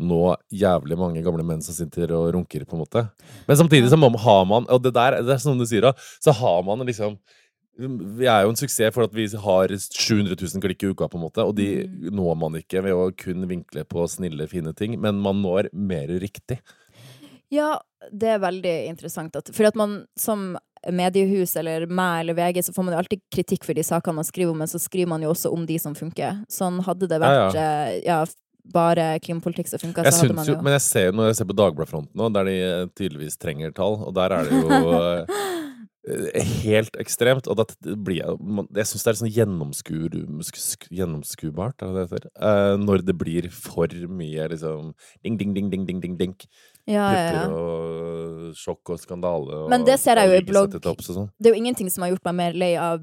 nå 0.00 0.22
jævlig 0.56 0.96
mange 0.96 1.22
gamle 1.24 1.44
menn 1.44 1.60
som 1.62 1.76
sitter 1.76 2.14
og 2.16 2.30
runker, 2.34 2.64
på 2.64 2.76
en 2.76 2.82
måte. 2.82 3.04
Men 3.46 3.60
samtidig 3.60 3.92
så 3.92 3.98
har 4.00 4.46
man 4.48 4.64
Og 4.72 4.80
det 4.82 4.94
der, 4.96 5.20
det 5.20 5.36
er 5.36 5.42
som 5.42 5.60
du 5.60 5.66
sier, 5.68 5.84
da, 5.84 5.92
så 6.24 6.32
har 6.32 6.64
man 6.64 6.86
liksom 6.88 7.18
vi 7.78 8.26
er 8.28 8.44
jo 8.44 8.52
en 8.52 8.58
suksess 8.58 8.94
for 8.94 9.06
at 9.06 9.14
vi 9.14 9.26
har 9.30 9.72
700 9.72 10.36
000 10.36 10.62
klikk 10.64 10.82
i 10.84 10.90
uka, 10.92 11.08
på 11.08 11.16
en 11.16 11.24
måte, 11.24 11.44
og 11.44 11.54
de 11.56 11.86
Mm. 11.86 12.10
når 12.16 12.36
man 12.36 12.58
ikke 12.58 12.82
ved 12.84 12.92
å 12.92 13.10
kun 13.16 13.46
vinkle 13.48 13.84
på 13.84 14.06
snille, 14.08 14.48
fine 14.48 14.74
ting, 14.74 15.00
men 15.00 15.20
man 15.20 15.40
når 15.42 15.70
mer 15.72 16.08
riktig. 16.20 16.60
Ja, 17.50 17.80
det 18.12 18.28
er 18.28 18.38
veldig 18.38 18.74
interessant. 18.88 19.34
At, 19.36 19.50
for 19.54 19.66
at 19.66 19.74
man 19.74 20.06
som 20.18 20.56
mediehus 20.88 21.56
eller 21.56 21.86
meg 21.86 22.20
eller 22.22 22.34
VG, 22.34 22.62
så 22.64 22.72
får 22.72 22.84
man 22.84 22.94
jo 22.94 23.00
alltid 23.02 23.20
kritikk 23.32 23.64
for 23.64 23.74
de 23.74 23.82
sakene 23.84 24.20
man 24.20 24.24
skriver 24.24 24.52
om, 24.52 24.58
men 24.58 24.70
så 24.70 24.80
skriver 24.80 25.08
man 25.08 25.22
jo 25.22 25.32
også 25.32 25.52
om 25.52 25.66
de 25.66 25.78
som 25.78 25.94
funker. 25.94 26.44
Sånn 26.48 26.80
hadde 26.86 27.08
det 27.10 27.18
vært 27.20 27.58
ja, 27.58 27.66
ja, 28.04 28.20
bare 28.72 29.18
klimapolitikk 29.24 29.68
som 29.68 29.82
funka, 29.82 30.04
så 30.06 30.24
hadde 30.24 30.36
man 30.36 30.46
jo, 30.46 30.54
jo 30.54 30.62
men 30.64 30.76
jeg 30.76 30.84
ser 30.86 31.06
jo 31.08 31.16
når 31.18 31.30
jeg 31.30 31.40
ser 31.40 31.48
på 31.50 31.56
Dagbladfronten 31.58 32.14
nå, 32.20 32.28
der 32.34 32.48
de 32.48 32.56
eh, 32.60 32.86
tydeligvis 32.96 33.38
trenger 33.40 33.72
tall, 33.76 33.98
og 34.06 34.14
der 34.16 34.36
er 34.36 34.48
det 34.48 34.60
jo 34.60 34.94
eh, 35.00 35.40
helt 36.64 36.96
ekstremt. 37.00 37.46
Og 37.50 37.56
da 37.60 37.64
blir 37.96 38.20
jeg 38.22 38.38
Jeg 38.74 38.86
syns 38.88 39.04
det 39.04 39.10
er 39.12 39.18
sånn 39.20 39.32
gjennomskur, 39.34 40.16
sk- 40.56 40.88
gjennomskuebart, 40.90 41.82
er 41.82 41.92
det 41.92 41.94
det 41.94 42.04
heter? 42.10 42.28
Eh, 42.40 42.76
når 42.80 43.04
det 43.04 43.16
blir 43.20 43.50
for 43.52 43.86
mye 44.08 44.48
liksom 44.52 44.94
ding, 45.22 45.36
ding, 45.36 45.54
ding, 45.54 45.70
ding, 45.70 45.86
ding, 45.86 46.00
ding, 46.00 46.16
ding. 46.16 46.34
ja, 46.86 47.12
ja, 47.12 47.32
ja. 47.32 47.46
Og 47.50 48.54
sjokk 48.56 48.90
og 48.96 48.98
skandale. 49.00 49.68
Men 49.68 49.84
det 49.84 49.98
ser 50.00 50.16
jeg 50.16 50.28
jo 50.30 50.40
i 50.40 50.46
blogg. 50.52 50.72
sånn. 51.04 51.30
Det 51.38 51.50
er 51.50 51.54
jo 51.54 51.60
ingenting 51.62 51.90
som 51.90 52.02
har 52.02 52.10
gjort 52.14 52.24
meg 52.24 52.34
mer 52.34 52.52
lei 52.54 52.74
av 52.76 53.00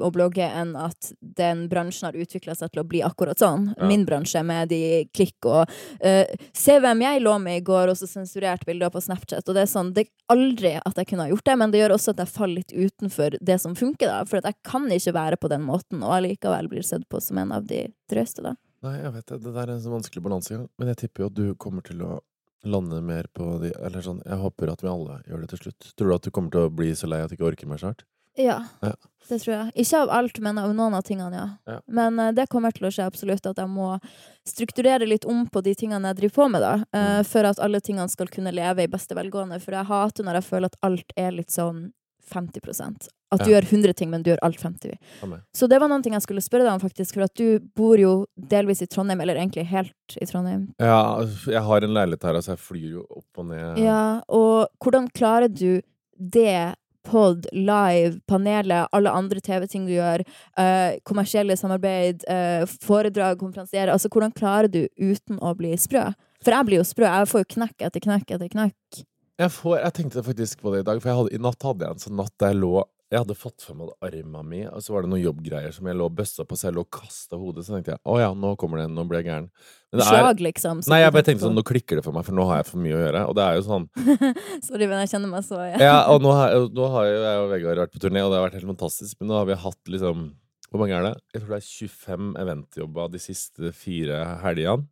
å 0.00 0.10
blogge 0.14 0.46
enn 0.46 0.74
at 0.78 1.12
den 1.20 1.66
bransjen 1.70 2.08
har 2.08 2.18
utvikla 2.18 2.56
seg 2.58 2.72
til 2.72 2.82
å 2.82 2.86
bli 2.88 3.02
akkurat 3.06 3.38
sånn. 3.40 3.70
Ja. 3.76 3.88
Min 3.90 4.06
bransje 4.08 4.42
med 4.46 4.72
de 4.72 5.04
klikk 5.14 5.46
og 5.48 5.70
uh, 6.04 6.24
Se 6.54 6.78
hvem 6.80 7.02
jeg 7.04 7.22
lå 7.22 7.36
med 7.42 7.60
i 7.60 7.64
går, 7.64 7.92
og 7.92 7.98
så 7.98 8.08
sensurert 8.08 8.64
bilder 8.66 8.92
på 8.92 9.02
Snapchat. 9.04 9.46
Og 9.46 9.56
det 9.56 9.64
er 9.64 9.70
sånn, 9.70 9.92
det 9.94 10.06
er 10.06 10.34
aldri 10.34 10.74
at 10.80 10.98
jeg 11.00 11.10
kunne 11.10 11.26
ha 11.26 11.32
gjort 11.32 11.46
det, 11.46 11.56
men 11.60 11.74
det 11.74 11.82
gjør 11.82 11.96
også 11.96 12.14
at 12.14 12.22
jeg 12.24 12.34
faller 12.34 12.62
litt 12.62 12.74
utenfor 12.74 13.38
det 13.40 13.58
som 13.62 13.76
funker, 13.78 14.10
da. 14.10 14.22
For 14.28 14.40
jeg 14.40 14.60
kan 14.66 14.86
ikke 14.90 15.16
være 15.16 15.40
på 15.40 15.50
den 15.52 15.66
måten, 15.66 16.02
og 16.02 16.18
allikevel 16.18 16.70
blir 16.72 16.86
sett 16.86 17.06
på 17.10 17.20
som 17.22 17.40
en 17.42 17.54
av 17.54 17.66
de 17.68 17.86
drøyeste, 18.10 18.44
da. 18.46 18.54
Nei, 18.84 18.98
jeg 19.00 19.14
vet 19.14 19.28
det. 19.30 19.40
Det 19.46 19.52
der 19.54 19.66
er 19.66 19.74
en 19.74 19.82
sånn 19.84 19.96
vanskelig 19.96 20.24
balansegang. 20.24 20.68
Men 20.80 20.90
jeg 20.92 21.04
tipper 21.04 21.24
jo 21.24 21.28
at 21.30 21.36
du 21.38 21.44
kommer 21.60 21.84
til 21.86 22.02
å 22.04 22.18
lande 22.64 23.00
mer 23.04 23.28
på 23.36 23.58
de 23.60 23.72
Eller 23.84 24.04
sånn, 24.04 24.22
jeg 24.24 24.40
håper 24.40 24.72
at 24.72 24.82
vi 24.84 24.88
alle 24.88 25.20
gjør 25.28 25.44
det 25.44 25.52
til 25.52 25.62
slutt. 25.64 25.88
Tror 25.96 26.10
du 26.10 26.16
at 26.16 26.26
du 26.26 26.32
kommer 26.34 26.52
til 26.52 26.66
å 26.66 26.72
bli 26.72 26.90
så 26.96 27.08
lei 27.08 27.20
at 27.24 27.32
du 27.32 27.36
ikke 27.36 27.48
orker 27.52 27.70
mer 27.70 27.80
snart? 27.80 28.04
Ja, 28.36 28.64
Ja. 28.82 28.92
det 29.28 29.38
tror 29.42 29.52
jeg. 29.54 29.72
Ikke 29.84 30.02
av 30.02 30.10
alt, 30.10 30.38
men 30.40 30.58
av 30.58 30.72
noen 30.74 30.94
av 30.94 31.02
tingene, 31.06 31.32
ja. 31.34 31.48
Ja. 31.72 31.80
Men 31.88 32.18
uh, 32.18 32.30
det 32.32 32.48
kommer 32.50 32.72
til 32.74 32.86
å 32.88 32.92
skje 32.92 33.06
absolutt, 33.06 33.46
at 33.46 33.56
jeg 33.56 33.68
må 33.70 33.98
strukturere 34.46 35.06
litt 35.08 35.24
om 35.24 35.46
på 35.46 35.62
de 35.62 35.74
tingene 35.74 36.10
jeg 36.12 36.16
driver 36.22 36.34
på 36.42 36.48
med, 36.50 36.60
da. 36.62 36.74
Uh, 36.92 37.20
Mm. 37.20 37.24
For 37.30 37.44
at 37.44 37.58
alle 37.62 37.80
tingene 37.80 38.08
skal 38.10 38.26
kunne 38.28 38.52
leve 38.52 38.82
i 38.84 38.90
beste 38.90 39.14
velgående. 39.14 39.60
For 39.62 39.72
jeg 39.72 39.86
hater 39.86 40.24
når 40.24 40.34
jeg 40.40 40.48
føler 40.50 40.66
at 40.72 40.76
alt 40.82 41.12
er 41.16 41.30
litt 41.32 41.50
sånn 41.54 41.92
50% 42.32 43.08
At 43.32 43.40
du 43.44 43.50
Ja. 43.50 43.58
gjør 43.60 43.66
100 43.68 43.92
ting, 43.96 44.10
men 44.10 44.22
du 44.22 44.30
gjør 44.30 44.38
alt 44.42 44.58
50 44.60 44.96
Amen. 45.22 45.40
Så 45.52 45.68
det 45.68 45.80
var 45.80 45.88
noen 45.88 46.02
ting 46.02 46.12
jeg 46.12 46.22
skulle 46.22 46.40
spørre 46.40 46.62
deg 46.64 46.72
om, 46.72 46.80
faktisk. 46.80 47.14
For 47.14 47.22
at 47.26 47.34
du 47.34 47.58
bor 47.74 47.96
jo 47.98 48.26
delvis 48.38 48.80
i 48.82 48.86
Trondheim, 48.86 49.20
eller 49.20 49.34
egentlig 49.34 49.66
helt 49.66 49.92
i 50.20 50.24
Trondheim. 50.24 50.68
Ja, 50.78 51.20
jeg 51.46 51.62
har 51.62 51.82
en 51.84 51.94
leilighet 51.94 52.22
her, 52.22 52.34
altså 52.38 52.54
jeg 52.54 52.58
flyr 52.62 52.90
jo 52.92 53.06
opp 53.10 53.38
og 53.42 53.46
ned. 53.46 53.78
Ja, 53.78 54.20
og 54.28 54.68
hvordan 54.80 55.08
klarer 55.12 55.48
du 55.52 55.82
det? 56.16 56.74
Pod, 57.04 57.46
live, 57.52 58.18
panelet, 58.30 58.88
alle 58.96 59.12
andre 59.12 59.42
TV-ting 59.44 59.84
du 59.88 59.92
gjør, 59.94 60.24
eh, 60.60 60.96
kommersielle 61.04 61.56
samarbeid, 61.60 62.24
eh, 62.28 62.64
foredrag, 62.84 63.38
konferansiere. 63.38 63.92
Altså, 63.92 64.08
hvordan 64.08 64.32
klarer 64.32 64.70
du 64.72 64.86
uten 64.98 65.38
å 65.40 65.54
bli 65.56 65.74
sprø? 65.76 66.06
For 66.44 66.56
jeg 66.56 66.68
blir 66.68 66.80
jo 66.80 66.86
sprø. 66.88 67.04
Jeg 67.04 67.28
får 67.28 67.44
jo 67.44 67.52
knekk 67.56 67.86
etter 67.88 68.00
knekk 68.00 68.34
etter 68.36 68.48
knekk. 68.48 69.04
Jeg, 69.40 69.50
får, 69.50 69.78
jeg 69.82 69.94
tenkte 69.96 70.22
faktisk 70.22 70.60
på 70.62 70.72
det 70.72 70.84
i 70.84 70.88
dag, 70.88 71.00
for 71.02 71.10
hadde, 71.10 71.34
i 71.34 71.42
natt 71.42 71.62
hadde 71.66 71.84
jeg 71.84 71.96
en 71.96 72.04
sånn 72.04 72.20
natt 72.20 72.34
der 72.38 72.52
jeg 72.52 72.60
lå 72.62 72.84
Jeg 73.14 73.22
hadde 73.22 73.36
fått 73.38 73.62
for 73.62 73.78
meg 73.78 73.92
arma 74.02 74.40
mi, 74.42 74.64
og 74.66 74.82
så 74.82 74.90
var 74.90 75.04
det 75.04 75.10
noen 75.12 75.22
jobbgreier 75.22 75.70
som 75.76 75.86
jeg 75.86 75.94
lå 75.94 76.08
og 76.10 76.16
bøssa 76.18 76.42
på, 76.48 76.56
så 76.58 76.66
jeg 76.66 76.74
lå 76.74 76.82
og 76.82 76.90
kasta 76.96 77.38
hodet. 77.38 77.62
Så 77.62 77.76
tenkte 77.76 77.92
jeg 77.94 78.00
å 78.10 78.16
ja, 78.18 78.32
nå 78.34 78.50
kommer 78.58 78.80
det 78.80 78.88
en, 78.88 78.96
nå 78.98 79.04
blir 79.06 79.20
jeg 79.22 79.28
gæren. 79.28 79.46
Slag, 79.94 80.40
liksom. 80.42 80.80
Nei, 80.90 80.98
jeg 81.04 81.14
bare 81.14 81.26
tenkte 81.28 81.46
sånn, 81.46 81.54
nå 81.54 81.62
klikker 81.68 82.00
det 82.00 82.02
for 82.02 82.16
meg, 82.16 82.26
for 82.26 82.34
nå 82.34 82.48
har 82.50 82.58
jeg 82.64 82.66
for 82.72 82.82
mye 82.82 82.96
å 82.96 83.02
gjøre. 83.04 83.20
Og 83.30 83.36
det 83.38 83.44
er 83.46 83.58
jo 83.60 83.66
sånn 83.68 83.84
Sorry, 84.66 84.88
men 84.90 85.04
jeg 85.04 85.12
kjenner 85.12 85.30
meg 85.30 85.44
så 85.46 85.60
ja. 85.62 85.76
Ja, 85.78 85.94
og 86.10 86.24
nå 86.24 86.32
har, 86.34 86.56
nå 86.74 86.88
har 86.96 87.06
jo 87.06 87.20
jeg 87.22 87.44
og 87.44 87.52
Vegard 87.54 87.82
vært 87.84 87.94
på 87.94 88.02
turné, 88.02 88.24
og 88.26 88.32
det 88.34 88.40
har 88.40 88.48
vært 88.48 88.58
helt 88.58 88.72
fantastisk. 88.72 89.20
Men 89.20 89.30
nå 89.30 89.38
har 89.38 89.46
vi 89.52 89.60
hatt 89.62 89.92
liksom 89.94 90.24
Hvor 90.72 90.82
mange 90.82 90.98
er 90.98 91.06
det? 91.06 91.14
Jeg 91.36 91.44
tror 91.44 91.54
det 91.54 91.60
er 91.60 91.70
25 91.70 92.34
eventjobber 92.42 93.14
de 93.14 93.22
siste 93.22 93.70
fire 93.78 94.18
helgene. 94.42 94.88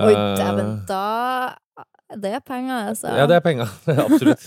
Oi, 0.00 0.12
Eh, 0.12 0.36
dæven, 0.38 0.68
da 0.88 1.56
Det 2.18 2.32
er 2.34 2.40
penger, 2.42 2.88
altså. 2.90 3.10
Ja, 3.14 3.26
det 3.30 3.36
er 3.38 3.42
penger. 3.44 3.70
Absolutt. 4.06 4.46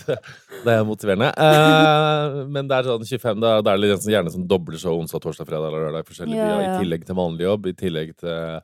Det 0.66 0.74
er 0.74 0.82
motiverende. 0.88 1.30
Eh, 1.32 2.40
men 2.52 2.68
det 2.68 2.76
er 2.80 2.90
sånn 2.90 3.06
25, 3.08 3.40
da, 3.44 3.54
da 3.64 3.76
er 3.76 3.84
det 3.84 4.00
sånn, 4.02 4.12
gjerne 4.18 4.34
sånn 4.34 4.48
dobbeltshow 4.52 4.98
onsdag, 5.00 5.24
torsdag, 5.24 5.48
fredag 5.48 5.70
eller 5.70 5.86
lørdag. 5.88 6.10
Forskjellige 6.10 6.42
Ja, 6.42 6.50
byer, 6.50 6.66
ja. 6.66 6.74
I 6.74 6.84
tillegg 6.84 7.06
til 7.08 7.20
vanlig 7.22 7.48
jobb, 7.48 7.70
i 7.72 7.76
tillegg 7.80 8.12
til 8.20 8.60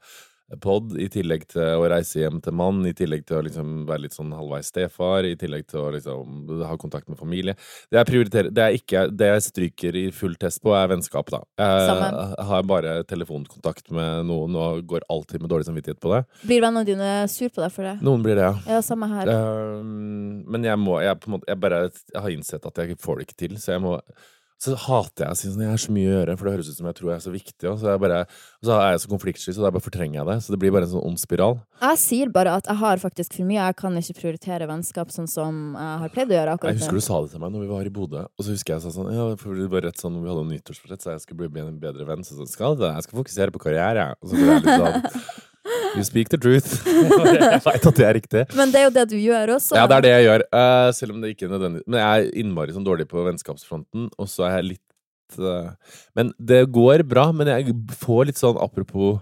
pod, 0.63 0.95
i 0.99 1.07
tillegg 1.11 1.45
til 1.51 1.61
å 1.77 1.87
reise 1.91 2.23
hjem 2.23 2.39
til 2.43 2.55
mann, 2.57 2.81
i 2.89 2.93
tillegg 2.97 3.25
til 3.27 3.39
å 3.39 3.43
liksom 3.45 3.83
være 3.89 4.05
litt 4.05 4.15
sånn 4.17 4.31
halvveis 4.35 4.71
stefar, 4.71 5.27
i 5.27 5.35
tillegg 5.39 5.67
til 5.69 5.83
å 5.83 5.91
liksom 5.93 6.63
ha 6.65 6.77
kontakt 6.81 7.09
med 7.11 7.19
familie. 7.19 7.55
Det 7.91 7.99
jeg 7.99 8.09
prioriterer, 8.09 8.49
det 8.53 8.67
jeg 8.67 8.81
ikke 8.83 9.05
Det 9.19 9.27
jeg 9.29 9.43
stryker 9.45 9.97
i 9.99 10.05
full 10.15 10.35
test 10.39 10.61
på, 10.65 10.73
er 10.75 10.89
vennskap, 10.91 11.29
da. 11.33 11.43
Jeg 11.59 11.89
Jeg 11.89 12.47
har 12.49 12.63
bare 12.63 12.95
telefonkontakt 13.09 13.91
med 13.91 14.25
noen 14.29 14.55
og 14.59 14.83
går 14.89 15.05
alltid 15.09 15.41
med 15.41 15.51
dårlig 15.51 15.67
samvittighet 15.67 15.99
på 16.01 16.13
det. 16.13 16.23
Blir 16.43 16.63
vennene 16.63 16.85
dine 16.87 17.11
sur 17.31 17.49
på 17.49 17.61
deg 17.61 17.71
for 17.75 17.87
det? 17.87 17.95
Noen 18.05 18.23
blir 18.25 18.39
det, 18.39 18.47
ja. 18.47 18.75
Ja, 18.75 18.81
samme 18.85 19.09
her. 19.11 19.29
Um, 19.29 20.43
men 20.49 20.65
jeg 20.65 20.79
må 20.79 20.99
jeg, 21.03 21.19
på 21.19 21.29
en 21.29 21.37
måte, 21.37 21.49
jeg 21.49 21.61
bare 21.61 21.85
jeg 21.89 22.21
har 22.21 22.33
innsett 22.33 22.65
at 22.65 22.81
jeg 22.81 22.99
får 22.99 23.19
det 23.19 23.27
ikke 23.27 23.39
til, 23.45 23.57
så 23.61 23.75
jeg 23.75 23.83
må 23.83 23.97
så 24.59 24.75
hater 24.75 25.23
jeg 25.23 25.31
å 25.31 25.37
si 25.39 25.47
sånn 25.47 25.61
Jeg 25.63 25.71
har 25.71 25.79
så 25.79 25.93
mye 25.95 26.07
å 26.09 26.15
gjøre, 26.17 26.33
for 26.35 26.47
det 26.47 26.53
høres 26.57 26.69
ut 26.69 26.75
som 26.75 26.87
jeg 26.89 26.97
tror 26.97 27.09
jeg 27.09 27.15
er 27.15 27.23
så 27.23 27.31
viktig. 27.31 27.67
Og 27.69 27.77
så, 27.79 27.87
er 27.87 27.93
jeg 27.95 28.01
bare, 28.03 28.17
så 28.65 28.73
er 28.75 28.89
jeg 28.91 29.01
så 29.05 29.11
konfliktsky, 29.13 29.53
så 29.55 29.63
da 29.63 29.71
bare 29.71 29.85
fortrenger 29.85 30.19
jeg 30.19 30.27
det. 30.27 30.35
Så 30.43 30.51
det 30.51 30.59
blir 30.59 30.73
bare 30.75 30.87
en 30.89 30.91
sånn 30.91 31.05
ond 31.07 31.21
spiral. 31.21 31.55
Jeg 31.79 32.01
sier 32.01 32.33
bare 32.35 32.57
at 32.59 32.67
jeg 32.67 32.81
har 32.81 32.99
faktisk 32.99 33.37
for 33.37 33.47
mye. 33.47 33.61
Jeg 33.61 33.77
kan 33.79 33.99
ikke 34.01 34.17
prioritere 34.19 34.67
vennskap 34.67 35.13
sånn 35.15 35.31
som 35.31 35.61
jeg 35.79 36.03
har 36.03 36.13
pleid 36.15 36.33
å 36.33 36.39
gjøre 36.41 36.57
akkurat 36.57 36.75
Jeg 36.75 36.83
husker 36.83 36.99
du 36.99 37.07
sa 37.07 37.21
det 37.23 37.31
til 37.31 37.43
meg 37.45 37.55
når 37.55 37.63
vi 37.63 37.71
var 37.71 37.87
i 37.87 37.93
Bodø, 37.99 38.25
og 38.27 38.43
så 38.43 38.55
husker 38.55 38.75
jeg 38.75 38.83
sa 38.83 38.91
sånn 38.97 39.13
Ja, 39.15 39.29
for 39.39 39.55
det 39.55 39.69
var 39.71 39.87
rett 39.87 40.01
sånn 40.01 40.17
når 40.17 40.25
vi 40.25 40.33
hadde 40.33 40.43
en 40.43 40.51
nyttårsforsett, 40.57 41.05
så 41.05 41.13
jeg 41.15 41.23
skulle 41.23 41.51
bli 41.55 41.63
en 41.63 41.79
bedre 41.79 42.07
venn. 42.09 42.27
Så 42.27 42.35
sånn, 42.35 42.51
skal 42.51 42.75
det? 42.79 42.91
Jeg 42.97 43.07
skal 43.07 43.21
fokusere 43.23 43.55
på 43.55 43.63
karriere. 43.63 44.09
Og 44.19 44.27
så 44.33 44.35
ble 44.35 44.49
jeg 44.57 44.65
litt 44.65 44.83
sånn 44.83 45.47
You 45.97 46.05
speak 46.07 46.29
the 46.29 46.39
truth. 46.41 46.69
jeg 46.87 47.61
veit 47.65 47.87
at 47.91 47.99
det 47.99 48.05
er 48.05 48.15
riktig. 48.17 48.43
Men 48.57 48.73
det 48.73 48.81
er 48.81 48.87
jo 48.87 48.93
det 48.95 49.05
du 49.11 49.17
gjør 49.17 49.55
også. 49.55 49.77
Ja, 49.77 49.87
det 49.89 49.97
er 49.97 50.05
det 50.05 50.13
jeg 50.13 50.27
gjør. 50.27 50.45
Uh, 50.53 50.89
selv 50.95 51.15
om 51.15 51.23
det 51.23 51.33
ikke 51.33 51.47
er 51.47 51.53
nødvendig. 51.55 51.83
Men 51.87 52.01
jeg 52.01 52.23
er 52.23 52.39
innmari 52.43 52.75
sånn 52.75 52.87
dårlig 52.87 53.07
på 53.09 53.25
vennskapsfronten, 53.25 54.09
og 54.17 54.31
så 54.31 54.47
er 54.47 54.57
jeg 54.59 54.67
litt 54.73 55.39
uh, 55.41 55.71
Men 56.17 56.33
det 56.37 56.63
går 56.75 57.05
bra, 57.09 57.29
men 57.35 57.51
jeg 57.51 57.75
får 58.01 58.29
litt 58.29 58.41
sånn 58.41 58.59
apropos 58.61 59.19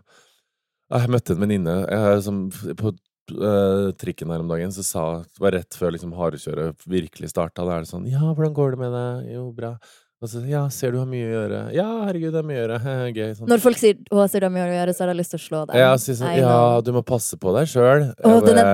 ah, 0.91 1.03
Jeg 1.03 1.13
møtte 1.15 1.35
en 1.35 1.43
venninne 1.43 1.77
som 2.25 2.47
på 2.51 2.93
uh, 3.35 3.93
trikken 3.99 4.33
her 4.33 4.43
om 4.43 4.51
dagen, 4.51 4.73
så 4.75 4.85
sa 4.85 5.05
Det 5.23 5.43
var 5.43 5.55
rett 5.57 5.79
før 5.79 5.95
liksom 5.95 6.15
hardekjøret 6.17 6.89
virkelig 6.89 7.31
starta. 7.33 7.65
Da 7.67 7.77
er 7.77 7.87
det 7.87 7.91
sånn 7.93 8.09
Ja, 8.11 8.25
hvordan 8.31 8.55
går 8.57 8.75
det 8.75 8.83
med 8.85 8.97
deg? 8.97 9.31
Jo, 9.37 9.47
bra. 9.55 9.75
Og 10.17 10.29
så 10.31 10.39
Ja, 10.49 10.63
ser 10.73 10.95
du 10.95 10.97
har 10.97 11.05
mye 11.09 11.25
å 11.27 11.29
gjøre? 11.29 11.57
Ja, 11.75 11.85
herregud, 12.07 12.31
det 12.33 12.39
er 12.41 12.45
mye 12.49 12.57
å 12.57 12.61
gjøre. 12.63 12.93
Gøy. 13.17 13.33
Sånn. 13.37 13.49
Når 13.51 13.59
folk 13.61 13.77
sier 13.77 13.99
'Å, 14.09 14.23
ser 14.31 14.41
du 14.41 14.47
har 14.47 14.53
mye 14.55 14.65
å 14.65 14.71
gjøre', 14.73 14.93
så 14.97 15.03
har 15.03 15.11
jeg 15.11 15.19
lyst 15.19 15.33
til 15.35 15.39
å 15.39 15.43
slå 15.43 15.59
deg. 15.69 15.77
Ja, 15.77 15.91
sånn, 16.01 16.31
I 16.31 16.39
ja, 16.41 16.55
du 16.81 16.89
må 16.95 17.03
passe 17.05 17.37
på 17.37 17.53
deg 17.53 17.69
sjøl. 17.69 18.07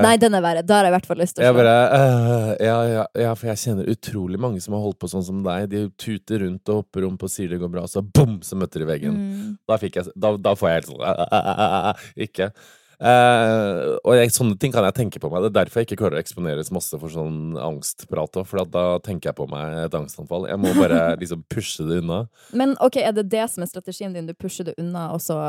Nei, 0.05 0.15
den 0.21 0.37
er 0.39 0.45
verre. 0.45 0.63
Da 0.63 0.79
har 0.79 0.87
jeg 0.87 0.93
i 0.93 0.95
hvert 0.95 1.09
fall 1.09 1.19
lyst 1.19 1.35
til 1.35 1.43
å 1.43 1.49
slå. 1.49 1.57
bare 1.59 1.75
uh, 1.91 2.51
ja, 2.63 2.77
ja, 2.93 3.03
ja, 3.25 3.33
for 3.35 3.51
jeg 3.51 3.59
kjenner 3.65 3.91
utrolig 3.91 4.39
mange 4.39 4.63
som 4.63 4.77
har 4.77 4.85
holdt 4.85 4.99
på 5.03 5.11
sånn 5.11 5.25
som 5.27 5.41
deg. 5.43 5.67
De 5.73 5.83
tuter 5.99 6.45
rundt 6.45 6.71
og 6.71 6.83
hopper 6.83 7.09
om 7.09 7.17
på 7.19 7.27
sier 7.27 7.51
det 7.51 7.59
går 7.59 7.73
bra, 7.75 7.83
så 7.91 8.05
bom, 8.05 8.39
så 8.45 8.55
møter 8.55 8.85
de 8.85 8.87
veggen. 8.87 9.19
Mm. 9.19 9.51
Da, 9.67 9.81
jeg, 9.83 10.15
da, 10.15 10.35
da 10.39 10.55
får 10.55 10.69
jeg 10.69 10.79
helt 10.79 10.91
sånn 10.93 11.03
uh, 11.03 11.91
uh, 11.91 12.07
Ikke. 12.23 12.53
Eh, 12.99 13.93
og 14.03 14.15
jeg, 14.17 14.31
sånne 14.35 14.57
ting 14.61 14.73
kan 14.73 14.85
jeg 14.87 14.97
tenke 14.97 15.21
på 15.21 15.29
meg. 15.31 15.45
Det 15.45 15.51
er 15.51 15.57
derfor 15.59 15.81
jeg 15.81 15.89
ikke 15.89 15.99
klarer 16.03 16.19
å 16.19 16.23
eksponeres 16.23 16.71
masse 16.75 16.97
for 16.99 17.13
sånn 17.13 17.57
angstprat 17.59 18.41
òg, 18.41 18.47
for 18.49 18.63
da 18.69 18.85
tenker 19.05 19.31
jeg 19.31 19.39
på 19.39 19.47
meg 19.51 19.79
et 19.85 19.97
angstanfall. 19.97 20.47
Jeg 20.51 20.61
må 20.61 20.73
bare 20.77 21.01
liksom 21.21 21.45
pushe 21.51 21.87
det 21.87 22.01
unna. 22.03 22.23
Men 22.53 22.77
ok, 22.83 23.01
er 23.03 23.15
det 23.17 23.29
det 23.33 23.47
som 23.53 23.65
er 23.65 23.71
strategien 23.71 24.15
din? 24.15 24.29
Du 24.29 24.35
pusher 24.37 24.69
det 24.69 24.77
unna, 24.81 25.09
og 25.15 25.23
så 25.23 25.39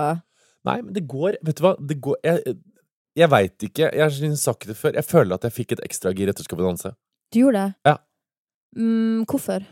Nei, 0.64 0.78
men 0.80 0.94
det 0.96 1.02
går 1.04 1.34
Vet 1.44 1.58
du 1.58 1.60
hva? 1.60 1.74
Det 1.76 1.98
går 2.00 2.16
Jeg, 2.24 2.54
jeg 3.20 3.28
veit 3.28 3.66
ikke. 3.66 3.90
Jeg 3.92 4.00
har 4.00 4.36
sagt 4.40 4.64
det 4.70 4.76
før. 4.78 4.94
Jeg 4.96 5.04
føler 5.04 5.36
at 5.36 5.44
jeg 5.44 5.52
fikk 5.52 5.74
et 5.76 5.82
ekstra 5.84 6.14
gir 6.16 6.32
etter 6.32 6.46
Skal 6.46 6.58
vi 6.58 6.64
danse. 6.64 6.94
Du 7.34 7.42
gjorde 7.42 7.66
det? 7.66 7.90
Ja. 7.90 7.98
Mm, 8.78 9.26
hvorfor? 9.28 9.66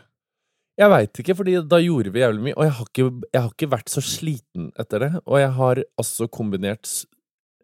Jeg 0.79 0.89
veit 0.89 1.19
ikke, 1.21 1.35
fordi 1.37 1.57
da 1.69 1.77
gjorde 1.83 2.09
vi 2.13 2.21
jævlig 2.23 2.45
mye, 2.47 2.55
og 2.57 2.63
jeg 2.65 2.73
har, 2.73 2.87
ikke, 2.89 3.09
jeg 3.29 3.41
har 3.43 3.51
ikke 3.51 3.69
vært 3.69 3.91
så 3.93 4.01
sliten 4.01 4.71
etter 4.81 5.03
det. 5.03 5.09
Og 5.27 5.37
jeg 5.37 5.51
har 5.57 5.81
altså 6.01 6.25
kombinert 6.33 6.89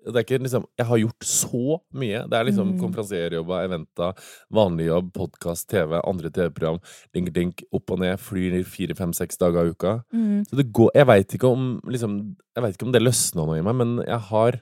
Det 0.05 0.15
er 0.15 0.23
ikke 0.23 0.39
liksom 0.41 0.65
Jeg 0.79 0.87
har 0.87 0.97
gjort 1.01 1.25
så 1.27 1.79
mye. 1.93 2.21
Det 2.29 2.37
er 2.39 2.45
liksom 2.47 2.73
Mm. 2.73 2.79
konferansierjobba, 2.79 3.63
eventa, 3.67 4.13
vanlig 4.51 4.87
jobb, 4.87 5.11
podkast, 5.13 5.67
TV, 5.67 5.99
andre 6.03 6.29
TV-program, 6.29 6.79
dink, 7.13 7.33
dink, 7.33 7.63
opp 7.73 7.91
og 7.91 7.99
ned, 7.99 8.17
flyr 8.17 8.63
fire, 8.65 8.95
fem, 8.95 9.11
seks 9.13 9.37
dager 9.37 9.65
i 9.65 9.73
uka. 9.73 10.03
Mm. 10.13 10.45
Så 10.47 10.55
det 10.55 10.71
går 10.71 10.91
Jeg 10.95 11.05
veit 11.05 11.27
ikke 11.35 11.51
om 11.51 11.81
liksom 11.85 12.35
Jeg 12.55 12.63
vet 12.63 12.77
ikke 12.77 12.87
om 12.87 12.91
det 12.93 13.01
løsna 13.03 13.45
noe 13.45 13.57
i 13.59 13.61
meg, 13.61 13.75
men 13.75 14.05
jeg 14.05 14.19
har 14.19 14.61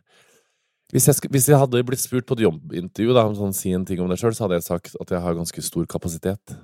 hvis 0.93 1.05
jeg, 1.05 1.29
hvis 1.29 1.47
jeg 1.49 1.59
hadde 1.59 1.83
blitt 1.83 1.99
spurt 1.99 2.25
på 2.25 2.31
et 2.37 2.45
jobbintervju 2.47 3.13
da, 3.13 3.25
om 3.27 3.35
sånn, 3.35 3.53
si 3.53 3.73
en 3.75 3.83
ting 3.83 3.99
om 3.99 4.07
det 4.07 4.17
sjøl, 4.21 4.31
så 4.31 4.45
hadde 4.45 4.55
jeg 4.55 4.63
sagt 4.63 4.95
at 5.01 5.09
jeg 5.09 5.19
har 5.19 5.35
ganske 5.35 5.61
stor 5.61 5.85
kapasitet. 5.85 6.55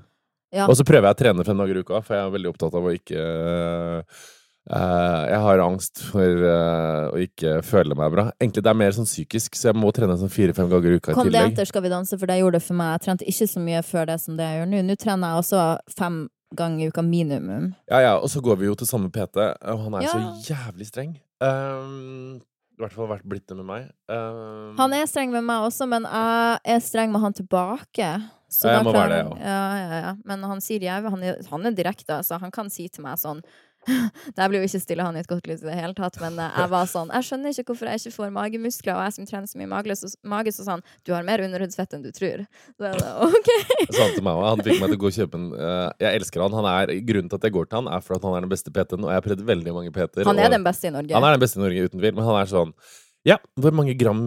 Ja. 0.54 0.64
Og 0.70 0.78
så 0.78 0.86
prøver 0.88 1.10
jeg 1.10 1.16
å 1.18 1.20
trene 1.20 1.44
fem 1.44 1.58
dager 1.58 1.76
i 1.76 1.84
uka, 1.84 2.00
for 2.02 2.16
jeg 2.16 2.24
er 2.24 2.32
veldig 2.32 2.54
opptatt 2.54 2.74
av 2.74 2.88
å 2.88 2.94
ikke 2.96 3.20
eh, 4.70 5.24
Jeg 5.32 5.40
har 5.46 5.60
angst 5.66 6.04
for 6.12 6.24
uh, 6.46 7.10
å 7.14 7.18
ikke 7.20 7.58
føle 7.66 7.96
meg 7.96 8.12
bra. 8.14 8.28
Egentlig 8.40 8.64
det 8.64 8.72
er 8.72 8.80
mer 8.80 8.92
sånn 8.96 9.10
psykisk, 9.10 9.56
så 9.60 9.72
jeg 9.72 9.80
må 9.80 9.92
trene 9.96 10.16
sånn 10.20 10.32
fire-fem 10.32 10.70
ganger 10.72 10.92
i 10.96 11.00
uka 11.02 11.12
i 11.12 11.18
Kom 11.18 11.28
det 11.28 11.34
tillegg. 11.34 11.52
etter 11.54 11.66
Skal 11.72 11.84
vi 11.84 11.90
danse, 11.94 12.18
for 12.20 12.28
det 12.32 12.40
gjorde 12.40 12.60
det 12.60 12.64
for 12.68 12.80
meg. 12.80 12.94
Jeg 12.98 13.06
trente 13.08 13.28
ikke 13.28 13.50
så 13.56 13.60
mye 13.64 13.82
før 13.84 14.06
det 14.14 14.20
som 14.22 14.38
det 14.40 14.48
jeg 14.48 14.62
gjør 14.62 14.72
nå. 14.72 14.82
Nå 14.88 14.96
trener 15.02 15.34
jeg 15.34 15.44
også 15.44 15.66
fem 15.98 16.24
ganger 16.56 16.86
i 16.86 16.88
uka 16.94 17.02
minimum. 17.02 17.70
Ja, 17.90 18.00
ja, 18.00 18.16
og 18.22 18.30
så 18.30 18.42
går 18.46 18.60
vi 18.62 18.68
jo 18.70 18.76
til 18.78 18.88
samme 18.88 19.10
PT, 19.10 19.38
og 19.42 19.80
han 19.88 19.94
er 19.96 20.02
Ja. 20.06 20.12
så 20.14 20.54
jævlig 20.54 20.86
streng. 20.92 21.16
Um, 21.42 22.42
I 22.78 22.82
hvert 22.84 22.94
fall 22.94 23.08
vært 23.10 23.26
blitt 23.30 23.48
det 23.48 23.58
med 23.58 23.66
meg. 23.66 23.90
Um, 24.10 24.76
Han 24.78 24.94
er 24.94 25.06
streng 25.10 25.32
med 25.34 25.44
meg 25.46 25.66
også, 25.68 25.88
men 25.90 26.04
jeg 26.04 26.60
er 26.76 26.80
streng 26.80 27.12
med 27.12 27.22
han 27.22 27.34
tilbake. 27.34 28.10
Så 28.54 28.70
jeg 28.70 28.86
må 28.86 28.94
være 28.94 29.10
det, 29.10 29.20
ja. 29.24 29.38
Ja, 29.42 29.78
ja, 29.78 30.00
ja. 30.06 30.16
Men 30.30 30.44
han 30.46 30.60
sier 30.62 30.80
jævlig 30.86 31.10
Han 31.10 31.24
er, 31.24 31.38
han 31.50 31.66
er 31.66 31.72
direkte, 31.72 32.20
så 32.24 32.38
han 32.40 32.52
kan 32.54 32.70
si 32.70 32.88
til 32.88 33.02
meg 33.04 33.18
sånn 33.18 33.42
Der 34.38 34.48
blir 34.50 34.62
jo 34.62 34.68
ikke 34.70 34.80
stille 34.82 35.04
han 35.06 35.16
i 35.18 35.22
et 35.24 35.28
godt 35.28 35.48
lys 35.50 35.62
i 35.64 35.68
det 35.68 35.76
hele 35.76 35.94
tatt, 35.98 36.16
men 36.24 36.38
eh, 36.40 36.52
jeg 36.62 36.70
var 36.72 36.86
sånn 36.88 37.10
Jeg 37.14 37.28
skjønner 37.28 37.52
ikke 37.56 37.66
hvorfor 37.72 37.90
jeg 37.92 38.00
ikke 38.02 38.14
får 38.16 38.32
magemuskler, 38.38 38.96
og 38.96 39.04
jeg 39.08 39.16
som 39.18 39.28
trener 39.30 39.50
så 39.52 39.60
mye 39.60 39.70
mage, 39.74 39.98
så, 40.00 40.10
mage, 40.24 40.54
så 40.56 40.64
sa 40.68 40.78
han 40.78 40.86
Du 41.04 41.12
har 41.16 41.26
mer 41.28 41.44
underhudsfett 41.44 41.94
enn 41.98 42.06
du 42.06 42.12
tror. 42.16 42.46
Så 42.78 42.88
jeg 42.90 43.02
da, 43.04 43.12
OK. 43.28 43.52
han 44.00 44.16
til 44.16 44.24
meg 44.24 44.34
også. 44.34 44.50
Han 44.54 44.66
fikk 44.70 44.80
meg 44.82 44.94
til 44.94 44.98
å 44.98 45.04
gå 45.04 45.12
og 45.12 45.18
kjøpe 45.20 45.40
en 45.42 45.48
eh, 45.58 45.88
Jeg 46.08 46.22
elsker 46.22 46.46
han. 46.46 46.58
han 46.62 46.70
er, 46.74 46.96
grunnen 47.12 47.30
til 47.34 47.42
at 47.42 47.48
jeg 47.50 47.56
går 47.60 47.70
til 47.72 47.82
han, 47.82 47.92
er 47.98 48.04
for 48.08 48.18
at 48.20 48.28
han 48.30 48.38
er 48.40 48.46
den 48.48 48.54
beste 48.56 48.72
PT-en, 48.74 49.04
og 49.08 49.12
jeg 49.14 49.20
har 49.22 49.28
prøvd 49.30 49.46
veldig 49.54 49.78
mange 49.80 49.92
PT-er. 49.96 50.28
Han 50.32 50.40
er 50.40 50.50
og- 50.52 50.58
den 50.58 50.68
beste 50.68 50.88
i 50.90 50.94
Norge. 50.96 51.14
Han 51.18 51.28
er 51.28 51.36
den 51.38 51.44
beste 51.44 51.60
i 51.60 51.64
Norge, 51.68 51.88
uten 51.90 52.00
tvil, 52.04 52.16
men 52.20 52.28
han 52.30 52.40
er 52.44 52.52
sånn 52.56 52.74
Ja, 53.24 53.38
hvor 53.56 53.72
mange 53.72 53.94
gram 53.96 54.20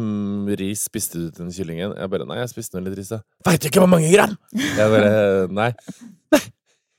ris 0.56 0.86
spiste 0.88 1.18
du 1.20 1.26
til 1.30 1.42
den 1.44 1.52
kyllingen? 1.52 1.92
Jeg 2.00 2.08
bare 2.12 2.24
Nei, 2.28 2.38
jeg 2.40 2.48
spiste 2.54 2.78
nå 2.78 2.84
litt 2.86 2.96
ris, 2.96 3.10
da. 3.12 3.18
Veit 3.44 3.60
du 3.60 3.68
ikke 3.68 3.82
hvor 3.84 3.90
mange 3.92 4.08
gram?! 4.12 4.36
Jeg 4.56 4.88
bare 4.94 5.10
Nei. 5.52 5.70
Nei. 6.32 6.40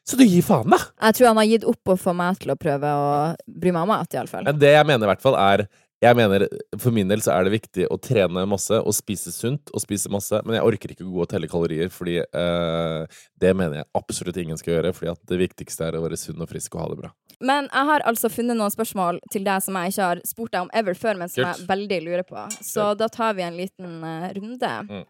Så 0.07 0.15
du 0.15 0.23
gir 0.23 0.45
faen, 0.45 0.69
da! 0.71 0.79
Jeg 1.09 1.17
tror 1.17 1.31
han 1.33 1.41
har 1.41 1.49
gitt 1.49 1.65
opp 1.67 1.91
å 1.91 1.97
få 1.99 2.13
meg 2.15 2.39
til 2.39 2.53
å 2.53 2.59
prøve 2.59 2.93
å 2.95 3.09
bry 3.47 3.73
meg 3.75 3.83
om 3.83 3.91
mat, 3.91 4.13
iallfall. 4.15 4.47
Men 4.47 4.61
det 4.61 4.71
jeg 4.77 4.87
mener 4.87 5.03
i 5.03 5.11
hvert 5.11 5.25
fall, 5.25 5.35
er 5.35 5.67
jeg 5.97 6.13
mener, 6.13 6.45
For 6.77 6.93
min 6.93 7.09
del 7.09 7.23
så 7.25 7.33
er 7.33 7.47
det 7.47 7.55
viktig 7.55 7.87
å 7.89 7.97
trene 7.97 8.43
masse 8.49 8.77
og 8.77 8.93
spise 8.93 9.31
sunt 9.33 9.71
og 9.73 9.81
spise 9.81 10.11
masse, 10.13 10.37
men 10.45 10.59
jeg 10.59 10.67
orker 10.69 10.93
ikke 10.93 11.05
å 11.07 11.09
gå 11.09 11.23
og 11.25 11.31
telle 11.31 11.49
kalorier, 11.49 11.89
fordi 11.89 12.19
eh, 12.21 13.17
det 13.41 13.53
mener 13.57 13.81
jeg 13.81 13.89
absolutt 13.97 14.37
ingen 14.37 14.61
skal 14.61 14.75
gjøre. 14.75 14.93
Fordi 14.93 15.09
at 15.15 15.23
det 15.31 15.41
viktigste 15.41 15.87
er 15.87 15.97
å 15.97 16.03
være 16.05 16.19
sunn 16.21 16.45
og 16.45 16.51
frisk 16.51 16.77
og 16.77 16.83
ha 16.83 16.87
det 16.91 16.99
bra. 17.01 17.11
Men 17.41 17.69
jeg 17.71 17.89
har 17.89 18.05
altså 18.09 18.29
funnet 18.33 18.59
noen 18.59 18.73
spørsmål 18.73 19.21
til 19.33 19.45
deg 19.47 19.65
som 19.65 19.77
jeg 19.81 19.95
ikke 19.95 20.11
har 20.11 20.23
spurt 20.29 20.53
deg 20.53 20.67
om 20.67 20.71
ever 20.83 20.97
før, 20.97 21.17
men 21.17 21.33
som 21.33 21.41
Kult. 21.43 21.63
jeg 21.63 21.69
veldig 21.73 21.99
lurer 22.05 22.25
på. 22.29 22.45
Så 22.61 22.91
da 23.01 23.09
tar 23.09 23.33
vi 23.37 23.47
en 23.47 23.57
liten 23.57 23.97
uh, 24.05 24.29
runde. 24.37 24.73
Mm. 24.91 25.05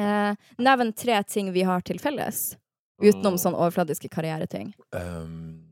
Eh, 0.00 0.50
nevn 0.62 0.92
tre 0.96 1.20
ting 1.28 1.52
vi 1.52 1.66
har 1.68 1.84
til 1.84 2.00
felles, 2.00 2.54
utenom 3.00 3.34
Mm. 3.36 3.40
sånn 3.42 3.56
overfladiske 3.56 4.08
karriereting. 4.12 4.72
Um, 4.92 5.62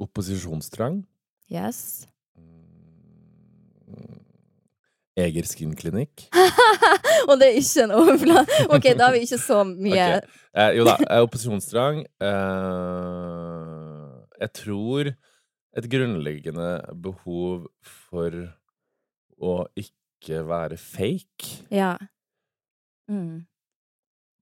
opposisjonstrang. 0.00 1.04
Yes. 1.50 2.06
Mm, 3.86 4.20
Eger 5.16 5.46
skinklinikk. 5.48 6.26
Og 7.28 7.38
det 7.40 7.46
er 7.48 7.60
ikke 7.60 7.84
en 7.86 7.94
overflad... 7.96 8.50
OK, 8.68 8.90
da 8.98 9.06
har 9.08 9.14
vi 9.14 9.22
ikke 9.24 9.38
så 9.40 9.62
mye 9.64 9.94
okay. 9.96 10.20
Eh, 10.56 10.70
jo 10.78 10.84
da, 10.88 10.96
opposisjonstrang 11.20 12.02
eh, 12.24 14.04
Jeg 14.40 14.50
tror 14.56 15.10
et 15.76 15.88
grunnleggende 15.92 16.68
behov 17.04 17.66
for 17.84 18.36
å 19.36 19.56
ikke 19.76 20.40
være 20.48 20.78
fake. 20.80 21.66
Ja. 21.72 21.94
Mm. 23.08 23.44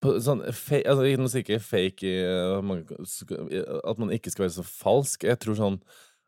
Sånn, 0.04 0.42
fe, 0.52 0.82
altså, 0.84 1.06
nå 1.16 1.28
sier 1.32 1.44
ikke 1.44 1.60
fake 1.64 2.04
eh, 2.04 3.54
i- 3.56 3.64
At 3.88 3.98
man 3.98 4.10
ikke 4.12 4.30
skal 4.30 4.44
være 4.46 4.56
så 4.58 4.64
falsk. 4.66 5.24
Jeg 5.24 5.38
tror 5.40 5.56
sånn 5.58 5.78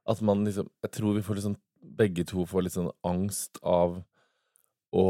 at 0.08 0.22
man 0.22 0.44
liksom 0.46 0.68
Jeg 0.84 0.92
tror 0.96 1.14
vi 1.18 1.24
får 1.26 1.40
liksom 1.40 1.56
Begge 1.96 2.24
to 2.26 2.44
får 2.48 2.64
litt 2.66 2.74
sånn 2.74 2.90
angst 3.06 3.60
av 3.62 4.00
å 4.96 5.04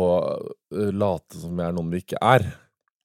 eh, 0.74 0.90
late 0.92 1.38
som 1.40 1.54
vi 1.56 1.62
er 1.64 1.72
noen 1.76 1.88
vi 1.92 2.00
ikke 2.02 2.18
er. 2.20 2.44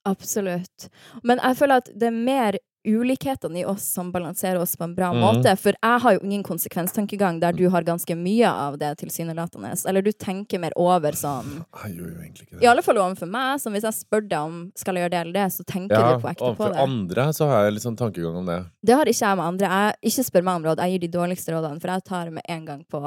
Absolutt. 0.09 0.89
Men 1.23 1.39
jeg 1.43 1.57
føler 1.59 1.79
at 1.83 1.91
det 1.93 2.09
er 2.09 2.17
mer 2.17 2.57
ulikhetene 2.87 3.61
i 3.61 3.65
oss 3.65 3.85
som 3.93 4.11
balanserer 4.11 4.59
oss 4.59 4.75
på 4.77 4.83
en 4.83 4.95
bra 4.95 5.11
mm. 5.13 5.19
måte. 5.21 5.53
For 5.59 5.75
jeg 5.77 6.01
har 6.03 6.15
jo 6.15 6.21
ingen 6.25 6.43
konsekvenstankegang 6.43 7.39
der 7.41 7.53
du 7.57 7.67
har 7.69 7.85
ganske 7.85 8.15
mye 8.17 8.49
av 8.49 8.77
det 8.81 8.93
tilsynelatende. 9.01 9.73
Eller 9.89 10.05
du 10.05 10.11
tenker 10.11 10.61
mer 10.61 10.73
over 10.79 11.15
sånn 11.17 11.59
Jeg 11.61 11.95
gjør 11.95 12.07
jo 12.07 12.17
egentlig 12.23 12.47
ikke 12.47 12.57
det. 12.57 12.63
I 12.65 12.69
alle 12.71 12.85
fall 12.85 13.01
overfor 13.01 13.29
meg. 13.31 13.61
Som 13.61 13.75
hvis 13.75 13.85
jeg 13.87 13.99
spør 13.99 14.25
deg 14.25 14.39
om 14.39 14.57
skal 14.79 14.97
jeg 14.97 15.05
gjøre 15.05 15.13
det 15.13 15.21
eller 15.25 15.37
det, 15.37 15.47
så 15.57 15.67
tenker 15.67 15.97
Ja, 15.97 16.15
du 16.15 16.23
på 16.23 16.31
ekte 16.31 16.43
på 16.43 16.49
overfor 16.53 16.79
andre 16.85 17.27
så 17.37 17.49
har 17.51 17.67
jeg 17.67 17.77
litt 17.77 17.85
sånn 17.85 17.99
tankegang 17.99 18.39
om 18.41 18.49
det. 18.49 18.59
Det 18.81 18.97
har 18.97 19.11
ikke 19.11 19.27
jeg 19.27 19.41
med 19.41 19.47
andre. 19.47 19.71
Jeg 19.75 20.11
ikke 20.11 20.27
spør 20.31 20.47
meg 20.47 20.61
om 20.61 20.67
råd. 20.69 20.83
Jeg 20.85 20.95
gir 20.95 21.05
de 21.05 21.13
dårligste 21.19 21.55
rådene, 21.55 21.83
for 21.83 21.93
jeg 21.93 22.07
tar 22.07 22.33
med 22.33 22.49
en 22.49 22.65
gang 22.67 22.83
på 22.89 23.01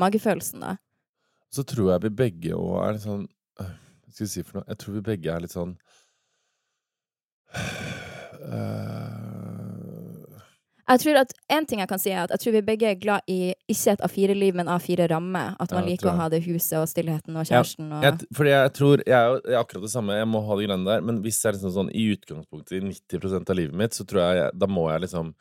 magefølelsen. 0.00 0.64
da. 0.64 0.76
Så 1.54 1.62
tror 1.62 1.92
jeg 1.92 2.06
vi 2.08 2.16
begge 2.24 2.56
òg 2.56 2.78
er 2.82 2.96
litt 2.96 3.04
sånn 3.04 3.26
øh, 3.62 3.68
Hva 3.68 4.14
skal 4.14 4.24
jeg 4.24 4.32
si 4.32 4.42
for 4.42 4.58
noe? 4.58 4.66
Jeg 4.72 4.80
tror 4.80 4.96
vi 4.96 5.04
begge 5.12 5.34
er 5.34 5.44
litt 5.44 5.54
sånn 5.54 5.76
øh, 8.44 10.40
Jeg 10.88 11.00
tror 11.00 11.16
at 11.22 11.32
En 11.48 11.66
ting 11.66 11.80
jeg 11.80 11.88
kan 11.88 11.98
si, 11.98 12.10
er 12.12 12.24
at 12.26 12.30
jeg 12.34 12.40
tror 12.42 12.52
vi 12.58 12.62
begge 12.66 12.90
er 12.90 12.98
glad 13.00 13.20
i 13.30 13.54
ikke 13.68 13.94
et 13.94 14.02
A4-liv, 14.04 14.54
men 14.54 14.68
A4-ramme. 14.68 15.44
At 15.60 15.72
man 15.72 15.84
Ja, 15.84 15.88
liker 15.88 16.10
å 16.12 16.16
ha 16.18 16.28
det 16.28 16.42
huset 16.44 16.76
og 16.80 16.88
stillheten 16.90 17.36
og 17.40 17.46
kjæresten 17.48 17.92
og 17.92 18.04
jeg, 18.04 18.18
Fordi 18.36 18.50
jeg 18.50 18.72
tror 18.76 19.02
Jeg 19.06 19.16
er 19.16 19.26
jo 19.32 19.58
akkurat 19.62 19.82
det 19.86 19.90
samme, 19.94 20.18
jeg 20.18 20.28
må 20.28 20.44
ha 20.44 20.56
de 20.58 20.66
greiene 20.66 20.84
der. 20.90 21.00
Men 21.00 21.22
hvis 21.24 21.40
jeg 21.44 21.56
liksom 21.56 21.72
sånn 21.72 21.90
i 21.94 22.04
utgangspunktet 22.12 22.76
i 22.76 22.84
90% 22.84 23.50
av 23.50 23.56
livet 23.56 23.74
mitt, 23.74 23.96
så 23.96 24.04
tror 24.04 24.20
jeg 24.34 24.50
Da 24.60 24.66
må 24.66 24.90
jeg 24.92 25.06
liksom 25.06 25.34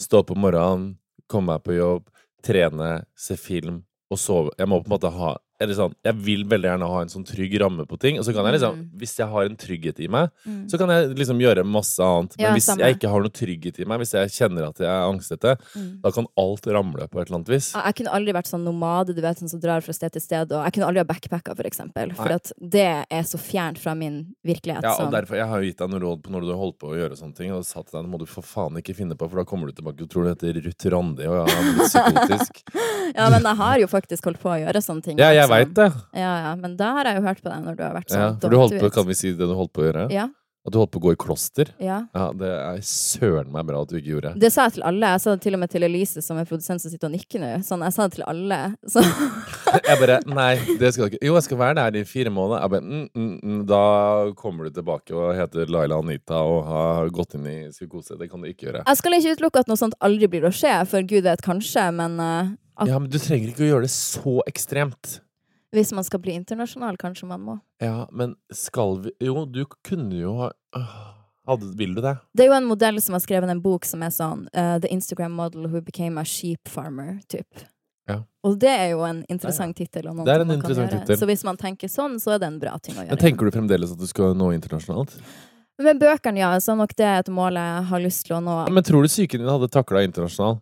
stå 0.00 0.20
opp 0.20 0.30
om 0.30 0.42
morgenen, 0.44 0.98
komme 1.26 1.54
meg 1.54 1.62
på 1.64 1.72
jobb, 1.72 2.10
trene, 2.44 3.06
se 3.16 3.36
film 3.40 3.78
og 4.12 4.18
sove. 4.20 4.50
Jeg 4.58 4.68
må 4.68 4.82
på 4.82 4.90
en 4.90 4.94
måte 4.98 5.08
ha 5.10 5.30
eller 5.60 5.74
sånn, 5.74 5.94
Jeg 6.04 6.14
vil 6.16 6.44
veldig 6.44 6.68
gjerne 6.70 6.88
ha 6.88 7.00
en 7.00 7.08
sånn 7.08 7.24
trygg 7.26 7.58
ramme 7.60 7.86
på 7.86 7.98
ting. 7.98 8.18
Og 8.18 8.24
så 8.24 8.32
kan 8.34 8.44
jeg 8.44 8.60
liksom 8.60 8.76
Mm. 8.76 8.90
Hvis 8.98 9.16
jeg 9.16 9.28
har 9.28 9.44
en 9.44 9.56
trygghet 9.56 10.00
i 10.00 10.08
meg, 10.08 10.30
Mm. 10.46 10.68
så 10.68 10.78
kan 10.78 10.88
jeg 10.88 11.16
liksom 11.16 11.38
gjøre 11.40 11.64
masse 11.64 11.98
annet. 11.98 12.34
Men 12.38 12.46
Ja, 12.46 12.52
hvis 12.54 12.64
samme. 12.66 12.78
jeg 12.80 12.96
ikke 12.98 13.08
har 13.10 13.20
noe 13.20 13.30
trygghet 13.30 13.80
i 13.80 13.84
meg, 13.84 14.00
hvis 14.00 14.12
jeg 14.12 14.28
kjenner 14.28 14.68
at 14.68 14.78
jeg 14.78 14.86
er 14.88 15.06
angstete, 15.12 15.56
Mm. 15.76 16.00
da 16.02 16.10
kan 16.10 16.26
alt 16.36 16.62
ramle 16.66 17.08
på 17.08 17.20
et 17.20 17.28
eller 17.28 17.38
annet 17.38 17.48
vis. 17.48 17.72
Jeg 17.72 17.94
kunne 17.94 18.12
aldri 18.12 18.32
vært 18.32 18.46
sånn 18.50 18.64
nomade, 18.64 19.14
du 19.14 19.20
vet, 19.22 19.36
sånn 19.38 19.48
som 19.48 19.60
drar 19.60 19.80
fra 19.82 19.92
sted 19.92 20.12
til 20.12 20.20
sted. 20.20 20.52
Og 20.52 20.64
jeg 20.64 20.72
kunne 20.74 20.86
aldri 20.88 20.98
ha 20.98 21.04
backpacka, 21.04 21.54
for 21.56 21.62
eksempel. 21.64 22.12
For 22.14 22.28
at 22.32 22.52
det 22.60 23.06
er 23.10 23.22
så 23.22 23.38
fjernt 23.38 23.78
fra 23.78 23.94
min 23.94 24.34
virkelighet. 24.44 24.82
Ja, 24.82 24.94
sånn. 24.96 25.06
og 25.06 25.12
derfor, 25.12 25.36
Jeg 25.36 25.46
har 25.48 25.60
jo 25.62 25.66
gitt 25.70 25.76
deg 25.78 25.90
noen 25.90 26.02
råd 26.02 26.22
på 26.22 26.30
når 26.30 26.40
du 26.40 26.48
har 26.52 26.58
holdt 26.58 26.78
på 26.78 26.88
å 26.90 26.96
gjøre 26.96 27.16
sånne 27.16 27.34
ting. 27.36 27.50
Og 27.52 27.64
sa 27.64 27.82
til 27.82 27.92
deg 28.02 28.04
det 28.04 28.10
må 28.10 28.18
du 28.18 28.26
for 28.26 28.42
faen 28.42 28.76
ikke 28.76 28.94
finne 28.96 29.14
på, 29.16 29.28
for 29.30 29.36
da 29.36 29.44
kommer 29.44 29.66
du 29.66 29.72
tilbake 29.72 30.02
og 30.02 30.08
tror 30.10 30.24
du 30.24 30.34
heter 30.34 30.64
Ruth 30.64 30.86
Randi 30.90 31.24
og 31.26 31.46
jeg 31.48 31.56
er 31.56 31.62
blitt 31.72 31.92
psykotisk. 31.92 32.62
Ja, 33.16 33.30
men 33.30 33.42
jeg 33.42 33.56
har 33.56 33.78
jo 33.78 33.86
faktisk 33.86 34.24
holdt 34.24 34.40
på 34.40 34.50
å 34.50 34.58
gjøre 34.60 34.82
sånne 34.82 35.02
ting. 35.02 35.16
ja, 35.18 35.30
jeg 35.30 35.45
altså. 35.46 35.58
veit 35.58 35.76
det. 35.78 35.90
Ja, 36.22 36.32
ja, 36.48 36.54
men 36.60 36.74
da 36.76 36.92
har 36.98 37.10
jeg 37.12 37.20
jo 37.22 37.28
hørt 37.28 37.44
på 37.44 37.52
deg 37.52 37.62
når 37.70 37.78
du 37.78 37.86
har 37.86 37.94
vært 38.00 38.10
sånn. 38.12 38.26
Ja, 38.26 38.32
for 38.42 38.52
du 38.52 38.58
holdt 38.60 38.80
på, 38.82 38.90
kan 38.98 39.06
vi 39.08 39.16
si 39.18 39.32
det 39.36 39.46
du 39.46 39.54
holdt 39.56 39.72
på 39.76 39.84
å 39.84 39.88
gjøre? 39.90 40.10
Ja, 40.14 40.26
At 40.66 40.74
du 40.74 40.80
holdt 40.80 40.90
på 40.90 40.98
å 40.98 41.02
gå 41.04 41.12
i 41.14 41.18
kloster? 41.22 41.68
ja. 41.78 42.00
Ja, 42.10 42.24
det 42.34 42.48
er 42.50 42.80
søren 42.82 43.52
meg 43.54 43.68
bra 43.68 43.84
at 43.84 43.92
du 43.92 44.00
ikke 44.00 44.16
gjorde. 44.16 44.32
Det 44.42 44.48
sa 44.50 44.64
jeg 44.66 44.72
til 44.80 44.82
alle. 44.88 45.12
Jeg 45.14 45.22
sa 45.22 45.34
det 45.36 45.42
til 45.44 45.54
og 45.54 45.60
med 45.62 45.70
til 45.70 45.86
Elise, 45.86 46.22
som 46.26 46.40
er 46.42 46.48
produsent 46.48 46.82
som 46.82 46.90
sitter 46.90 47.06
og 47.06 47.14
nikker 47.14 47.38
nå. 47.38 47.50
Sånn, 47.62 47.84
jeg 47.86 47.94
sa 47.94 48.08
det 48.08 48.16
til 48.16 48.24
alle. 48.26 48.58
Så 48.90 49.04
Jeg 49.86 50.00
bare 50.00 50.16
Nei, 50.26 50.56
det 50.80 50.90
skal 50.94 51.06
du 51.06 51.14
ikke. 51.14 51.20
Jo, 51.22 51.36
jeg 51.36 51.46
skal 51.46 51.60
være 51.60 51.76
der 51.78 51.98
i 52.00 52.02
fire 52.08 52.32
måneder. 52.34 52.64
Jeg 52.64 52.72
bare, 52.74 52.82
mm, 52.82 53.06
mm, 53.14 53.36
mm, 53.44 53.60
da 53.70 53.82
kommer 54.40 54.66
du 54.66 54.74
tilbake 54.80 55.14
og 55.14 55.36
heter 55.38 55.70
Laila 55.70 56.00
Anita 56.02 56.40
og 56.42 56.64
har 56.66 57.10
gått 57.14 57.36
inn 57.38 57.46
i 57.46 57.56
psykose. 57.70 58.18
Det 58.18 58.26
kan 58.32 58.42
du 58.42 58.48
ikke 58.50 58.66
gjøre. 58.70 58.82
jeg 58.88 59.00
skal 59.02 59.18
ikke 59.20 59.36
utelukke 59.36 59.62
at 59.62 59.70
noe 59.70 59.78
sånt 59.84 59.94
aldri 60.02 60.30
blir 60.34 60.48
å 60.48 60.54
skje, 60.54 60.74
for 60.90 61.06
gud 61.06 61.28
vet 61.28 61.46
kanskje, 61.46 61.86
men 61.94 62.18
uh, 62.18 62.54
at 62.74 62.90
Ja, 62.90 62.98
men 62.98 63.06
du 63.12 63.20
trenger 63.22 63.52
ikke 63.52 63.66
å 63.68 63.70
gjøre 63.70 63.86
det 63.86 63.92
så 63.94 64.40
ekstremt. 64.50 65.20
Hvis 65.76 65.92
man 65.96 66.06
skal 66.06 66.22
bli 66.24 66.34
internasjonal, 66.38 66.98
kanskje 67.00 67.28
man 67.30 67.44
må. 67.44 67.58
Ja, 67.82 68.06
men 68.12 68.34
skal 68.54 68.98
vi 69.04 69.12
Jo, 69.22 69.44
du 69.44 69.64
kunne 69.84 70.16
jo 70.16 70.34
ha 70.40 70.50
øh, 70.76 70.96
hadde, 71.46 71.70
Vil 71.78 71.94
du 71.94 72.02
det? 72.02 72.16
Det 72.34 72.46
er 72.46 72.50
jo 72.50 72.58
en 72.58 72.68
modell 72.68 73.00
som 73.02 73.16
har 73.16 73.22
skrevet 73.24 73.50
en 73.52 73.62
bok 73.62 73.86
som 73.86 74.02
er 74.02 74.12
sånn 74.14 74.46
uh, 74.50 74.76
The 74.82 74.90
Instagram 74.92 75.36
model 75.38 75.68
who 75.70 75.82
became 75.84 76.20
a 76.20 76.26
sheep 76.26 76.68
farmer, 76.68 77.20
typ. 77.30 77.66
Ja. 78.06 78.20
Og 78.46 78.58
det 78.62 78.70
er 78.70 78.92
jo 78.94 79.02
en 79.06 79.24
interessant 79.30 79.76
tittel. 79.76 80.06
Det 80.06 80.34
er 80.34 80.44
en 80.44 80.54
interessant 80.54 80.92
tittel. 80.94 81.18
Så 81.18 81.26
hvis 81.26 81.42
man 81.46 81.58
tenker 81.58 81.90
sånn, 81.90 82.20
så 82.22 82.36
er 82.36 82.42
det 82.42 82.50
en 82.52 82.60
bra 82.62 82.76
ting 82.78 82.94
å 82.94 83.02
gjøre. 83.02 83.14
Men 83.14 83.22
tenker 83.22 83.48
du 83.48 83.54
fremdeles 83.54 83.94
at 83.94 84.02
du 84.02 84.06
skal 84.10 84.36
nå 84.38 84.52
internasjonalt? 84.54 85.16
Med 85.82 85.98
bøkene, 86.00 86.40
ja. 86.40 86.52
Så 86.62 86.72
er 86.72 86.78
nok 86.80 86.94
det 86.96 87.08
et 87.08 87.32
mål 87.34 87.58
jeg 87.60 87.80
har 87.90 88.04
lyst 88.04 88.22
til 88.28 88.38
å 88.38 88.40
nå. 88.44 88.60
Ja, 88.68 88.74
men 88.78 88.86
tror 88.86 89.04
du 89.04 89.10
psyken 89.10 89.42
din 89.42 89.50
hadde 89.50 89.68
takla 89.72 90.04
internasjonal? 90.06 90.60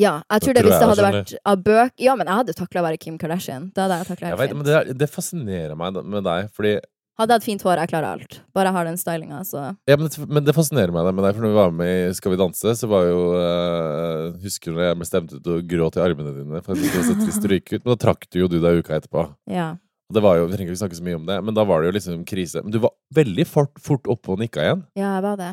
Ja, 0.00 0.22
jeg 0.26 0.42
tror 0.42 0.54
Da 0.56 0.60
det 0.60 0.64
hvis 0.66 0.80
det 0.80 0.88
hadde 0.90 1.04
vært 1.06 1.34
av 1.46 1.60
bøk 1.62 1.92
Ja, 2.02 2.16
men 2.18 2.26
jeg 2.26 2.34
hadde 2.40 2.54
takla 2.58 2.80
å 2.82 2.86
være 2.88 2.98
Kim 2.98 3.18
Kardashian. 3.20 3.68
Det 3.74 3.84
hadde 3.84 4.00
jeg 4.00 4.08
takla 4.10 4.26
helt 4.32 4.40
vet, 4.40 4.50
fint. 4.50 4.58
men 4.58 4.66
det, 4.66 4.74
er- 4.74 4.98
det 5.04 5.08
fascinerer 5.12 5.76
meg 5.78 6.00
med 6.02 6.24
deg, 6.26 6.50
fordi 6.54 6.80
Hadde 7.14 7.30
jeg 7.30 7.38
hatt 7.38 7.44
fint 7.46 7.62
hår, 7.62 7.78
jeg 7.78 7.90
klarer 7.92 8.08
alt. 8.10 8.40
Bare 8.52 8.66
jeg 8.66 8.74
har 8.74 8.84
den 8.88 8.96
stylinga, 8.98 9.36
så 9.46 9.60
ja, 9.86 9.94
men, 9.96 10.08
det- 10.10 10.26
men 10.26 10.42
det 10.48 10.54
fascinerer 10.56 10.90
meg 10.90 11.14
med 11.14 11.22
deg, 11.22 11.36
for 11.36 11.44
når 11.46 11.52
vi 11.52 11.60
var 11.60 11.70
med 11.70 11.92
i 12.10 12.12
Skal 12.18 12.34
vi 12.34 12.40
danse, 12.40 12.74
så 12.74 12.88
var 12.90 13.06
jo 13.06 13.20
uh, 13.38 14.32
Husker 14.42 14.72
du 14.72 14.78
når 14.80 14.88
jeg 14.88 14.98
ble 14.98 15.06
stemt 15.06 15.34
ut 15.36 15.46
og 15.54 15.68
gråt 15.70 15.96
i 16.00 16.02
armene 16.02 16.34
dine 16.34 16.62
for 16.66 16.74
det 16.74 16.90
så 16.90 17.14
trist 17.20 17.46
å 17.46 17.52
ryke 17.54 17.78
ut? 17.78 17.84
Men 17.84 17.94
da 17.94 18.00
trakk 18.08 18.26
du 18.30 18.40
jo 18.40 18.48
du 18.50 18.58
deg 18.58 18.82
uka 18.82 18.98
etterpå. 18.98 19.28
ja. 19.46 19.76
Det 20.14 20.20
var 20.20 20.36
jo, 20.36 20.46
Vi 20.46 20.56
trenger 20.58 20.74
ikke 20.74 20.82
snakke 20.82 20.98
så 20.98 21.02
mye 21.06 21.16
om 21.16 21.24
det, 21.26 21.36
men 21.42 21.54
da 21.56 21.64
var 21.64 21.80
det 21.80 21.88
jo 21.88 21.94
liksom 21.96 22.24
krise. 22.28 22.60
Men 22.62 22.70
du 22.74 22.78
var 22.78 22.92
veldig 23.16 23.46
fort, 23.48 23.72
fort 23.80 24.04
oppe 24.06 24.34
og 24.34 24.38
nikka 24.38 24.60
igjen. 24.60 24.82
Ja, 24.94 25.14
jeg 25.16 25.22
var 25.24 25.38
det. 25.40 25.52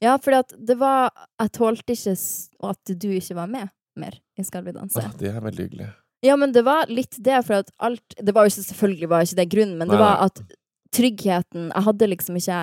Ja, 0.00 0.14
at 0.14 0.52
det 0.54 0.76
var 0.78 1.10
Jeg 1.40 1.50
tålte 1.52 1.96
ikke 1.96 2.14
at 2.70 2.92
du 2.94 3.08
ikke 3.10 3.34
var 3.34 3.48
med 3.50 3.68
mer 4.00 4.18
i 4.38 4.44
Skal 4.46 4.64
vi 4.66 4.74
danse. 4.76 5.00
Åh, 5.02 5.16
det 5.20 5.32
er 5.34 5.42
veldig 5.44 5.66
hyggelig. 5.68 5.88
Ja, 6.26 6.34
men 6.36 6.52
det 6.54 6.64
var 6.66 6.88
litt 6.90 7.14
det, 7.22 7.36
for 7.46 7.60
at 7.60 7.68
alt 7.78 8.16
Det 8.18 8.34
var 8.34 8.48
jo 8.48 8.50
selvfølgelig 8.56 9.08
var 9.10 9.22
ikke 9.22 9.38
det 9.38 9.50
grunnen, 9.52 9.76
men 9.78 9.86
det 9.86 9.94
Nei, 9.94 10.02
var 10.02 10.24
at 10.24 10.40
tryggheten 10.94 11.68
Jeg 11.68 11.84
hadde 11.86 12.08
liksom 12.10 12.38
ikke 12.40 12.56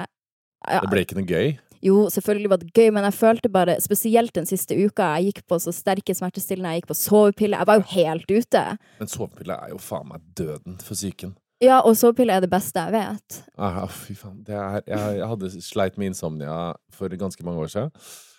ja, 0.66 0.82
Det 0.82 0.90
ble 0.92 1.04
ikke 1.06 1.16
noe 1.20 1.30
gøy. 1.30 1.54
Jo, 1.86 2.08
selvfølgelig 2.10 2.50
var 2.50 2.60
det 2.64 2.72
gøy, 2.74 2.90
men 2.96 3.06
jeg 3.06 3.18
følte 3.20 3.52
bare 3.54 3.78
Spesielt 3.84 4.34
den 4.34 4.48
siste 4.50 4.74
uka. 4.74 5.12
Jeg 5.20 5.30
gikk 5.30 5.44
på 5.52 5.60
så 5.62 5.74
sterke 5.76 6.16
smertestillende, 6.18 6.72
jeg 6.74 6.82
gikk 6.82 6.90
på 6.90 6.98
sovepille. 6.98 7.60
Jeg 7.62 7.70
var 7.70 7.78
jo 7.78 7.86
helt 7.92 8.32
ute. 8.32 8.64
Men 9.00 9.12
sovepille 9.12 9.58
er 9.62 9.74
jo 9.76 9.82
faen 9.84 10.10
meg 10.10 10.24
døden 10.40 10.80
for 10.82 10.98
psyken. 10.98 11.36
Ja, 11.64 11.78
og 11.86 11.94
sovepille 12.00 12.34
er 12.34 12.42
det 12.44 12.50
beste 12.52 12.82
jeg 12.82 12.96
vet. 12.96 13.38
Ah, 13.62 13.84
fy 13.88 14.16
faen. 14.18 14.42
Det 14.48 14.58
er, 14.58 14.82
jeg, 14.90 15.20
jeg 15.22 15.30
hadde 15.36 15.52
sleit 15.64 16.00
med 16.02 16.12
insomnia 16.12 16.58
for 16.92 17.14
ganske 17.22 17.46
mange 17.46 17.62
år 17.68 17.72
siden. 17.76 17.94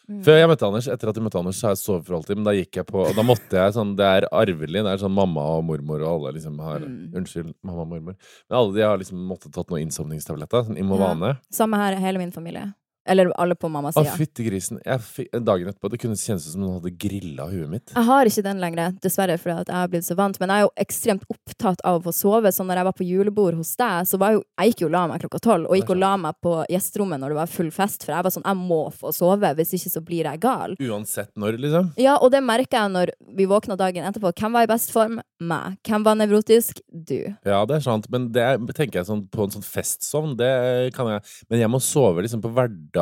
Mm. 0.06 0.20
Før 0.22 0.36
jeg 0.38 0.48
møtte 0.52 0.66
Anders, 0.68 0.86
etter 0.86 1.10
at 1.10 1.16
jeg 1.18 1.24
møtte 1.26 1.38
Anders, 1.40 1.58
så 1.58 1.66
har 1.66 1.72
jeg 1.74 1.82
sovet 1.82 2.06
for 2.06 2.14
alltid. 2.20 2.38
Men 2.38 2.46
da 2.46 2.52
gikk 2.54 2.78
jeg 2.78 2.86
på 2.86 3.00
Og 3.08 3.14
da 3.16 3.24
måtte 3.26 3.58
jeg 3.58 3.74
sånn 3.74 3.96
Det 3.98 4.06
er 4.06 4.28
arvelig. 4.30 4.84
Det 4.86 4.92
er 4.92 5.02
sånn 5.02 5.14
mamma 5.16 5.42
og 5.56 5.64
mormor 5.66 6.00
og 6.04 6.08
alle 6.12 6.36
liksom 6.38 6.58
har 6.62 6.80
Mm. 6.86 7.12
Unnskyld, 7.18 7.54
mamma 7.66 7.82
og 7.82 7.88
mormor. 7.88 8.14
Men 8.48 8.58
alle 8.58 8.74
de 8.74 8.82
har 8.86 8.98
liksom 8.98 9.18
måttet 9.26 9.52
tatt 9.52 9.68
noen 9.68 9.88
innsovningstabletter. 9.88 10.66
Sånn 10.68 10.76
Ja. 10.78 11.36
Samme 11.50 11.76
her, 11.76 11.96
hele 11.96 12.18
min 12.18 12.30
familie. 12.30 12.74
Eller 13.06 13.30
alle 13.40 13.54
på 13.54 13.68
mammas 13.70 13.96
Å, 13.96 14.02
side. 14.04 14.16
fytti 14.18 14.46
grisen. 14.48 14.80
Dagen 14.82 15.70
etterpå 15.70 15.90
det 15.92 16.00
kunne 16.02 16.18
kjennes 16.18 16.46
ut 16.46 16.52
som 16.52 16.62
noen 16.64 16.78
hadde 16.80 16.92
grilla 16.98 17.46
huet 17.50 17.70
mitt. 17.70 17.92
Jeg 17.94 18.06
har 18.08 18.30
ikke 18.30 18.44
den 18.46 18.62
lenger, 18.62 18.96
dessverre, 19.02 19.36
fordi 19.38 19.60
at 19.62 19.70
jeg 19.70 19.78
har 19.78 19.92
blitt 19.92 20.06
så 20.08 20.16
vant. 20.18 20.40
Men 20.42 20.52
jeg 20.52 20.64
er 20.64 20.66
jo 20.66 20.72
ekstremt 20.86 21.26
opptatt 21.32 21.84
av 21.86 22.00
å 22.00 22.04
få 22.08 22.14
sove. 22.16 22.52
Så 22.52 22.66
når 22.66 22.80
jeg 22.82 22.88
var 22.90 22.96
på 22.98 23.06
julebord 23.06 23.58
hos 23.60 23.74
deg, 23.78 24.08
så 24.10 24.18
var 24.20 24.34
jeg 24.34 24.40
jo 24.40 24.44
Jeg 24.56 24.72
gikk 24.72 24.80
jo 24.82 24.88
og 24.88 24.94
la 24.96 25.02
meg 25.10 25.20
klokka 25.22 25.38
tolv, 25.44 25.68
og 25.70 25.76
gikk 25.78 25.90
og 25.92 25.98
la 26.00 26.12
meg 26.16 26.36
på 26.42 26.52
gjesterommet 26.72 27.20
når 27.20 27.32
det 27.34 27.38
var 27.38 27.50
full 27.52 27.70
fest, 27.74 28.04
for 28.06 28.14
jeg 28.16 28.24
var 28.26 28.32
sånn 28.34 28.46
Jeg 28.46 28.58
må 28.60 28.80
få 28.94 29.12
sove, 29.14 29.50
hvis 29.58 29.74
ikke 29.78 29.92
så 29.92 30.02
blir 30.06 30.28
jeg 30.30 30.40
gal. 30.42 30.76
Uansett 30.80 31.30
når, 31.36 31.58
liksom. 31.62 31.92
Ja, 32.00 32.16
og 32.16 32.32
det 32.34 32.42
merker 32.44 32.80
jeg 32.80 32.94
når 32.94 33.12
vi 33.36 33.46
våkna 33.50 33.76
dagen 33.78 34.06
etterpå. 34.08 34.32
Hvem 34.36 34.56
var 34.56 34.66
i 34.66 34.70
best 34.70 34.92
form? 34.94 35.20
Meg. 35.36 35.76
Hvem 35.84 36.04
var 36.06 36.16
nevrotisk? 36.16 36.80
Du. 36.88 37.18
Ja, 37.44 37.58
det 37.68 37.76
er 37.76 37.84
sant. 37.84 38.08
Men 38.12 38.30
det 38.32 38.42
er, 38.42 38.56
tenker 38.72 39.02
jeg 39.02 39.08
sånn 39.10 39.26
på 39.28 39.44
en 39.44 39.52
sånn 39.52 39.66
festsovn, 39.66 40.32
det 40.38 40.94
kan 40.96 41.10
jeg 41.10 41.20
Men 41.50 41.60
jeg 41.60 41.70
må 41.70 41.80
sove 41.84 42.24
liksom 42.24 42.40
på 42.44 42.52
hverdag. 42.56 42.95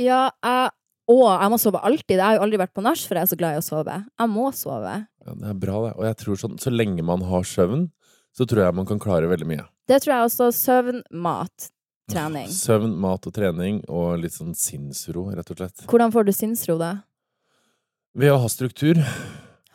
Ja, 0.00 0.30
jeg 0.44 0.70
Og 1.10 1.24
jeg 1.26 1.50
må 1.50 1.56
sove 1.58 1.80
alltid. 1.82 2.16
Jeg 2.20 2.22
har 2.22 2.36
jo 2.36 2.42
aldri 2.44 2.58
vært 2.60 2.72
på 2.76 2.82
nach, 2.86 3.00
for 3.02 3.18
jeg 3.18 3.26
er 3.26 3.30
så 3.32 3.36
glad 3.40 3.56
i 3.56 3.58
å 3.58 3.64
sove. 3.66 3.96
Jeg 4.20 4.30
må 4.30 4.44
sove. 4.54 4.92
Ja, 5.26 5.32
det 5.34 5.48
er 5.50 5.56
bra, 5.58 5.80
det. 5.88 5.92
Og 5.98 6.04
jeg 6.06 6.16
tror 6.20 6.38
sånn, 6.38 6.54
så 6.62 6.70
lenge 6.70 7.02
man 7.02 7.24
har 7.26 7.42
søvn, 7.42 7.88
så 8.30 8.46
tror 8.46 8.62
jeg 8.68 8.76
man 8.78 8.86
kan 8.86 9.00
klare 9.02 9.26
veldig 9.26 9.48
mye. 9.50 9.64
Det 9.90 9.98
tror 10.04 10.12
jeg 10.14 10.28
også. 10.28 10.46
Søvn, 10.54 11.00
mat, 11.10 11.66
trening. 12.12 12.46
Søvn, 12.54 12.94
mat 13.02 13.26
og 13.26 13.34
trening, 13.34 13.80
og 13.90 14.20
litt 14.22 14.36
sånn 14.38 14.54
sinnsro, 14.54 15.26
rett 15.34 15.50
og 15.50 15.58
slett. 15.58 15.82
Hvordan 15.90 16.14
får 16.14 16.30
du 16.30 16.32
sinnsro, 16.36 16.78
da? 16.78 16.92
Ved 18.14 18.30
å 18.30 18.38
ha 18.44 18.46
struktur. 18.54 19.02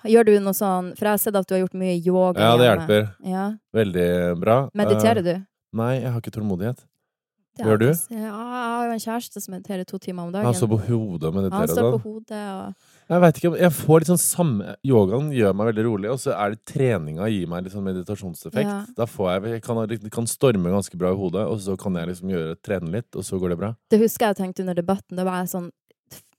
Gjør 0.05 0.25
du 0.27 0.33
noe 0.43 0.53
sånn 0.53 0.91
For 0.95 1.07
jeg 1.07 1.15
har 1.15 1.21
sett 1.23 1.35
at 1.39 1.47
du 1.49 1.55
har 1.55 1.63
gjort 1.65 1.77
mye 1.81 1.95
yoga. 1.99 2.39
Ja, 2.39 2.55
det 2.59 2.65
hjelper. 2.69 3.05
Ja. 3.27 3.45
Veldig 3.75 4.09
bra. 4.39 4.57
Mediterer 4.77 5.19
Eh, 5.19 5.23
du? 5.33 5.45
Nei, 5.75 5.93
jeg 5.99 6.11
har 6.13 6.21
ikke 6.21 6.35
tålmodighet. 6.39 6.83
Det 7.55 7.63
gjør 7.63 7.79
du? 7.79 7.87
Ja, 8.11 8.19
jeg 8.19 8.31
har 8.35 8.87
jo 8.89 8.95
en 8.95 9.01
kjæreste 9.03 9.41
som 9.43 9.53
mediterer 9.55 9.87
to 9.87 9.99
timer 10.01 10.25
om 10.25 10.33
dagen. 10.33 10.47
Han 10.49 10.57
står 10.57 10.71
på 10.73 10.79
hodet 10.89 11.29
og 11.29 11.31
Han 11.31 11.37
mediterer 11.45 11.71
står 11.71 11.93
på 11.93 12.01
hodet 12.03 12.41
og 12.51 13.13
Jeg 13.13 13.21
vet 13.23 13.39
ikke, 13.39 13.51
jeg 13.61 13.73
får 13.77 14.01
litt 14.01 14.11
sånn 14.11 14.21
samme 14.21 14.75
Yogaen 14.83 15.29
gjør 15.35 15.55
meg 15.55 15.69
veldig 15.71 15.85
rolig, 15.87 16.11
og 16.11 16.19
så 16.19 16.33
er 16.35 16.55
det 16.55 16.61
treninga 16.67 17.29
gir 17.31 17.47
meg 17.51 17.63
litt 17.63 17.75
sånn 17.75 17.85
meditasjonseffekt. 17.85 18.67
Ja. 18.67 18.81
Da 18.97 19.07
får 19.07 19.31
jeg, 19.31 19.55
jeg 19.55 19.65
kan, 19.65 19.81
kan 20.17 20.27
storme 20.27 20.73
ganske 20.73 20.99
bra 20.99 21.13
i 21.13 21.19
hodet, 21.19 21.45
og 21.47 21.61
så 21.63 21.77
kan 21.79 21.95
jeg 22.01 22.11
liksom 22.11 22.33
gjøre, 22.33 22.57
trene 22.65 22.91
litt, 22.97 23.11
og 23.15 23.23
så 23.27 23.39
går 23.39 23.53
det 23.53 23.59
bra. 23.61 23.71
Det 23.93 24.01
husker 24.01 24.31
jeg 24.33 24.41
tenkte 24.41 24.65
under 24.65 24.77
debatten. 24.81 25.15
Da 25.15 25.27
var 25.27 25.43
jeg 25.43 25.53
sånn 25.53 25.71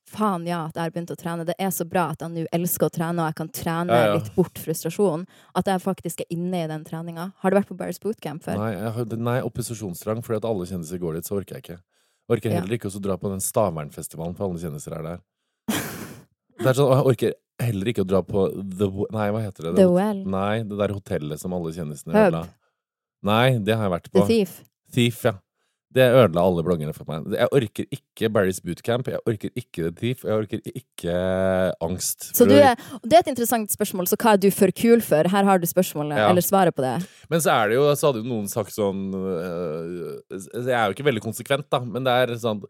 Faen 0.07 0.45
ja, 0.47 0.61
at 0.69 0.77
jeg 0.79 0.85
har 0.85 0.93
begynt 0.95 1.11
å 1.11 1.17
trene. 1.19 1.45
Det 1.49 1.57
er 1.59 1.73
så 1.75 1.85
bra 1.89 2.05
at 2.15 2.21
jeg 2.23 2.31
nå 2.31 2.45
elsker 2.55 2.87
å 2.87 2.93
trene, 2.95 3.25
og 3.25 3.27
jeg 3.33 3.39
kan 3.41 3.49
trene 3.51 3.97
Ja, 3.97 4.05
ja. 4.07 4.19
litt 4.21 4.29
bort 4.37 4.61
frustrasjon. 4.63 5.25
At 5.59 5.67
jeg 5.67 5.83
faktisk 5.83 6.23
er 6.23 6.29
inne 6.31 6.63
i 6.63 6.69
den 6.71 6.85
treninga. 6.87 7.33
Har 7.43 7.51
du 7.51 7.59
vært 7.59 7.73
på 7.73 7.79
Barry's 7.79 7.99
bootcamp 8.03 8.45
før? 8.47 8.61
Nei, 8.61 8.73
jeg 8.77 8.93
har, 8.99 9.17
nei 9.31 9.39
opposisjonsdrang, 9.47 10.23
fordi 10.27 10.39
at 10.43 10.47
alle 10.53 10.69
kjendiser 10.71 11.03
går 11.03 11.19
dit, 11.19 11.27
så 11.27 11.41
orker 11.41 11.59
jeg 11.59 11.65
ikke. 11.65 11.81
Orker 12.31 12.55
heller 12.55 12.77
ikke 12.79 12.91
å 12.91 13.03
dra 13.03 13.17
på 13.19 13.31
den 13.31 13.43
Stavernfestivalen, 13.43 14.37
for 14.39 14.49
alle 14.49 14.63
kjendiser 14.63 14.95
er 14.99 15.11
der. 15.11 15.25
Det 16.57 16.71
er 16.71 16.79
sånn, 16.79 16.93
jeg 16.95 17.07
orker 17.13 17.35
heller 17.63 17.91
ikke 17.93 18.05
å 18.05 18.09
dra 18.09 18.23
på 18.27 18.47
The 18.79 18.89
Nei, 19.15 19.27
hva 19.35 19.43
heter 19.45 19.69
det? 19.69 19.75
The 19.79 19.89
Well. 19.93 20.23
Nei, 20.33 20.63
det 20.67 20.79
der 20.81 20.95
hotellet 20.97 21.43
som 21.43 21.55
alle 21.57 21.73
kjendisene 21.75 22.15
vil 22.15 22.39
ha. 22.39 22.45
Nei, 23.27 23.59
det 23.65 23.77
har 23.77 23.89
jeg 23.89 23.95
vært 23.97 24.09
på. 24.13 24.23
The. 24.23 24.27
Thief. 24.31 24.57
Thief, 24.95 25.21
ja. 25.27 25.35
Det 25.97 26.05
ødela 26.13 26.43
alle 26.45 26.63
bloggerne 26.67 26.93
for 26.97 27.09
meg. 27.09 27.31
Jeg 27.39 27.49
orker 27.57 27.87
ikke 27.97 28.29
Barry's 28.35 28.59
Bootcamp, 28.65 29.09
jeg 29.09 29.23
orker 29.27 29.53
ikke 29.57 29.87
The 29.87 29.93
Thief, 29.97 30.25
jeg 30.27 30.37
orker 30.43 30.61
ikke 30.77 31.15
Angst. 31.87 32.29
Så 32.37 32.45
du 32.49 32.53
er, 32.59 32.75
det 33.03 33.17
er 33.17 33.25
et 33.25 33.31
interessant 33.33 33.73
spørsmål, 33.73 34.09
så 34.11 34.19
hva 34.21 34.35
er 34.37 34.43
du 34.43 34.51
for 34.55 34.73
kul 34.77 35.01
for? 35.05 35.29
Her 35.33 35.49
har 35.49 35.63
du 35.63 35.67
spørsmålet, 35.71 36.19
Ja. 36.21 36.29
eller 36.31 36.45
svaret 36.45 36.77
på 36.77 36.85
det. 36.85 36.95
Men 37.33 37.41
så 37.41 37.55
er 37.57 37.69
det 37.73 37.79
jo, 37.81 37.87
så 37.97 38.11
hadde 38.11 38.23
jo 38.25 38.29
noen 38.29 38.49
sagt 38.53 38.75
sånn 38.77 39.07
øh, 39.17 40.21
Jeg 40.31 40.77
er 40.77 40.85
jo 40.91 40.97
ikke 40.97 41.09
veldig 41.09 41.25
konsekvent, 41.25 41.69
da, 41.73 41.81
men 41.81 42.05
det 42.07 42.13
er 42.13 42.37
sånn 42.41 42.63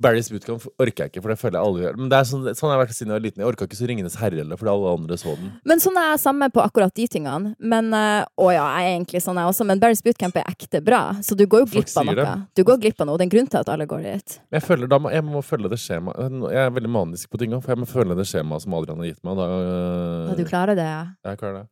Barry's 0.00 0.30
Bootcamp 0.32 0.64
orker 0.80 1.04
jeg 1.04 1.12
ikke, 1.12 1.20
for 1.20 1.32
det 1.32 1.36
føler 1.40 1.58
jeg 1.58 1.68
alle 1.68 1.82
gjør. 1.82 1.96
Men 2.00 2.08
det 2.08 2.16
er 2.16 2.26
sånn, 2.28 2.46
sånn 2.56 2.70
har 2.70 2.78
jeg 2.78 2.82
vært 2.82 2.96
siden 2.96 3.10
jeg 3.12 3.18
var 3.18 3.24
liten. 3.26 3.42
Jeg 3.42 3.48
orka 3.50 3.66
ikke 3.68 3.76
så 3.76 3.88
Ringenes 3.90 4.14
herre 4.16 4.38
heller, 4.40 4.58
fordi 4.60 4.70
alle 4.72 4.92
andre 4.96 5.18
så 5.20 5.34
den. 5.36 5.50
Men 5.68 5.82
sånn 5.84 5.98
er 6.00 6.06
jeg 6.14 6.22
samme 6.22 6.48
på 6.54 6.62
akkurat 6.64 6.94
de 6.96 7.06
tingene. 7.12 7.52
Men, 7.60 7.90
eh, 7.96 8.24
å 8.40 8.46
ja, 8.54 8.64
jeg 8.80 8.88
er 8.88 8.96
egentlig 8.96 9.20
sånn 9.24 9.36
jeg 9.36 9.50
også, 9.50 9.66
men 9.68 9.82
Barry's 9.82 10.00
Bootcamp 10.04 10.38
er 10.40 10.48
ekte 10.48 10.80
bra, 10.84 11.02
så 11.20 11.36
du 11.36 11.44
går 11.44 11.66
jo 11.66 11.68
glipp 11.74 11.92
av 12.00 12.08
noe. 12.08 12.16
det. 12.22 12.32
Du 12.56 12.64
går 12.64 12.80
glipp 12.86 13.04
av 13.04 13.10
noe, 13.10 13.20
det 13.20 13.26
er 13.26 13.28
en 13.28 13.34
grunn 13.36 13.50
til 13.52 13.60
at 13.60 13.72
alle 13.74 13.86
går 13.90 14.06
dit. 14.06 14.38
Jeg 14.56 14.64
føler 14.64 14.90
da 14.90 15.00
jeg 15.12 15.26
må 15.28 15.44
følge 15.44 15.72
det 15.74 15.80
skjemaet. 15.82 16.40
Jeg 16.56 16.62
er 16.64 16.72
veldig 16.78 16.92
manisk 16.96 17.30
på 17.30 17.42
ting 17.42 17.52
òg, 17.52 17.62
for 17.66 17.74
jeg 17.76 17.82
må 17.84 17.90
følge 17.92 18.16
det 18.16 18.26
skjemaet 18.32 18.64
som 18.64 18.78
Adrian 18.80 19.04
har 19.04 19.10
gitt 19.12 19.20
meg. 19.28 19.36
Da, 19.42 19.50
øh, 19.60 20.32
du 20.40 20.44
klarer 20.48 20.78
det, 20.78 20.88
ja. 20.88 21.04
Jeg 21.28 21.42
klarer 21.44 21.60
det. 21.60 21.68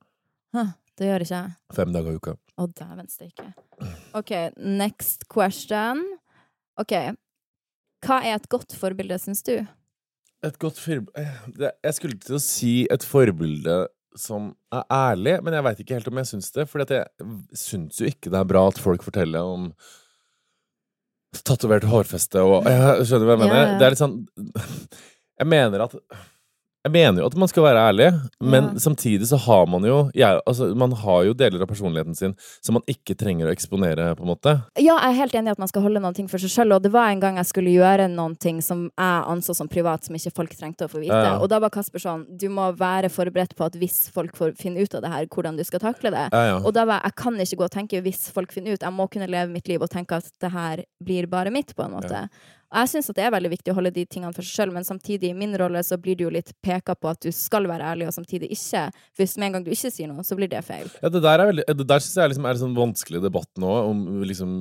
Huh, 0.57 0.71
det 1.01 1.09
gjør 1.09 1.25
ikke 1.25 1.41
jeg. 1.41 1.57
Fem 1.81 1.97
dager 1.97 2.13
i 2.13 2.21
uka. 2.21 2.37
Å, 2.61 2.69
dæven 2.69 3.09
steike. 3.09 3.49
OK, 4.19 4.37
next 4.61 5.25
question. 5.33 6.05
OK. 6.77 6.95
Hva 8.07 8.21
er 8.25 8.39
et 8.39 8.49
godt 8.53 8.75
forbilde, 8.79 9.19
syns 9.21 9.43
du? 9.47 9.57
Et 10.47 10.59
godt 10.61 10.79
forbilde 10.81 11.73
Jeg 11.85 11.97
skulle 11.97 12.21
til 12.21 12.39
å 12.39 12.43
si 12.43 12.75
et 12.91 13.05
forbilde 13.05 13.83
som 14.19 14.51
er 14.75 14.87
ærlig, 14.91 15.37
men 15.45 15.55
jeg 15.55 15.65
veit 15.67 15.83
ikke 15.85 15.99
helt 15.99 16.09
om 16.11 16.19
jeg 16.19 16.31
syns 16.33 16.49
det. 16.57 16.67
For 16.71 16.83
jeg 16.83 17.29
syns 17.57 18.01
jo 18.01 18.09
ikke 18.11 18.33
det 18.33 18.41
er 18.41 18.49
bra 18.49 18.65
at 18.71 18.81
folk 18.83 19.05
forteller 19.07 19.47
om 19.47 19.69
tatovert 21.47 21.87
hårfeste 21.87 22.43
og 22.43 22.67
Jeg 22.67 23.07
skjønner 23.07 23.29
hva 23.29 23.37
jeg 23.37 23.43
mener. 23.45 23.61
Ja. 23.61 23.77
Det 23.79 23.87
er 23.87 23.95
litt 23.95 24.03
sånn 24.03 24.17
Jeg 25.39 25.51
mener 25.53 25.85
at 25.87 25.95
jeg 26.87 26.93
mener 26.95 27.21
jo 27.21 27.27
at 27.29 27.35
man 27.37 27.49
skal 27.51 27.65
være 27.67 27.81
ærlig, 27.91 28.09
men 28.41 28.71
Ja. 28.71 28.79
samtidig 28.81 29.27
så 29.29 29.37
har 29.37 29.67
man 29.67 29.85
jo 29.85 30.11
jeg, 30.15 30.41
altså, 30.47 30.75
Man 30.75 30.93
har 30.93 31.25
jo 31.25 31.35
deler 31.35 31.61
av 31.61 31.69
personligheten 31.69 32.17
sin 32.17 32.35
som 32.63 32.75
man 32.75 32.83
ikke 32.89 33.17
trenger 33.17 33.49
å 33.49 33.53
eksponere, 33.53 34.15
på 34.17 34.23
en 34.25 34.31
måte. 34.31 34.55
Ja, 34.79 34.97
jeg 34.97 35.11
er 35.11 35.19
helt 35.21 35.35
enig 35.35 35.49
i 35.49 35.51
at 35.51 35.59
man 35.59 35.69
skal 35.69 35.83
holde 35.83 36.01
noen 36.01 36.15
ting 36.15 36.29
for 36.29 36.39
seg 36.39 36.49
sjøl, 36.49 36.73
og 36.75 36.83
det 36.83 36.93
var 36.93 37.11
en 37.11 37.21
gang 37.21 37.37
jeg 37.37 37.47
skulle 37.47 37.71
gjøre 37.75 38.09
noen 38.09 38.39
ting 38.39 38.63
som 38.63 38.91
jeg 38.97 39.25
anså 39.29 39.55
som 39.55 39.69
privat, 39.69 40.05
som 40.05 40.15
ikke 40.17 40.33
folk 40.35 40.57
trengte 40.57 40.87
å 40.87 40.89
få 40.89 41.01
vite. 41.01 41.13
Ja. 41.13 41.39
Og 41.39 41.49
da 41.49 41.59
var 41.59 41.71
Kasper 41.71 42.01
sånn 42.01 42.25
Du 42.39 42.49
må 42.49 42.71
være 42.77 43.11
forberedt 43.11 43.55
på 43.57 43.67
at 43.67 43.75
hvis 43.77 44.09
folk 44.11 44.35
får 44.37 44.57
finne 44.57 44.81
ut 44.81 44.95
av 44.95 45.03
det 45.03 45.11
her, 45.11 45.27
hvordan 45.27 45.57
du 45.57 45.65
skal 45.65 45.81
takle 45.81 46.11
det. 46.11 46.29
Ja. 46.33 46.61
Og 46.65 46.73
da 46.73 46.85
var 46.87 47.01
jeg, 47.03 47.11
jeg 47.11 47.15
kan 47.17 47.35
ikke 47.45 47.57
gå 47.57 47.65
og 47.65 47.71
tenke 47.77 48.03
hvis 48.03 48.31
folk 48.33 48.53
finner 48.53 48.73
ut. 48.73 48.81
Jeg 48.81 48.93
må 48.93 49.09
kunne 49.11 49.29
leve 49.29 49.51
mitt 49.53 49.69
liv 49.69 49.83
og 49.83 49.91
tenke 49.91 50.17
at 50.17 50.31
det 50.41 50.51
her 50.51 50.85
blir 51.03 51.27
bare 51.27 51.51
mitt, 51.53 51.75
på 51.77 51.85
en 51.85 51.93
måte. 51.93 52.29
Og 52.71 52.85
jeg 52.85 52.91
syns 52.93 53.11
det 53.17 53.23
er 53.27 53.33
veldig 53.35 53.51
viktig 53.51 53.73
å 53.73 53.77
holde 53.81 53.91
de 53.95 54.05
tingene 54.07 54.31
for 54.35 54.47
seg 54.47 54.61
sjøl, 54.61 54.73
men 54.75 54.85
samtidig, 54.87 55.33
i 55.33 55.37
min 55.37 55.57
rolle, 55.59 55.81
så 55.83 55.97
blir 55.99 56.15
det 56.15 56.23
jo 56.23 56.31
litt 56.31 56.53
peka 56.63 56.95
på 56.95 57.09
at 57.11 57.19
du 57.25 57.33
skal 57.35 57.67
være 57.67 57.89
ærlig, 57.93 58.07
og 58.07 58.15
samtidig 58.15 58.53
ikke. 58.55 58.85
Hvis 59.19 59.35
med 59.41 59.49
en 59.49 59.57
gang 59.57 59.65
du 59.67 59.73
ikke 59.75 59.91
sier 59.91 60.07
noe, 60.07 60.23
så 60.27 60.39
blir 60.39 60.51
det 60.53 60.61
feil. 60.69 60.87
Ja, 61.03 61.11
det 61.11 61.25
der, 61.25 61.43
er 61.43 61.51
veldig, 61.51 61.65
det 61.67 61.89
der 61.91 62.05
synes 62.05 62.15
jeg 62.15 62.25
er, 62.25 62.33
liksom, 62.35 62.47
er 62.47 62.55
en 62.55 62.63
sånn 62.63 62.79
vanskelig 62.79 63.25
debatt 63.27 63.51
nå, 63.59 63.73
om, 63.91 64.07
liksom, 64.23 64.55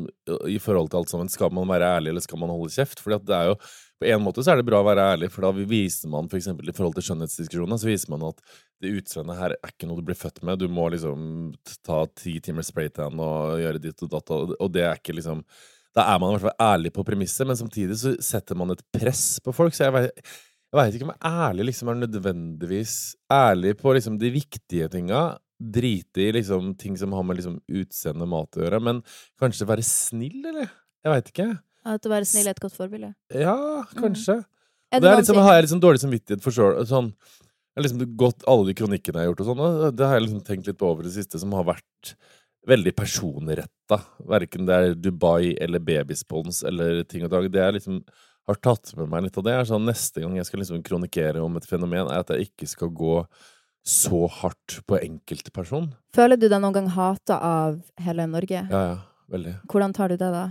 i 0.49 0.57
forhold 0.63 0.89
til 0.89 1.03
alt 1.03 1.13
sammen. 1.13 1.29
Skal 1.29 1.53
man 1.53 1.69
være 1.69 1.93
ærlig, 1.99 2.15
eller 2.15 2.25
skal 2.25 2.41
man 2.41 2.53
holde 2.55 2.73
kjeft? 2.73 3.05
Fordi 3.05 3.19
at 3.21 3.29
det 3.29 3.37
er 3.37 3.53
jo, 3.53 3.61
på 4.01 4.09
en 4.09 4.25
måte 4.25 4.41
så 4.41 4.55
er 4.55 4.61
det 4.61 4.69
bra 4.71 4.81
å 4.81 4.89
være 4.89 5.07
ærlig, 5.13 5.29
for 5.29 5.45
da 5.45 5.53
viser 5.53 6.09
man 6.09 6.29
for 6.31 6.41
eksempel, 6.41 6.71
i 6.71 6.73
forhold 6.73 6.97
til 6.97 7.11
skjønnhetsdiskusjoner, 7.11 7.77
så 7.77 7.93
viser 7.93 8.15
man 8.15 8.29
at 8.31 8.45
det 8.81 8.97
utseendet 9.03 9.37
her 9.37 9.59
er 9.59 9.73
ikke 9.75 9.89
noe 9.89 10.01
du 10.01 10.07
blir 10.07 10.17
født 10.17 10.41
med. 10.47 10.63
Du 10.63 10.71
må 10.71 10.89
liksom 10.89 11.51
ta 11.85 12.05
ti 12.17 12.39
timer 12.41 12.65
spraytan 12.65 13.21
og 13.21 13.59
gjøre 13.61 13.83
ditt 13.83 14.07
og 14.07 14.15
datt, 14.17 14.33
og 14.33 14.71
det 14.73 14.87
er 14.87 14.97
ikke 14.97 15.19
liksom 15.19 15.43
Da 15.99 16.05
er 16.13 16.21
man 16.21 16.31
i 16.31 16.37
hvert 16.37 16.47
fall 16.47 16.69
ærlig 16.69 16.93
på 16.95 17.03
premisset, 17.07 17.43
men 17.47 17.57
samtidig 17.59 17.97
så 17.99 18.13
setter 18.23 18.55
man 18.55 18.71
et 18.71 18.83
press 18.95 19.41
på 19.43 19.51
folk. 19.55 19.75
Så 19.75 19.89
jeg 19.89 19.95
vet, 19.97 20.33
veit 20.75 20.95
ikke 20.95 21.09
om 21.09 21.15
ærlig 21.27 21.69
liksom 21.71 21.91
er 21.91 22.03
nødvendigvis 22.05 22.95
ærlig 23.33 23.75
på 23.81 23.95
liksom 23.97 24.19
de 24.21 24.31
viktige 24.31 24.87
tinga. 24.93 25.23
Drite 25.59 26.23
i 26.23 26.29
liksom 26.37 26.71
ting 26.79 26.95
som 26.95 27.11
har 27.17 27.25
med 27.27 27.41
liksom 27.41 27.57
utseende 27.67 28.23
og 28.23 28.31
mat 28.31 28.55
å 28.55 28.63
gjøre. 28.63 28.79
Men 28.85 29.03
kanskje 29.41 29.67
være 29.67 29.83
snill, 29.83 30.39
eller? 30.39 30.71
Jeg 31.03 31.15
veit 31.15 31.33
ikke. 31.33 31.49
At 31.89 32.07
å 32.07 32.13
være 32.13 32.29
snill 32.29 32.47
er 32.47 32.55
et 32.55 32.63
godt 32.63 32.79
forbilde. 32.79 33.11
Ja, 33.35 33.57
kanskje. 33.97 34.39
Er 34.89 35.03
det 35.03 35.17
liksom, 35.19 35.37
har 35.43 35.57
jeg 35.57 35.67
liksom 35.67 35.83
dårlig 35.83 36.01
samvittighet 36.01 36.43
for 36.45 36.55
sjøl. 36.55 36.79
Sånn, 36.87 37.11
jeg 37.11 37.77
har 37.81 37.85
liksom 37.85 38.15
gått 38.19 38.47
alle 38.49 38.71
de 38.71 38.75
kronikkene 38.79 39.19
jeg 39.19 39.27
har 39.27 39.33
gjort, 39.33 39.43
og 39.43 39.49
sånn, 39.51 39.95
det 39.99 40.07
har 40.07 40.17
jeg 40.17 40.25
liksom 40.25 40.45
tenkt 40.47 40.69
litt 40.69 40.79
på 40.79 40.89
over 40.89 41.05
det 41.05 41.13
siste, 41.13 41.39
som 41.41 41.53
har 41.55 41.67
vært 41.67 42.15
veldig 42.67 42.93
personretta. 42.97 43.99
Verken 44.29 44.67
det 44.67 44.75
er 44.75 44.97
Dubai 44.97 45.55
eller 45.61 45.81
babyspons 45.83 46.63
eller 46.67 47.03
ting 47.07 47.23
og 47.25 47.31
dag. 47.33 47.47
Det 47.51 47.61
jeg 47.61 47.77
liksom 47.79 48.01
har 48.49 48.59
tatt 48.65 48.91
med 48.97 49.09
meg 49.11 49.27
litt 49.27 49.37
av 49.37 49.45
det, 49.45 49.55
er 49.55 49.69
sånn 49.69 49.85
neste 49.87 50.23
gang 50.23 50.35
jeg 50.37 50.47
skal 50.49 50.63
liksom 50.63 50.83
kronikere 50.85 51.41
om 51.43 51.57
et 51.59 51.67
fenomen, 51.69 52.09
er 52.09 52.23
at 52.23 52.33
jeg 52.33 52.49
ikke 52.49 52.69
skal 52.69 52.93
gå 52.93 53.19
så 53.85 54.25
hardt 54.41 54.79
på 54.89 54.97
enkeltperson. 54.99 55.91
Føler 56.15 56.39
du 56.39 56.47
deg 56.49 56.59
noen 56.61 56.75
gang 56.75 56.89
hata 56.93 57.37
av 57.45 57.77
hele 58.01 58.25
Norge? 58.29 58.65
Ja, 58.65 58.81
ja. 58.93 58.97
Veldig. 59.29 59.53
Hvordan 59.69 59.93
tar 59.93 60.09
du 60.09 60.17
det, 60.17 60.29
da? 60.33 60.47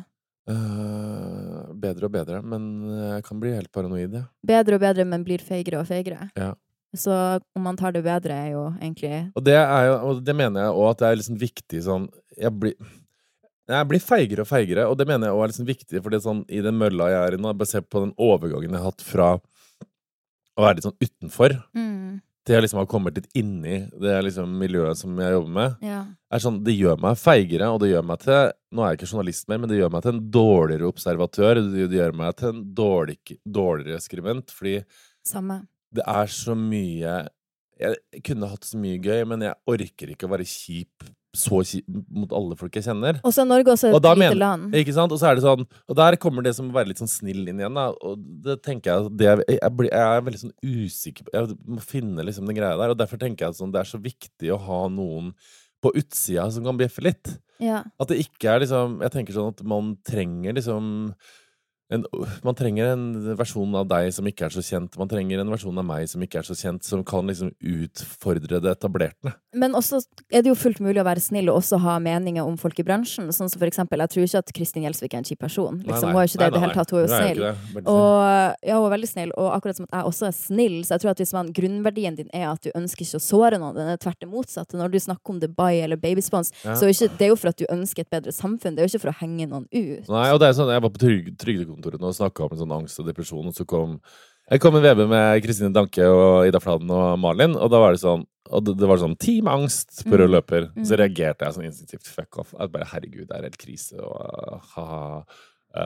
Uh, 0.48 1.74
bedre 1.76 2.06
og 2.06 2.12
bedre, 2.14 2.38
men 2.46 2.62
jeg 2.94 3.24
kan 3.26 3.40
bli 3.42 3.50
helt 3.56 3.72
paranoid, 3.74 4.14
ja. 4.14 4.28
Bedre 4.46 4.78
og 4.78 4.84
bedre, 4.84 5.06
men 5.10 5.26
blir 5.26 5.42
feigere 5.44 5.82
og 5.82 5.88
feigere? 5.90 6.30
Ja. 6.38 6.52
Så 6.96 7.12
om 7.54 7.62
man 7.62 7.76
tar 7.76 7.92
det 7.92 8.00
bedre, 8.06 8.32
er 8.32 8.54
jo 8.54 8.62
egentlig 8.80 9.12
Og 9.36 9.44
det, 9.44 9.58
jo, 9.58 9.96
og 10.08 10.22
det 10.24 10.34
mener 10.36 10.62
jeg 10.64 10.76
òg 10.78 10.86
at 10.90 11.02
det 11.02 11.08
er 11.08 11.18
liksom 11.20 11.40
viktig 11.42 11.82
sånn 11.84 12.06
Jeg 12.38 12.54
blir 12.56 12.78
jeg 13.68 13.84
blir 13.84 14.00
feigere 14.00 14.44
og 14.44 14.48
feigere, 14.48 14.86
og 14.88 14.94
det 14.96 15.04
mener 15.04 15.28
jeg 15.28 15.36
også 15.36 15.44
er 15.44 15.50
liksom 15.52 15.66
viktig, 15.68 16.00
For 16.00 16.22
sånn, 16.24 16.38
i 16.48 16.62
den 16.64 16.78
mølla 16.80 17.10
jeg 17.12 17.20
er 17.20 17.36
i 17.36 17.40
nå, 17.42 17.52
bare 17.52 17.68
se 17.68 17.82
på 17.84 18.00
den 18.00 18.14
overgangen 18.16 18.72
jeg 18.72 18.80
har 18.80 18.88
hatt 18.88 19.04
fra 19.04 19.28
å 20.58 20.64
være 20.64 20.78
litt 20.78 20.86
sånn 20.88 20.96
utenfor 21.04 21.54
mm, 21.76 22.16
til 22.48 22.56
jeg 22.56 22.64
liksom 22.64 22.80
har 22.80 22.88
kommet 22.90 23.18
litt 23.18 23.28
inni 23.36 23.76
det 24.00 24.14
liksom 24.24 24.54
miljøet 24.58 24.98
som 24.98 25.18
jeg 25.20 25.34
jobber 25.36 25.52
med, 25.58 25.84
Ja. 25.84 26.00
sånn, 26.40 26.62
det 26.64 26.74
gjør 26.78 26.96
meg 27.04 27.20
feigere, 27.20 27.68
og 27.68 27.82
det 27.82 27.92
gjør 27.92 28.06
meg 28.08 28.24
til 28.24 28.54
Nå 28.72 28.82
er 28.84 28.90
jeg 28.92 28.98
ikke 28.98 29.10
journalist 29.12 29.46
mer, 29.48 29.60
men 29.60 29.70
det 29.70 29.78
gjør 29.78 29.92
meg 29.94 30.02
til 30.04 30.12
en 30.12 30.24
dårligere 30.28 30.88
observatør. 30.90 31.60
Det 31.72 31.86
gjør 31.96 32.16
meg 32.20 32.34
til 32.36 32.50
en 32.50 32.58
dårlig, 32.76 33.14
dårligere 33.48 34.00
skribent, 34.04 34.52
fordi 34.52 34.82
Samme. 35.24 35.62
Det 35.94 36.04
er 36.04 36.32
så 36.32 36.56
mye 36.58 37.14
Jeg 37.78 38.22
kunne 38.26 38.48
hatt 38.50 38.66
så 38.66 38.78
mye 38.80 38.98
gøy, 38.98 39.22
men 39.30 39.44
jeg 39.46 39.54
orker 39.70 40.10
ikke 40.12 40.26
å 40.26 40.32
være 40.32 40.48
kjip 40.48 41.06
så 41.36 41.60
kjip 41.66 41.86
mot 42.08 42.32
alle 42.34 42.56
folk 42.58 42.74
jeg 42.78 42.86
kjenner. 42.86 43.18
Og 43.26 43.34
så 43.34 43.42
er 43.42 43.48
Norge 43.50 43.74
også 43.74 43.90
Og 43.92 43.98
et 43.98 44.06
og 44.08 44.18
lite 44.18 44.38
land. 44.38 44.74
Ikke 44.80 44.94
sant? 44.96 45.12
Og 45.12 45.20
så 45.20 45.28
er 45.28 45.36
det 45.36 45.44
sånn 45.44 45.66
Og 45.66 45.98
der 45.98 46.16
kommer 46.20 46.44
det 46.44 46.54
som 46.56 46.70
å 46.70 46.74
være 46.74 46.90
litt 46.90 47.02
sånn 47.02 47.10
snill 47.10 47.42
inn 47.44 47.60
igjen, 47.60 47.76
da. 47.76 47.90
Og 47.92 48.22
det 48.46 48.58
tenker 48.64 48.90
jeg 48.90 49.12
det, 49.20 49.28
jeg, 49.28 49.58
jeg, 49.58 49.72
blir, 49.78 49.90
jeg 49.92 50.16
er 50.16 50.24
veldig 50.28 50.42
sånn 50.42 50.54
usikker 50.64 51.28
på 51.28 51.34
Jeg 51.36 51.58
må 51.76 51.84
finne 51.84 52.26
liksom 52.26 52.48
den 52.48 52.58
greia 52.58 52.78
der. 52.80 52.94
Og 52.94 53.00
derfor 53.00 53.20
tenker 53.20 53.46
jeg 53.46 53.54
at 53.54 53.60
sånn, 53.60 53.74
det 53.74 53.82
er 53.82 53.90
så 53.92 54.00
viktig 54.02 54.54
å 54.54 54.60
ha 54.68 54.80
noen 54.92 55.34
på 55.84 55.92
utsida 56.00 56.48
som 56.50 56.64
kan 56.66 56.80
bjeffe 56.80 57.04
litt. 57.06 57.36
Ja. 57.62 57.84
At 58.00 58.10
det 58.10 58.20
ikke 58.24 58.54
er 58.54 58.64
liksom 58.64 58.98
Jeg 59.04 59.14
tenker 59.14 59.36
sånn 59.36 59.52
at 59.54 59.62
man 59.66 59.92
trenger 60.06 60.56
liksom 60.58 61.12
en, 61.90 62.04
man 62.44 62.54
trenger 62.58 62.92
en 62.92 63.04
versjon 63.38 63.74
av 63.80 63.86
deg 63.88 64.10
som 64.12 64.26
ikke 64.28 64.44
er 64.48 64.52
så 64.52 64.60
kjent. 64.64 64.96
Man 65.00 65.08
trenger 65.08 65.40
en 65.40 65.48
versjon 65.52 65.78
av 65.80 65.86
meg 65.88 66.08
som 66.10 66.20
ikke 66.24 66.42
er 66.42 66.46
så 66.48 66.56
kjent, 66.58 66.84
som 66.84 67.00
kan 67.06 67.24
liksom 67.30 67.54
utfordre 67.64 68.60
det 68.60 68.72
etablerte. 68.74 69.32
Men 69.56 69.72
også 69.78 70.02
er 70.28 70.42
det 70.44 70.50
jo 70.50 70.56
fullt 70.58 70.82
mulig 70.84 71.00
å 71.00 71.06
være 71.08 71.22
snill 71.24 71.48
og 71.48 71.62
også 71.62 71.78
ha 71.80 71.94
meninger 72.04 72.44
om 72.44 72.58
folk 72.60 72.76
i 72.82 72.84
bransjen. 72.84 73.30
Sånn 73.32 73.48
som 73.48 73.56
for 73.56 73.70
eksempel, 73.70 74.02
jeg 74.04 74.12
tror 74.12 74.26
ikke 74.26 74.42
at 74.44 74.52
Kristin 74.58 74.84
Gjelsvik 74.84 75.16
er 75.16 75.22
en 75.22 75.28
kjip 75.30 75.40
person. 75.40 75.78
Liksom, 75.86 76.12
Hun 76.12 76.20
er 76.20 76.26
jo 76.26 76.32
ikke 76.32 76.42
det 76.42 76.50
i 76.50 76.54
det 76.58 76.62
hele 76.66 76.76
tatt. 76.76 76.92
Hun 76.92 76.98
er 77.00 77.06
jo 77.06 77.14
snill. 77.14 77.42
Og, 77.88 78.20
ja, 78.68 78.76
hun 78.76 78.86
er 78.90 78.94
veldig 78.98 79.10
snill, 79.14 79.32
og 79.40 79.48
akkurat 79.56 79.80
som 79.80 79.88
at 79.88 79.96
jeg 79.96 80.10
også 80.12 80.28
er 80.28 80.36
snill, 80.36 80.76
så 80.84 80.94
jeg 80.98 81.04
tror 81.06 81.14
at 81.14 81.24
hvis 81.24 81.34
man, 81.38 81.52
grunnverdien 81.56 82.20
din 82.20 82.28
er 82.36 82.50
at 82.52 82.68
du 82.68 82.70
ønsker 82.76 83.06
ikke 83.06 83.22
å 83.22 83.24
såre 83.24 83.62
noen, 83.62 83.72
den 83.80 83.88
er 83.94 84.00
tvert 84.04 84.20
det 84.20 84.28
motsatte. 84.28 84.76
Når 84.76 84.92
du 84.92 85.00
snakker 85.08 85.32
om 85.34 85.40
Dubai 85.40 85.80
eller 85.80 85.96
babyspons, 85.96 86.52
Ja. 86.64 86.76
så 86.76 86.92
ikke, 86.92 87.08
det 87.16 87.24
er 87.24 87.32
jo 87.32 87.40
for 87.40 87.48
at 87.48 87.56
du 87.56 87.64
ønsker 87.72 88.04
et 88.04 88.10
bedre 88.12 88.32
samfunn, 88.36 88.76
det 88.76 88.84
er 88.84 88.88
jo 88.88 88.92
ikke 88.98 89.06
for 89.08 89.14
å 89.14 89.18
henge 89.24 89.48
noen 89.48 89.64
ut. 89.72 90.08
Nei, 90.12 90.28
og 90.34 90.40
det 90.44 90.52
er 90.52 90.52
sånn, 90.60 90.68
Jeg 90.68 90.82
var 90.84 90.90
på 90.92 91.00
trygd, 91.00 91.38
Trygdekontoret 91.38 91.77
nå 91.82 92.08
og 92.10 92.14
snakka 92.14 92.44
om 92.50 92.56
sånn 92.58 92.72
angst 92.80 92.98
og 93.00 93.06
depresjon, 93.06 93.46
og 93.46 93.54
så 93.54 93.66
kom 93.66 94.00
jeg 94.50 94.60
kom 94.60 94.76
i 94.76 94.80
VB 94.80 95.06
med 95.08 95.42
Kristine 95.44 95.72
Danke 95.74 96.00
og 96.08 96.46
Ida 96.48 96.58
Fladen 96.58 96.88
og 96.90 97.18
Malin, 97.20 97.54
og 97.54 97.68
da 97.70 97.78
var 97.78 97.92
det 97.92 98.00
sånn 98.00 98.24
og 98.50 98.64
det, 98.64 98.78
det 98.78 98.88
var 98.88 98.96
sånn 98.96 99.18
Team 99.18 99.44
angst 99.46 100.04
på 100.08 100.16
rød 100.16 100.30
Mm. 100.30 100.32
løper. 100.40 100.62
Så 100.80 100.96
Mm. 100.96 100.98
reagerte 101.02 101.44
jeg 101.44 101.52
sånn 101.52 101.66
instinktivt. 101.68 102.06
Fuck 102.08 102.38
off. 102.38 102.54
Jeg 102.58 102.72
bare, 102.72 102.86
Herregud, 102.86 103.28
det 103.28 103.36
er 103.36 103.42
helt 103.42 103.58
krise. 103.58 103.92
Og 104.00 104.60
ha-ha. 104.72 105.18
Eh, 105.18 105.22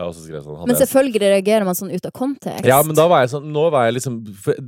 og 0.07 0.15
så 0.15 0.23
skrev 0.25 0.37
jeg 0.39 0.45
sånn 0.47 0.59
Men 0.67 0.73
jeg- 0.77 0.81
selvfølgelig 0.89 1.29
reagerer 1.33 1.65
man 1.69 1.75
sånn 1.79 1.93
ut 1.95 2.07
av 2.09 2.13
kontekst. 2.17 2.65
Ja, 2.65 2.83
men 2.83 2.95
da 2.97 3.07
var 3.09 3.21
jeg 3.23 3.31
sånn 3.35 3.51
Nå 3.53 3.65
var 3.71 3.85
jeg 3.87 3.95
liksom 3.99 4.17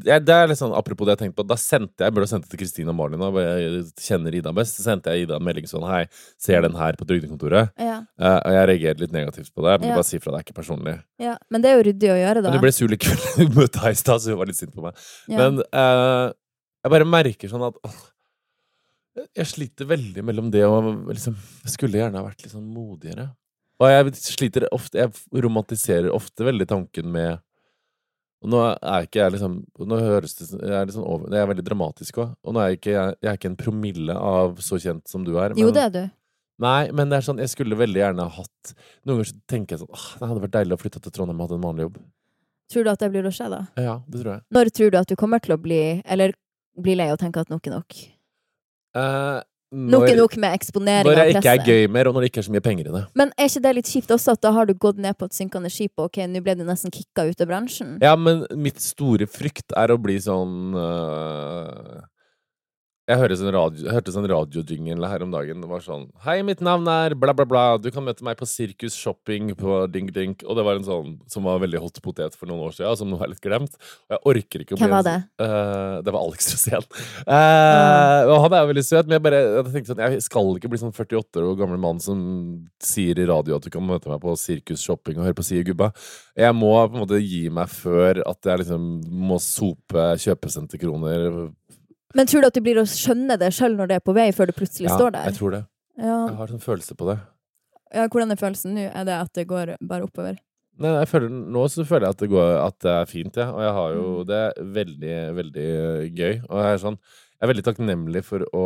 jeg, 0.04 0.24
Det 0.24 0.34
er 0.34 0.48
litt 0.48 0.58
sånn 0.60 0.74
apropos 0.76 1.06
det 1.08 1.14
jeg 1.16 1.22
tenkte 1.24 1.38
på. 1.42 1.46
Da 1.48 1.54
sendte 1.56 2.04
jeg 2.04 2.10
jeg 2.10 2.14
burde 2.18 2.28
sendt 2.28 2.44
det 2.44 2.50
til 2.54 2.60
Kristina 2.64 2.90
og 2.90 2.96
Malin, 2.98 3.18
da, 3.20 3.30
jeg 3.40 3.84
kjenner 4.04 4.34
Ida 4.34 4.52
best. 4.52 4.76
Så 4.78 4.84
sendte 4.84 5.10
jeg 5.14 5.24
Ida 5.26 5.36
en 5.40 5.44
melding 5.48 5.64
sånn 5.70 5.86
Hei, 5.88 6.04
ser 6.38 6.60
den 6.62 6.74
her 6.74 6.92
på 7.00 7.06
Trygdekontoret? 7.08 7.70
Ja, 7.78 8.02
Uh, 8.20 8.38
og 8.44 8.52
jeg 8.52 8.68
reagerte 8.68 9.00
litt 9.00 9.12
negativt 9.12 9.50
på 9.54 9.62
det. 9.64 9.80
Men 9.80 9.88
Ja. 9.90 9.94
bare 9.96 10.04
si 10.04 10.18
fra, 10.18 10.30
det 10.32 10.38
er 10.40 10.44
ikke 10.52 10.58
personlig. 10.62 11.02
ja. 11.18 11.36
Men 11.50 11.62
det 11.62 11.70
er 11.70 11.82
jo 11.82 11.90
ryddig 11.92 12.10
å 12.10 12.18
gjøre, 12.20 12.42
da. 12.42 12.50
Men 12.50 12.52
du 12.52 12.58
ble 12.60 12.72
sur 12.72 12.86
litt 12.88 13.00
kveld. 13.00 13.22
Hun 13.38 13.54
møtte 13.54 13.80
her 13.80 13.90
i 13.90 13.94
stad, 13.94 14.20
så 14.20 14.30
hun 14.30 14.38
var 14.38 14.46
litt 14.46 14.56
sint 14.56 14.74
på 14.74 14.82
meg. 14.82 14.94
ja. 15.28 15.36
Men 15.38 15.58
uh, 15.72 16.32
jeg 16.84 16.90
bare 16.90 17.04
merker 17.04 17.48
sånn 17.48 17.66
at 17.66 17.74
åh, 17.84 18.02
Jeg 19.36 19.46
sliter 19.46 19.86
veldig 19.86 20.24
mellom 20.26 20.50
det 20.50 20.64
og 20.66 21.06
liksom 21.06 21.36
Jeg 21.64 21.72
skulle 21.72 21.98
gjerne 22.00 22.18
ha 22.18 22.24
vært 22.26 22.42
litt 22.42 22.52
sånn 22.52 22.66
modigere. 22.66 23.30
Og 23.82 23.90
jeg 23.90 24.14
sliter 24.22 24.68
ofte 24.74 25.00
Jeg 25.00 25.42
romantiserer 25.44 26.12
ofte 26.14 26.46
veldig 26.46 26.66
tanken 26.70 27.08
med 27.14 27.40
Og 28.44 28.52
nå 28.52 28.60
er 28.70 29.06
ikke 29.08 29.22
jeg 29.22 29.34
liksom 29.34 29.56
Nå 29.90 29.98
høres 30.02 30.36
det 30.38 30.50
Jeg 30.52 30.74
er 30.78 30.92
sånn 30.94 31.06
over 31.08 31.32
Jeg 31.34 31.42
er 31.42 31.50
veldig 31.50 31.66
dramatisk 31.66 32.20
òg. 32.22 32.34
Og 32.44 32.54
nå 32.54 32.62
er 32.62 32.72
jeg 32.72 32.80
ikke 32.80 32.94
jeg, 32.94 33.16
jeg 33.20 33.32
er 33.32 33.40
ikke 33.40 33.50
en 33.50 33.58
promille 33.64 34.18
av 34.18 34.60
så 34.62 34.78
kjent 34.78 35.08
som 35.10 35.26
du 35.26 35.34
er. 35.42 35.56
Jo, 35.58 35.72
det 35.74 35.88
er 35.88 35.94
du. 35.94 36.04
Nei, 36.62 36.82
men 36.94 37.10
det 37.10 37.18
er 37.18 37.26
sånn 37.26 37.40
Jeg 37.42 37.50
skulle 37.50 37.78
veldig 37.78 37.98
gjerne 38.02 38.28
hatt 38.36 38.74
Noen 39.02 39.16
ganger 39.16 39.30
så 39.32 39.40
tenker 39.50 39.74
jeg 39.74 39.82
sånn 39.82 39.96
Åh, 39.96 40.04
det 40.20 40.28
hadde 40.30 40.44
vært 40.46 40.58
deilig 40.60 40.76
å 40.76 40.82
flytte 40.84 41.02
til 41.02 41.14
Trondheim 41.16 41.40
og 41.42 41.48
hatt 41.48 41.56
en 41.58 41.66
vanlig 41.66 41.88
jobb. 41.88 41.96
Tror 42.72 42.86
du 42.86 42.90
at 42.94 43.02
det 43.02 43.10
blir 43.12 43.26
å 43.28 43.32
skje, 43.34 43.48
da? 43.52 43.58
Ja, 43.76 43.96
det 44.08 44.22
tror 44.22 44.30
jeg. 44.36 44.42
Når 44.56 44.70
tror 44.78 44.92
du 44.92 44.96
at 45.00 45.10
du 45.10 45.16
kommer 45.20 45.42
til 45.42 45.56
å 45.56 45.60
bli 45.60 45.80
Eller 46.04 46.32
bli 46.80 46.94
lei 46.98 47.10
og 47.12 47.18
tenke 47.20 47.42
at 47.42 47.50
nok 47.52 47.66
er 47.68 47.74
nok? 47.76 47.98
Eh, 48.98 49.40
Nok 49.74 50.04
er 50.06 50.18
nok 50.18 50.36
med 50.38 50.54
eksponering 50.54 51.08
når 51.08 51.18
det 51.18 51.40
ikke 51.40 51.76
er 51.84 51.90
mer, 51.90 52.06
og 52.06 52.14
når 52.14 52.24
det 52.24 52.30
ikke 52.30 52.42
er 52.44 52.46
så 52.46 52.54
mye 52.54 52.62
penger 52.62 52.90
i 52.90 52.94
det. 52.94 53.02
Men 53.18 53.32
er 53.34 53.48
ikke 53.50 53.62
det 53.64 53.72
litt 53.80 53.90
kjipt 53.90 54.12
også, 54.14 54.36
at 54.36 54.42
da 54.44 54.52
har 54.54 54.68
du 54.68 54.74
gått 54.78 55.00
ned 55.02 55.16
på 55.18 55.26
et 55.26 55.34
synkende 55.34 55.70
skip, 55.72 55.92
og 55.98 56.10
ok, 56.10 56.20
nå 56.30 56.42
ble 56.44 56.54
du 56.60 56.64
nesten 56.68 56.94
kicka 56.94 57.26
ut 57.26 57.42
av 57.42 57.50
bransjen? 57.50 57.96
Ja, 58.04 58.14
men 58.14 58.44
mitt 58.54 58.78
store 58.84 59.26
frykt 59.30 59.74
er 59.74 59.90
å 59.90 59.98
bli 59.98 60.20
sånn 60.22 60.76
øh, 60.78 62.04
Jeg 63.04 63.20
hørte 63.20 63.36
sånn 63.36 63.50
radio, 63.52 63.82
hørte 63.92 64.12
sånn 64.14 64.24
radiojingle 64.30 65.08
her 65.10 65.20
om 65.26 65.32
dagen. 65.34 65.58
Det 65.60 65.68
var 65.68 65.82
sånn 65.84 66.06
Hei, 66.24 66.38
mitt 66.40 66.62
navn 66.64 66.86
er 66.88 67.12
bla, 67.20 67.34
bla, 67.36 67.44
bla. 67.44 67.64
Du 67.76 67.90
kan 67.92 68.00
møte 68.06 68.24
meg 68.24 68.38
på 68.40 68.46
Sirkus 68.48 68.94
Shopping 68.96 69.50
på 69.60 69.74
Ding 69.92 70.08
Dink. 70.08 70.40
Og 70.48 70.56
det 70.56 70.64
var 70.64 70.78
en 70.80 70.86
sånn 70.86 71.10
som 71.28 71.44
var 71.44 71.60
veldig 71.60 71.82
hot 71.82 72.00
potet 72.00 72.32
for 72.38 72.48
noen 72.48 72.62
år 72.64 72.72
siden, 72.72 72.96
som 72.96 73.10
nå 73.12 73.18
er 73.20 73.34
litt 73.34 73.42
glemt. 73.44 73.76
Og 74.08 74.14
jeg 74.16 74.22
orker 74.32 74.64
ikke 74.64 74.72
å 74.72 74.78
bli 74.80 74.86
Hvem 74.86 74.94
var 74.96 75.04
det? 75.04 75.16
sånn- 75.20 75.44
Øh, 75.44 75.98
det 76.06 76.14
var 76.16 76.20
Alex 76.24 76.48
Rosén. 76.54 76.86
Uh, 77.28 78.20
og 78.32 78.40
han 78.46 78.56
er 78.56 78.64
jo 78.64 78.70
veldig 78.72 78.86
søt, 78.88 79.04
men 79.04 79.18
jeg 79.18 79.24
bare 79.28 79.42
jeg 79.44 79.68
tenkte 79.74 79.92
sånn 79.92 80.02
Jeg 80.06 80.24
skal 80.24 80.54
ikke 80.56 80.72
bli 80.72 80.80
sånn 80.80 80.96
48 80.96 81.44
år 81.44 81.58
gammel 81.60 81.82
mann 81.84 82.00
som 82.00 82.24
sier 82.80 83.20
i 83.20 83.28
radio 83.28 83.58
at 83.60 83.68
du 83.68 83.70
kan 83.74 83.84
møte 83.84 84.08
meg 84.08 84.22
på 84.24 84.32
Sirkus 84.40 84.80
Shopping 84.80 85.20
og 85.20 85.28
høre 85.28 85.36
på 85.36 85.44
Sie 85.44 85.60
Gubba. 85.68 85.90
Jeg 86.40 86.56
må 86.56 86.72
på 86.88 86.96
en 86.96 87.04
måte 87.04 87.20
gi 87.20 87.50
meg 87.52 87.68
før 87.68 88.24
at 88.24 88.40
jeg 88.48 88.64
liksom 88.64 88.88
må 89.12 89.36
sope 89.44 90.14
kjøpesenterkroner. 90.24 91.50
Men 92.14 92.26
tror 92.30 92.40
du 92.44 92.46
at 92.46 92.54
du 92.54 92.60
blir 92.62 92.78
å 92.78 92.86
skjønne 92.86 93.36
det 93.40 93.50
sjøl 93.56 93.74
når 93.76 93.88
det 93.90 93.96
er 94.00 94.04
på 94.06 94.14
vei, 94.14 94.28
før 94.32 94.46
du 94.46 94.52
plutselig 94.56 94.88
Ja, 94.88 94.96
står 94.96 95.12
der? 95.16 95.24
jeg 95.30 95.34
tror 95.38 95.50
det. 95.56 95.62
Ja. 95.98 96.18
Jeg 96.28 96.36
har 96.38 96.46
sånn 96.52 96.62
følelse 96.62 96.94
på 96.98 97.08
det. 97.10 97.18
ja, 97.94 98.06
hvordan 98.08 98.30
er 98.34 98.36
følelsen 98.40 98.74
nå? 98.74 98.88
Er 98.94 99.04
det 99.04 99.14
at 99.20 99.32
det 99.34 99.46
går 99.50 99.76
bare 99.82 100.06
oppover? 100.06 100.38
Nei, 100.78 100.90
jeg 100.98 101.06
føler, 101.08 101.28
nå 101.30 101.68
så 101.70 101.84
føler 101.86 102.08
jeg 102.08 102.14
at 102.16 102.22
det, 102.24 102.28
går, 102.30 102.48
at 102.66 102.78
det 102.82 102.90
er 102.90 103.04
fint, 103.06 103.36
ja. 103.38 103.50
Og 103.54 103.60
jeg 103.62 103.72
har 103.76 103.92
jo 103.94 104.06
Mm. 104.18 104.26
det 104.26 104.42
veldig, 104.74 105.18
veldig 105.36 105.68
gøy. 106.18 106.34
Og 106.50 106.56
jeg 106.64 106.72
er 106.74 106.78
sånn 106.82 106.98
Jeg 107.34 107.48
er 107.48 107.52
veldig 107.52 107.64
takknemlig 107.66 108.24
for 108.24 108.38
å 108.54 108.64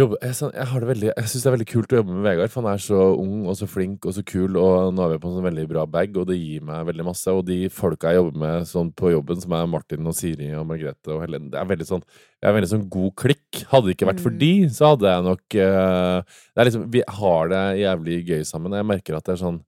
jobbe 0.00 0.16
Jeg, 0.22 0.34
sånn, 0.38 0.52
har 0.56 0.80
det 0.80 0.88
veldig 0.88 1.08
Jeg 1.10 1.28
syns 1.28 1.42
det 1.44 1.48
er 1.50 1.54
veldig 1.56 1.66
kult 1.68 1.92
å 1.92 1.98
jobbe 1.98 2.14
med 2.16 2.24
Vegard, 2.24 2.50
for 2.52 2.62
han 2.64 2.72
er 2.72 2.80
så 2.80 3.00
ung 3.20 3.42
og 3.50 3.56
så 3.58 3.66
flink 3.68 4.06
og 4.08 4.14
så 4.16 4.22
kul, 4.24 4.56
og 4.56 4.94
nå 4.96 5.02
er 5.04 5.10
vi 5.12 5.18
på 5.20 5.28
en 5.28 5.34
sånn 5.36 5.44
veldig 5.46 5.64
bra 5.68 5.82
bag, 5.86 6.16
og 6.16 6.26
det 6.30 6.38
gir 6.40 6.62
meg 6.64 6.86
veldig 6.88 7.04
masse. 7.10 7.28
Og 7.36 7.42
de 7.44 7.58
folka 7.72 8.08
jeg 8.12 8.22
jobber 8.22 8.38
med 8.40 8.68
sånn 8.70 8.92
på 8.96 9.10
jobben, 9.12 9.42
som 9.44 9.52
er 9.58 9.66
Martin 9.68 10.08
og 10.08 10.16
Siri 10.16 10.48
og 10.56 10.64
Margrethe 10.70 11.12
og 11.12 11.20
Helen, 11.26 11.50
det 11.52 11.60
er 11.60 11.68
veldig 11.74 11.88
sånn 11.90 12.04
Jeg 12.08 12.48
er 12.50 12.56
veldig 12.56 12.70
sånn 12.72 12.86
god 12.96 13.12
klikk. 13.20 13.60
Hadde 13.72 13.90
det 13.90 13.96
ikke 13.98 14.08
vært 14.08 14.24
for 14.24 14.32
Mm. 14.32 14.38
de, 14.40 14.52
så 14.78 14.88
hadde 14.94 15.12
jeg 15.12 15.26
nok 15.28 15.58
uh, 15.60 16.22
Det 16.24 16.62
er 16.64 16.70
liksom 16.70 16.88
Vi 16.96 17.02
har 17.20 17.52
det 17.52 17.62
jævlig 17.82 18.16
gøy 18.32 18.42
sammen. 18.48 18.72
Jeg 18.80 18.88
merker 18.88 19.16
at 19.20 19.24
det 19.28 19.34
er 19.36 19.42
sånn 19.44 19.60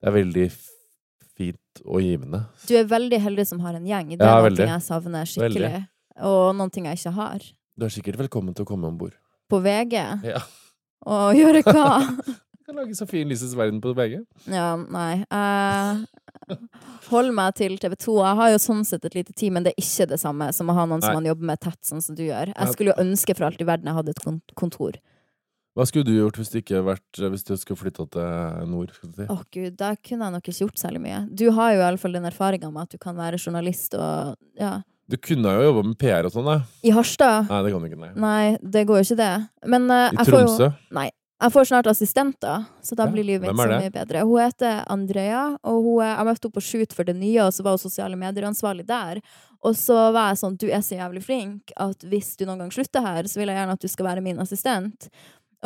Det 0.00 0.08
er 0.08 0.16
veldig 0.16 0.48
fint 1.36 1.84
og 1.84 2.00
givende. 2.00 2.46
Du 2.66 2.74
er 2.80 2.88
veldig 2.88 3.20
heldig 3.20 3.44
som 3.46 3.60
har 3.60 3.74
en 3.76 3.84
gjeng. 3.84 4.08
Det 4.16 4.24
er 4.24 4.32
Ja, 4.32 4.40
noe 4.40 4.72
jeg 4.72 4.82
savner 4.88 5.28
skikkelig. 5.28 5.86
Og 6.24 6.56
noen 6.56 6.72
ting 6.72 6.86
jeg 6.88 6.96
ikke 6.96 7.12
har. 7.12 7.44
Du 7.76 7.84
er 7.84 7.92
sikkert 7.92 8.16
velkommen 8.16 8.54
til 8.56 8.64
å 8.64 8.68
komme 8.72 8.88
om 8.88 8.96
bord. 8.96 9.12
På 9.50 9.60
VG. 9.64 9.96
Ja. 10.26 10.42
Og 11.06 11.38
gjøre 11.38 11.62
hva? 11.66 12.00
Du 12.26 12.60
kan 12.66 12.80
lage 12.80 12.96
Sofie 12.98 13.22
Elises 13.26 13.54
verden 13.58 13.80
på 13.82 13.94
VG. 13.94 14.20
Ja, 14.50 14.72
nei. 14.76 15.22
Jeg 15.22 16.58
holder 17.10 17.34
meg 17.34 17.56
til 17.58 17.76
TV 17.82 17.94
2. 18.06 18.16
Jeg 18.22 18.38
har 18.40 18.52
jo 18.52 18.62
sånn 18.62 18.86
sett 18.86 19.06
et 19.06 19.18
lite 19.18 19.34
team, 19.38 19.56
men 19.56 19.66
det 19.66 19.74
er 19.74 19.82
ikke 19.82 20.08
det 20.12 20.18
samme 20.22 20.48
som 20.54 20.70
å 20.70 20.76
ha 20.76 20.86
noen 20.88 21.04
som 21.04 21.14
man 21.18 21.28
jobber 21.28 21.52
med 21.52 21.62
tett, 21.62 21.80
sånn 21.86 22.02
som 22.02 22.18
du 22.18 22.24
gjør. 22.26 22.52
Jeg 22.54 22.74
skulle 22.74 22.94
jo 22.94 23.02
ønske 23.02 23.36
for 23.38 23.48
alt 23.48 23.62
i 23.62 23.68
verden 23.68 23.90
jeg 23.90 23.98
hadde 24.00 24.16
et 24.16 24.50
kontor. 24.58 24.98
Hva 25.76 25.84
skulle 25.84 26.08
du 26.08 26.14
gjort 26.14 26.38
hvis 26.40 26.48
du 26.48 26.54
ikke 26.62 26.78
vært 26.86 27.18
Hvis 27.20 27.42
du 27.44 27.50
skulle 27.60 27.76
flytta 27.76 28.06
til 28.14 28.68
nord? 28.70 28.94
Du 28.96 29.10
si? 29.12 29.26
Å 29.28 29.34
gud, 29.52 29.74
da 29.76 29.90
kunne 30.00 30.24
jeg 30.24 30.34
nok 30.38 30.46
ikke 30.48 30.62
gjort 30.62 30.80
særlig 30.80 31.02
mye. 31.04 31.18
Du 31.28 31.50
har 31.52 31.74
jo 31.74 31.82
i 31.82 31.86
alle 31.90 32.00
fall 32.00 32.16
den 32.16 32.28
erfaringa 32.30 32.70
med 32.72 32.86
at 32.86 32.94
du 32.96 33.02
kan 33.02 33.18
være 33.18 33.40
journalist 33.42 33.96
og 33.98 34.38
ja. 34.56 34.78
Du 35.06 35.16
kunne 35.22 35.52
jo 35.54 35.68
jobba 35.68 35.84
med 35.86 35.98
PR 36.00 36.26
og 36.26 36.34
sånn, 36.34 36.48
da. 36.48 36.56
I 36.82 36.90
Harstad? 36.94 37.46
Nei, 37.50 37.60
det 37.62 37.70
kan 37.74 37.84
du 37.84 37.88
ikke. 37.90 38.00
Nei. 38.00 38.10
Nei, 38.18 38.56
det 38.74 38.82
går 38.88 38.98
jo 39.00 39.06
ikke 39.06 39.20
det. 39.20 39.34
Men 39.70 39.86
uh, 39.92 40.08
I 40.10 40.18
jo 40.18 40.26
Tromsø? 40.32 40.72
Nei. 40.96 41.10
Jeg 41.36 41.52
får 41.52 41.66
snart 41.68 41.88
assistenter, 41.90 42.62
så 42.80 42.96
da 42.96 43.04
Ja, 43.04 43.12
blir 43.12 43.26
livet 43.28 43.44
mitt 43.44 43.60
så 43.60 43.68
mye 43.68 43.92
bedre. 43.92 44.22
Hun 44.24 44.40
heter 44.40 44.78
Andrea, 44.88 45.42
og 45.68 45.82
hun, 45.84 45.98
jeg 46.00 46.24
møtte 46.24 46.48
henne 46.48 46.56
på 46.56 46.62
shoot 46.64 46.94
for 46.96 47.04
det 47.04 47.12
nye, 47.18 47.42
og 47.44 47.52
så 47.52 47.66
var 47.66 47.76
hun 47.76 47.82
sosiale 47.82 48.16
medier-ansvarlig 48.16 48.86
der. 48.88 49.20
Og 49.60 49.76
så 49.76 49.98
var 50.16 50.30
jeg 50.30 50.40
sånn, 50.40 50.56
du 50.56 50.64
er 50.70 50.80
så 50.86 50.96
jævlig 50.96 51.22
flink 51.26 51.74
at 51.76 52.06
hvis 52.08 52.32
du 52.40 52.46
noen 52.46 52.64
gang 52.64 52.72
slutter 52.72 53.04
her, 53.04 53.28
så 53.28 53.42
vil 53.42 53.52
jeg 53.52 53.60
gjerne 53.60 53.76
at 53.76 53.84
du 53.84 53.92
skal 53.92 54.08
være 54.08 54.24
min 54.24 54.40
assistent. 54.40 55.10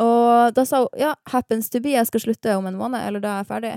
Og 0.01 0.51
da 0.57 0.67
sa 0.67 0.83
hun 0.83 0.99
ja, 0.99 1.13
happens 1.31 1.71
to 1.71 1.79
be, 1.79 1.95
jeg 1.95 2.09
skal 2.11 2.25
slutte 2.25 2.57
om 2.59 2.67
en 2.67 2.79
måned, 2.79 2.99
eller 3.07 3.23
da 3.23 3.37
er 3.37 3.45
jeg 3.45 3.51
ferdig. 3.53 3.73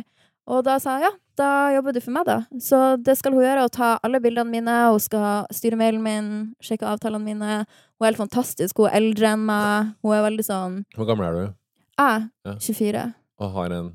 Og 0.47 0.61
da 0.67 0.77
sa 0.83 0.99
jeg 0.99 1.07
ja, 1.09 1.11
da 1.41 1.49
jobber 1.75 1.95
du 1.97 2.01
for 2.05 2.15
meg, 2.15 2.27
da. 2.29 2.37
Så 2.61 2.79
det 3.03 3.17
skal 3.19 3.33
hun 3.35 3.43
gjøre, 3.43 3.65
å 3.65 3.73
ta 3.73 3.95
alle 4.05 4.21
bildene 4.23 4.51
mine, 4.53 4.75
hun 4.93 5.01
skal 5.03 5.47
styre 5.55 5.79
mailen 5.81 6.03
min, 6.05 6.29
sjekke 6.63 6.87
avtalene 6.91 7.25
mine. 7.25 7.57
Hun 7.97 8.05
er 8.05 8.11
helt 8.13 8.21
fantastisk, 8.21 8.77
hun 8.79 8.91
er 8.91 8.99
eldre 9.01 9.33
enn 9.33 9.47
meg, 9.49 9.95
hun 10.05 10.15
er 10.17 10.25
veldig 10.29 10.45
sånn 10.47 10.77
Hvor 10.95 11.09
gammel 11.09 11.27
er 11.31 11.39
du? 11.39 11.55
Jeg, 11.99 12.29
Ja. 12.45 12.55
24. 12.61 13.05
Og 13.41 13.51
har 13.57 13.73
en 13.73 13.89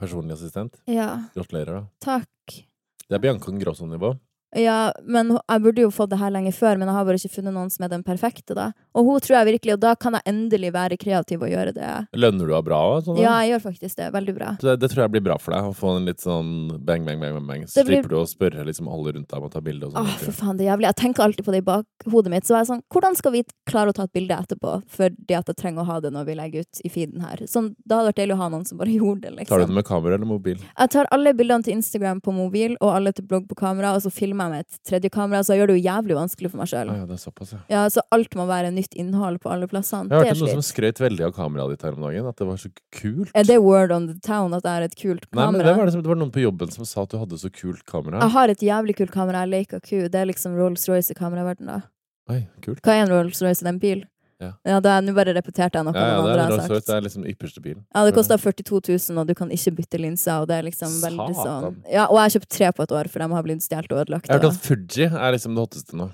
personlig 0.00 0.36
assistent? 0.36 0.78
Ja, 0.86 1.10
Gratulerer, 1.34 1.82
da. 1.82 1.86
takk. 2.00 2.62
Det 3.06 3.14
er 3.14 3.22
Bianca 3.22 3.50
Grosson-nivå. 3.52 4.14
Ja, 4.54 4.92
men 5.04 5.34
jeg 5.36 5.62
burde 5.64 5.82
jo 5.82 5.90
fått 5.90 6.10
det 6.12 6.18
her 6.20 6.30
lenge 6.30 6.52
før, 6.54 6.78
men 6.78 6.86
jeg 6.88 6.94
har 6.96 7.04
bare 7.08 7.18
ikke 7.18 7.32
funnet 7.34 7.52
noen 7.56 7.70
som 7.72 7.84
er 7.84 7.90
den 7.92 8.04
perfekte, 8.06 8.54
da. 8.56 8.68
Og 8.96 9.04
hun 9.04 9.20
tror 9.20 9.40
jeg 9.40 9.48
virkelig, 9.50 9.74
og 9.74 9.80
da 9.82 9.94
kan 9.98 10.14
jeg 10.16 10.22
endelig 10.30 10.70
være 10.72 10.96
kreativ 10.96 11.42
og 11.42 11.50
gjøre 11.50 11.74
det. 11.76 11.88
Lønner 12.16 12.46
du 12.46 12.52
deg 12.54 12.64
bra? 12.64 12.78
Sånn. 13.04 13.18
Ja, 13.20 13.34
jeg 13.42 13.56
gjør 13.56 13.64
faktisk 13.66 13.98
det. 13.98 14.06
Veldig 14.14 14.34
bra. 14.38 14.52
Det, 14.62 14.76
det 14.80 14.90
tror 14.92 15.02
jeg 15.04 15.12
blir 15.16 15.24
bra 15.26 15.36
for 15.42 15.52
deg. 15.56 15.66
Å 15.66 15.74
få 15.76 15.96
en 15.98 16.06
litt 16.08 16.22
sånn 16.24 16.52
bang, 16.86 17.04
bang, 17.04 17.20
bang. 17.20 17.40
bang. 17.50 17.66
Så 17.68 17.84
blir- 17.84 18.00
slipper 18.00 18.14
du 18.14 18.18
å 18.22 18.24
spørre 18.30 18.64
liksom 18.68 18.88
alle 18.88 19.12
rundt 19.18 19.28
deg 19.28 19.42
om 19.42 19.48
å 19.48 19.52
ta 19.52 19.60
bilde 19.60 19.90
og 19.90 19.92
sånn. 19.96 20.06
Åh, 20.08 20.16
for 20.22 20.38
faen, 20.38 20.56
det 20.56 20.66
er 20.66 20.70
jævlig. 20.72 20.88
Jeg 20.92 20.98
tenker 21.02 21.26
alltid 21.26 21.44
på 21.44 21.52
det 21.56 21.60
i 21.64 21.66
bakhodet 21.66 22.32
mitt. 22.32 22.46
Så 22.48 22.54
er 22.56 22.62
jeg 22.62 22.70
sånn, 22.70 22.82
hvordan 22.94 23.16
skal 23.18 23.32
vi 23.36 23.44
klare 23.68 23.92
å 23.92 23.96
ta 23.98 24.06
et 24.08 24.14
bilde 24.16 24.38
etterpå? 24.40 24.76
Fordi 24.96 25.36
at 25.36 25.52
jeg 25.52 25.56
trenger 25.60 25.82
å 25.84 25.88
ha 25.90 25.98
det 26.00 26.14
når 26.14 26.30
vi 26.30 26.38
legger 26.38 26.64
ut 26.64 26.80
i 26.86 26.88
feeden 26.96 27.20
her. 27.26 27.44
Sånn, 27.50 27.74
da 27.84 27.98
hadde 28.00 28.06
det 28.08 28.14
vært 28.14 28.22
deilig 28.22 28.38
å 28.38 28.42
ha 28.44 28.48
noen 28.54 28.64
som 28.70 28.78
bare 28.80 28.94
gjorde 29.00 29.26
det, 29.26 29.34
liksom. 29.42 29.52
Tar 29.52 29.66
du 29.66 29.66
det 29.74 29.78
med 29.82 29.84
kamera 29.90 30.14
eller 30.16 30.30
mobil? 30.32 30.56
Jeg 30.78 30.94
tar 30.96 31.10
alle 31.10 31.34
bildene 31.36 31.66
til 31.66 31.76
Instagram 31.76 32.22
på 32.24 32.32
mobil, 32.32 32.78
og 32.80 32.94
alle 32.94 33.12
til 33.12 33.26
blogg 33.28 33.48
på 33.50 33.58
kamera, 33.58 33.92
og 33.96 34.00
så 34.06 34.12
filmer 34.14 34.35
jeg 34.44 34.50
med 34.52 34.60
et 34.60 34.78
tredje 34.84 35.10
kamera, 35.10 35.40
så 35.46 35.56
gjør 35.56 35.66
det 35.70 35.76
jo 35.78 35.84
jævlig 35.86 36.16
vanskelig 36.18 36.50
for 36.50 36.58
meg 36.60 36.68
sjøl. 36.70 36.90
Ja, 36.92 37.06
det 37.06 37.16
er 37.16 37.22
såpass, 37.22 37.52
ja. 37.52 37.58
Ja, 37.72 37.82
så 37.88 38.00
alt 38.12 38.34
må 38.36 38.46
være 38.46 38.70
nytt 38.74 38.94
innhold 38.94 39.40
på 39.40 39.50
alle 39.50 39.66
plassene. 39.70 40.10
Jeg 40.10 40.18
hørte 40.34 40.40
noen 40.44 40.62
som 40.62 40.66
skrøt 40.68 41.00
veldig 41.00 41.24
av 41.28 41.32
kameraet 41.36 41.70
ditt 41.76 41.82
her 41.82 41.92
om 41.96 42.02
dagen. 42.06 42.26
At 42.26 42.36
det 42.36 42.46
var 42.46 42.56
så 42.56 42.70
kult. 43.00 43.30
Er 43.34 43.44
det 43.44 43.58
word 43.62 43.92
on 43.92 44.06
the 44.08 44.18
town 44.20 44.54
at 44.54 44.62
det 44.62 44.70
er 44.76 44.82
et 44.88 44.96
kult 44.96 45.26
kamera? 45.30 45.50
Nei, 45.50 45.52
men 45.58 45.66
det 45.66 45.76
var, 45.76 45.84
det, 45.86 45.92
som- 45.92 46.02
det 46.02 46.08
var 46.08 46.20
noen 46.22 46.32
på 46.32 46.42
jobben 46.44 46.70
som 46.72 46.84
sa 46.84 47.02
at 47.02 47.10
du 47.10 47.18
hadde 47.18 47.38
så 47.38 47.50
kult 47.52 47.84
kamera. 47.86 48.20
Jeg 48.20 48.30
har 48.30 48.48
et 48.48 48.58
jævlig 48.60 48.96
kult 48.96 49.10
kamera, 49.12 49.44
jeg 49.46 49.48
Leica 49.54 49.80
Q. 49.80 50.08
Det 50.08 50.14
er 50.14 50.26
liksom 50.26 50.56
Rolls-Royce 50.56 51.10
i 51.10 51.14
kameraverdenen, 51.14 51.66
da. 51.66 51.80
Oi, 52.28 52.48
kult. 52.60 52.80
Hva 52.82 52.92
er 52.96 53.04
en 53.06 53.12
Rolls-Royce? 53.14 53.62
i 53.62 53.64
den 53.64 53.74
en 53.76 53.78
bil? 53.78 54.04
Ja. 54.40 54.80
da- 54.80 55.00
Nå 55.00 55.14
bare 55.14 55.32
repeterte 55.34 55.72
jeg 55.78 55.84
noe 55.84 55.94
Ja, 55.94 56.06
ja, 56.08 56.16
noen 56.20 56.38
andre 56.38 56.58
har 56.60 56.68
sagt. 56.68 56.86
det 56.86 56.94
er 56.96 57.00
liksom 57.06 57.24
ypperste 57.26 57.60
bilen. 57.62 57.84
Ja, 57.94 58.04
det 58.04 58.14
koster 58.14 58.36
42 58.38 58.80
000, 59.10 59.18
og 59.18 59.26
du 59.26 59.34
kan 59.34 59.48
ikke 59.48 59.74
bytte 59.76 59.98
linser, 60.00 60.40
og 60.42 60.48
det 60.48 60.56
er 60.58 60.62
liksom 60.70 60.88
veldig 61.00 61.34
sånn 61.34 61.76
Ja, 61.90 62.04
og 62.06 62.16
jeg 62.18 62.24
har 62.26 62.34
kjøpt 62.40 62.48
tre 62.48 62.72
på 62.72 62.82
et 62.82 62.92
år, 62.92 63.08
for 63.08 63.18
de 63.20 63.28
har 63.34 63.42
blitt 63.42 63.62
stjålet 63.64 63.92
og 63.92 64.06
ødelagt. 64.06 64.28
Jeg 64.28 64.36
har 64.40 64.44
hørt 64.44 64.52
at 64.52 64.60
Fuji 64.60 65.04
er 65.06 65.32
liksom 65.32 65.54
det 65.54 65.62
hotteste 65.68 65.94
nå. 65.96 66.10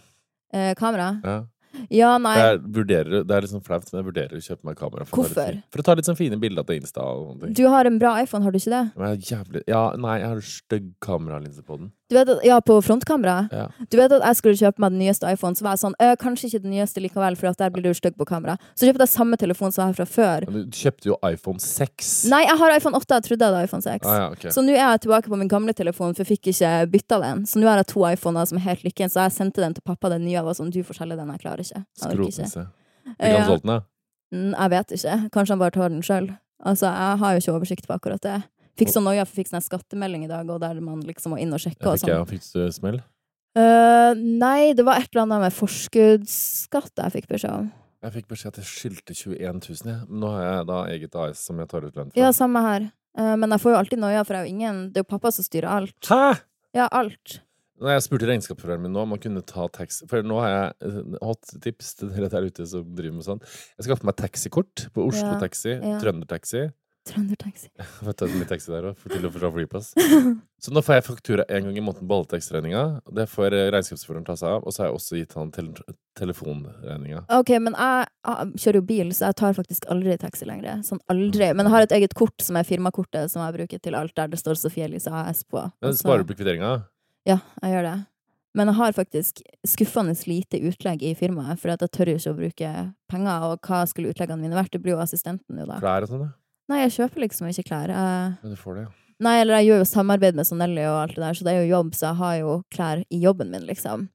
Eh, 0.53 0.75
kamera? 0.75 1.21
Ja. 1.25 1.43
Ja, 1.89 2.19
nei. 2.19 2.37
Jeg 2.37 2.59
vurderer, 2.69 3.25
det 3.27 3.31
er 3.33 3.41
litt 3.41 3.51
sånn 3.51 3.65
flaut, 3.65 3.87
men 3.93 4.05
jeg 4.05 4.13
vurderer 4.13 4.37
å 4.37 4.43
kjøpe 4.45 4.65
meg 4.69 4.77
kamera. 4.77 5.07
For, 5.07 5.23
Hvorfor? 5.25 5.63
for 5.73 5.81
å 5.81 5.85
ta 5.87 5.95
litt 5.95 6.05
sånn 6.05 6.19
fine 6.19 6.37
bilder 6.39 6.63
til 6.69 6.79
Insta. 6.83 7.01
Du 7.55 7.67
har 7.67 7.87
en 7.87 7.99
bra 7.99 8.21
iPhone, 8.23 8.43
har 8.45 8.53
du 8.53 8.59
ikke 8.59 8.71
det? 8.75 8.93
Men 8.95 9.17
jeg 9.17 9.23
jævlig 9.33 9.63
Ja, 9.67 9.93
nei, 9.97 10.19
jeg 10.21 10.29
har 10.29 10.37
stygg 10.41 10.93
kameralinse 11.01 11.63
på 11.65 11.79
den. 11.79 11.93
Du 12.13 12.17
vet 12.19 12.29
at, 12.29 12.43
ja, 12.45 12.59
på 12.61 12.75
frontkamera. 12.85 13.49
Ja. 13.49 13.63
Du 13.89 13.97
vet 13.97 14.13
at 14.13 14.21
jeg 14.27 14.37
skulle 14.37 14.59
kjøpe 14.61 14.83
meg 14.85 14.93
den 14.93 15.01
nyeste 15.01 15.31
iPhone, 15.33 15.57
så 15.57 15.65
var 15.65 15.79
jeg 15.79 15.81
sånn 15.87 15.95
øh, 15.97 16.13
Kanskje 16.21 16.51
ikke 16.51 16.61
den 16.67 16.75
nyeste 16.75 17.01
likevel, 17.01 17.39
for 17.41 17.49
at 17.49 17.63
der 17.63 17.71
blir 17.73 17.87
du 17.87 17.95
stygg 17.97 18.19
på 18.21 18.27
kamera. 18.29 18.59
Så 18.77 18.85
kjøpte 18.85 19.07
jeg 19.07 19.13
samme 19.15 19.39
telefon 19.41 19.73
som 19.73 19.87
jeg 19.87 19.95
har 19.95 19.99
fra 20.03 20.07
før. 20.13 20.47
Men 20.53 20.67
du 20.69 20.77
kjøpte 20.77 21.09
jo 21.09 21.17
iPhone 21.25 21.63
6. 21.65 22.11
Nei, 22.35 22.43
jeg 22.45 22.59
har 22.61 22.75
iPhone 22.77 23.01
8. 23.01 23.17
Jeg 23.17 23.27
trodde 23.31 23.49
jeg 23.49 23.55
hadde 23.57 23.65
iPhone 23.71 23.87
6. 23.87 24.05
Ah, 24.13 24.19
ja, 24.21 24.27
okay. 24.37 24.53
Så 24.53 24.67
nå 24.67 24.75
er 24.77 24.83
jeg 24.83 25.01
tilbake 25.07 25.33
på 25.33 25.41
min 25.41 25.49
gamle 25.49 25.73
telefon, 25.73 26.13
for 26.13 26.21
jeg 26.27 26.35
fikk 26.37 26.53
ikke 26.53 26.75
bytta 26.93 27.21
den. 27.25 27.47
Så 27.49 27.63
nå 27.63 27.71
har 27.73 27.81
jeg 27.81 27.89
to 27.95 28.05
iPhoner 28.13 28.45
som 28.53 28.61
er 28.61 28.67
helt 28.69 28.85
like. 28.85 29.09
Så 29.09 29.25
jeg 29.25 29.33
sendte 29.41 29.65
den 29.65 29.75
til 29.79 29.83
pappa, 29.89 30.13
den 30.13 30.27
nye, 30.29 30.37
og 30.45 30.51
var 30.53 30.61
sånn 30.61 30.71
Du 30.77 30.83
får 30.85 31.01
selge 31.01 31.17
den, 31.17 31.33
jeg 31.33 31.41
klarer 31.47 31.65
ikke. 31.65 31.81
Ikke. 31.81 32.13
Skrotnisse. 32.13 32.67
Fikk 33.09 33.25
han 33.25 33.39
Ja. 33.41 33.47
solgt 33.49 33.65
den, 33.65 33.73
da? 33.73 33.81
Mm, 34.37 34.53
Jeg 34.61 34.71
vet 34.77 34.93
ikke. 35.01 35.17
Kanskje 35.33 35.57
han 35.57 35.59
bare 35.65 35.71
tar 35.81 35.89
den 35.89 36.03
sjøl. 36.05 36.29
Altså, 36.65 36.87
jeg 36.93 37.19
har 37.25 37.33
jo 37.33 37.41
ikke 37.41 37.57
oversikt 37.59 37.89
på 37.89 37.97
akkurat 37.97 38.21
det. 38.23 38.43
Fikk 38.81 38.93
sånn 38.95 39.05
noia 39.05 39.25
for 39.29 39.37
fikk 39.37 39.51
sånn 39.51 39.65
skattemelding 39.65 40.25
i 40.27 40.31
dag, 40.31 40.49
og 40.49 40.63
der 40.63 40.79
man 40.81 41.03
liksom 41.05 41.35
må 41.35 41.41
inn 41.43 41.53
og 41.53 41.61
sjekke 41.61 41.85
og 41.85 41.99
Jeg 41.99 42.05
fikk, 42.05 42.09
jeg, 42.09 42.17
sånn. 42.17 42.31
fikk 42.31 42.71
du 42.71 42.77
smell? 42.79 43.03
Uh, 43.53 44.17
nei, 44.17 44.73
det 44.73 44.85
var 44.87 45.03
et 45.03 45.11
eller 45.13 45.27
annet 45.27 45.45
med 45.45 45.55
forskuddsskatt 45.59 47.03
jeg 47.05 47.15
fikk 47.19 47.29
beskjed 47.35 47.53
om. 47.53 47.69
Jeg 48.03 48.17
fikk 48.17 48.33
beskjed 48.33 48.55
at 48.55 48.63
jeg 48.63 48.71
skyldte 48.71 49.15
21 49.15 49.61
000. 49.61 49.93
Jeg. 49.93 50.09
Nå 50.09 50.33
har 50.33 50.43
jeg 50.47 50.67
da 50.73 50.81
eget 50.91 51.21
AS 51.23 51.45
som 51.47 51.61
jeg 51.61 51.69
tar 51.71 51.85
ut 51.85 51.95
lønn 52.01 52.11
fra. 52.11 52.19
Ja, 52.19 52.33
samme 52.35 52.65
her. 52.65 52.89
Uh, 53.19 53.37
men 53.37 53.53
jeg 53.53 53.63
får 53.63 53.75
jo 53.75 53.79
alltid 53.83 54.03
noia, 54.03 54.25
for 54.25 54.35
jeg 54.35 54.41
er 54.41 54.49
jo 54.49 54.57
ingen 54.57 54.77
Det 54.89 55.03
er 55.03 55.05
jo 55.05 55.13
pappa 55.13 55.31
som 55.37 55.45
styrer 55.45 55.69
alt. 55.69 55.99
Hæ?! 56.09 56.41
Ja, 56.73 56.89
alt. 56.89 57.43
Når 57.83 57.97
jeg 57.97 58.05
spurte 58.07 58.29
regnskapsføreren 58.31 58.85
min 58.85 58.93
nå 58.95 59.03
om 59.05 59.13
han 59.13 59.21
kunne 59.21 59.43
ta 59.45 59.67
taxi 59.75 60.07
For 60.09 60.25
nå 60.25 60.39
har 60.41 60.53
jeg 60.53 60.89
eh, 60.89 61.17
hot 61.27 61.51
tips 61.65 61.97
til 61.99 62.13
dere 62.15 62.31
der 62.33 62.47
ute 62.47 62.67
som 62.69 62.87
driver 62.97 63.17
med 63.19 63.27
sånn. 63.27 63.43
Jeg 63.77 63.89
skaffet 63.89 64.07
meg 64.09 64.17
taxikort 64.21 64.85
på 64.95 65.07
Oslo 65.09 65.35
Ja, 65.35 65.41
Taxi, 65.43 65.75
ja. 65.75 65.97
Trøndertaxi. 66.01 66.69
Trøndertaxi. 67.03 67.67
Jeg 67.81 67.87
får 67.97 68.15
ta 68.15 68.27
litt 68.31 68.51
taxi 68.51 68.71
der 68.71 68.85
òg, 68.93 69.01
til 69.11 69.25
og 69.27 69.33
fra 69.35 69.49
flyplass. 69.51 69.89
Så 70.63 70.71
nå 70.71 70.83
får 70.87 71.01
jeg 71.01 71.05
faktura 71.09 71.47
en 71.51 71.65
gang 71.67 71.79
i 71.81 71.83
måneden 71.83 72.07
på 72.07 72.15
alle 72.15 72.29
taxiregninga. 72.31 72.83
Det 73.19 73.25
får 73.27 73.57
eh, 73.59 73.71
regnskapsføreren 73.75 74.27
ta 74.29 74.37
seg 74.39 74.53
av. 74.55 74.63
Og 74.63 74.71
så 74.71 74.85
har 74.85 74.91
jeg 74.91 74.99
også 75.01 75.19
gitt 75.19 75.35
han 75.35 75.51
tel 75.51 75.73
telefonregninga. 76.21 77.25
Ok, 77.35 77.51
men 77.65 77.75
jeg, 77.75 78.07
jeg 78.29 78.63
kjører 78.63 78.79
jo 78.79 78.85
bil, 78.93 79.11
så 79.19 79.33
jeg 79.33 79.39
tar 79.41 79.57
faktisk 79.59 79.89
aldri 79.91 80.15
taxi 80.23 80.47
lenger. 80.47 80.85
Sånn 80.87 81.03
aldri. 81.11 81.51
Men 81.51 81.67
jeg 81.67 81.75
har 81.75 81.89
et 81.89 81.97
eget 81.99 82.15
kort 82.15 82.47
som 82.47 82.61
er 82.61 82.69
firmakortet 82.69 83.33
som 83.33 83.43
jeg 83.43 83.57
bruker 83.59 83.83
til 83.83 83.99
alt, 83.99 84.15
der 84.15 84.31
det 84.31 84.39
står 84.39 84.61
Sofie 84.61 84.87
Elise 84.87 85.11
AS 85.11 85.43
på. 85.43 85.65
Men 85.83 85.99
sparer 85.99 86.23
du 86.23 86.31
på 86.31 86.39
kvitteringa? 86.39 86.77
Ja, 87.27 87.41
jeg 87.65 87.75
gjør 87.75 87.89
det. 87.89 87.97
Men 88.55 88.69
jeg 88.69 88.77
har 88.77 88.95
faktisk 88.95 89.41
skuffende 89.67 90.15
lite 90.29 90.61
utlegg 90.69 91.03
i 91.03 91.15
firmaet, 91.17 91.59
for 91.59 91.73
jeg 91.73 91.91
tør 91.91 92.13
jo 92.13 92.21
ikke 92.21 92.33
å 92.35 92.39
bruke 92.39 92.73
penger. 93.11 93.49
Og 93.49 93.67
hva 93.67 93.83
skulle 93.89 94.13
utleggene 94.13 94.45
mine 94.45 94.59
vært? 94.59 94.75
Det 94.75 94.83
blir 94.85 94.95
jo 94.95 95.03
assistenten 95.03 95.59
jo, 95.59 95.67
da. 95.67 95.81
Klær 95.83 96.07
og 96.07 96.13
sånn, 96.13 96.27
da? 96.29 96.33
Nei, 96.71 96.83
jeg 96.85 96.95
kjøper 96.99 97.25
liksom 97.25 97.49
ikke 97.51 97.67
klær. 97.71 97.93
Jeg... 97.93 98.35
Men 98.43 98.55
du 98.55 98.59
får 98.59 98.79
det, 98.79 98.85
ja. 98.87 98.99
Nei, 99.23 99.37
eller 99.43 99.61
jeg 99.61 99.69
gjør 99.69 99.83
jo 99.83 99.87
samarbeid 99.87 100.39
med 100.39 100.49
Sonelli 100.49 100.85
og 100.89 100.97
alt 101.05 101.15
det 101.15 101.23
der, 101.23 101.37
så 101.39 101.47
det 101.47 101.53
er 101.53 101.61
jo 101.63 101.75
jobb, 101.77 101.93
så 101.95 102.09
jeg 102.09 102.19
har 102.19 102.37
jo 102.41 102.55
klær 102.75 103.03
i 103.07 103.21
jobben 103.23 103.53
min, 103.53 103.67
liksom. 103.69 104.09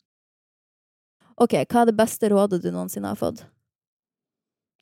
Ok, 1.38 1.54
hva 1.70 1.84
er 1.84 1.92
det 1.92 1.96
beste 2.00 2.32
rådet 2.34 2.60
du 2.64 2.72
noensinne 2.74 3.14
har 3.14 3.20
fått? 3.20 3.46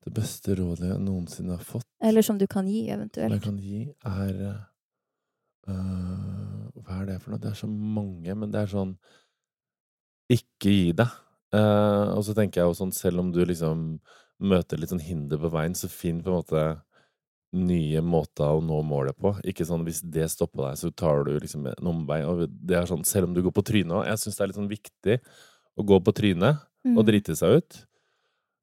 Det 0.05 0.13
beste 0.15 0.55
rådet 0.57 0.87
jeg 0.87 1.01
noensinne 1.01 1.57
har 1.57 1.65
fått, 1.65 1.87
Eller 2.01 2.25
som 2.25 2.39
du 2.39 2.47
kan 2.47 2.67
gi, 2.69 2.87
eventuelt. 2.93 3.29
som 3.29 3.37
jeg 3.37 3.43
kan 3.43 3.59
gi, 3.59 3.81
er 4.05 4.41
uh, 5.67 6.69
Hva 6.85 6.99
er 7.01 7.05
det 7.09 7.19
for 7.21 7.33
noe? 7.33 7.41
Det 7.41 7.51
er 7.51 7.59
så 7.59 7.69
mange, 7.69 8.35
men 8.37 8.53
det 8.53 8.61
er 8.61 8.71
sånn 8.71 8.95
Ikke 10.31 10.73
gi 10.73 10.91
deg. 10.97 11.09
Uh, 11.53 12.13
og 12.15 12.23
så 12.25 12.33
tenker 12.37 12.61
jeg 12.61 12.69
jo 12.69 12.77
sånn, 12.77 12.93
selv 12.93 13.21
om 13.21 13.31
du 13.33 13.43
liksom 13.45 13.99
møter 14.41 14.79
litt 14.79 14.91
sånn 14.91 15.03
hinder 15.03 15.39
på 15.41 15.51
veien, 15.53 15.75
så 15.77 15.89
finn 15.89 16.21
på 16.23 16.31
en 16.31 16.39
måte 16.41 16.63
nye 17.55 18.01
måter 18.03 18.45
å 18.51 18.61
nå 18.63 18.81
målet 18.85 19.17
på. 19.17 19.31
Ikke 19.47 19.65
sånn 19.67 19.85
hvis 19.87 20.01
det 20.03 20.27
stopper 20.31 20.69
deg, 20.69 20.77
så 20.81 20.91
tar 20.95 21.23
du 21.25 21.33
liksom 21.39 21.65
en 21.71 21.87
omvei. 21.91 22.21
Og 22.27 22.45
det 22.49 22.77
er 22.77 22.85
sånn, 22.89 23.05
selv 23.07 23.29
om 23.29 23.33
du 23.33 23.41
går 23.45 23.53
på 23.55 23.63
trynet 23.65 23.95
òg, 23.95 24.05
jeg 24.09 24.21
syns 24.23 24.37
det 24.37 24.43
er 24.43 24.47
litt 24.51 24.59
sånn 24.61 24.71
viktig 24.71 25.19
å 25.79 25.85
gå 25.85 25.99
på 26.03 26.13
trynet 26.13 26.61
Mm. 26.85 26.97
og 26.99 27.05
drite 27.07 27.33
seg 27.35 27.55
ut. 27.57 27.77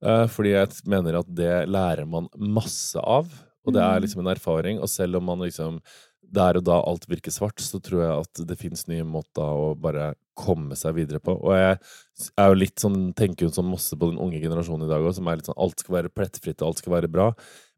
Eh, 0.04 0.26
fordi 0.30 0.52
jeg 0.52 0.68
mener 0.86 1.18
at 1.18 1.26
det 1.34 1.66
lærer 1.68 2.06
man 2.06 2.28
masse 2.38 2.94
av, 3.02 3.26
og 3.66 3.72
det 3.74 3.82
er 3.82 3.98
Mm. 3.98 4.02
liksom 4.02 4.20
en 4.20 4.34
erfaring. 4.36 4.78
Og 4.80 4.88
selv 4.88 5.16
om 5.16 5.24
man 5.24 5.38
liksom 5.40 5.80
der 6.32 6.58
og 6.60 6.64
da 6.64 6.78
alt 6.80 7.04
virker 7.10 7.32
svart, 7.34 7.60
så 7.60 7.80
tror 7.82 8.02
jeg 8.02 8.24
at 8.24 8.42
det 8.48 8.58
finnes 8.60 8.86
nye 8.88 9.04
måter 9.04 9.44
å 9.44 9.72
bare 9.78 10.14
komme 10.38 10.76
seg 10.78 10.96
videre 10.96 11.20
på. 11.20 11.34
Og 11.36 11.52
jeg 11.52 11.78
er 12.40 12.48
jo 12.48 12.58
litt 12.58 12.80
sånn, 12.80 13.12
tenker 13.18 13.46
jo 13.46 13.52
sånn 13.52 13.68
masse 13.68 13.96
på 13.98 14.08
den 14.10 14.20
unge 14.22 14.40
generasjonen 14.40 14.86
i 14.88 14.90
dag 14.92 15.04
òg, 15.04 15.12
som 15.18 15.28
er 15.28 15.36
litt 15.40 15.50
sånn 15.50 15.60
alt 15.60 15.84
skal 15.84 15.98
være 15.98 16.12
plettfritt 16.14 16.62
og 16.62 16.70
alt 16.72 16.82
skal 16.82 16.96
være 16.96 17.10
bra. 17.12 17.32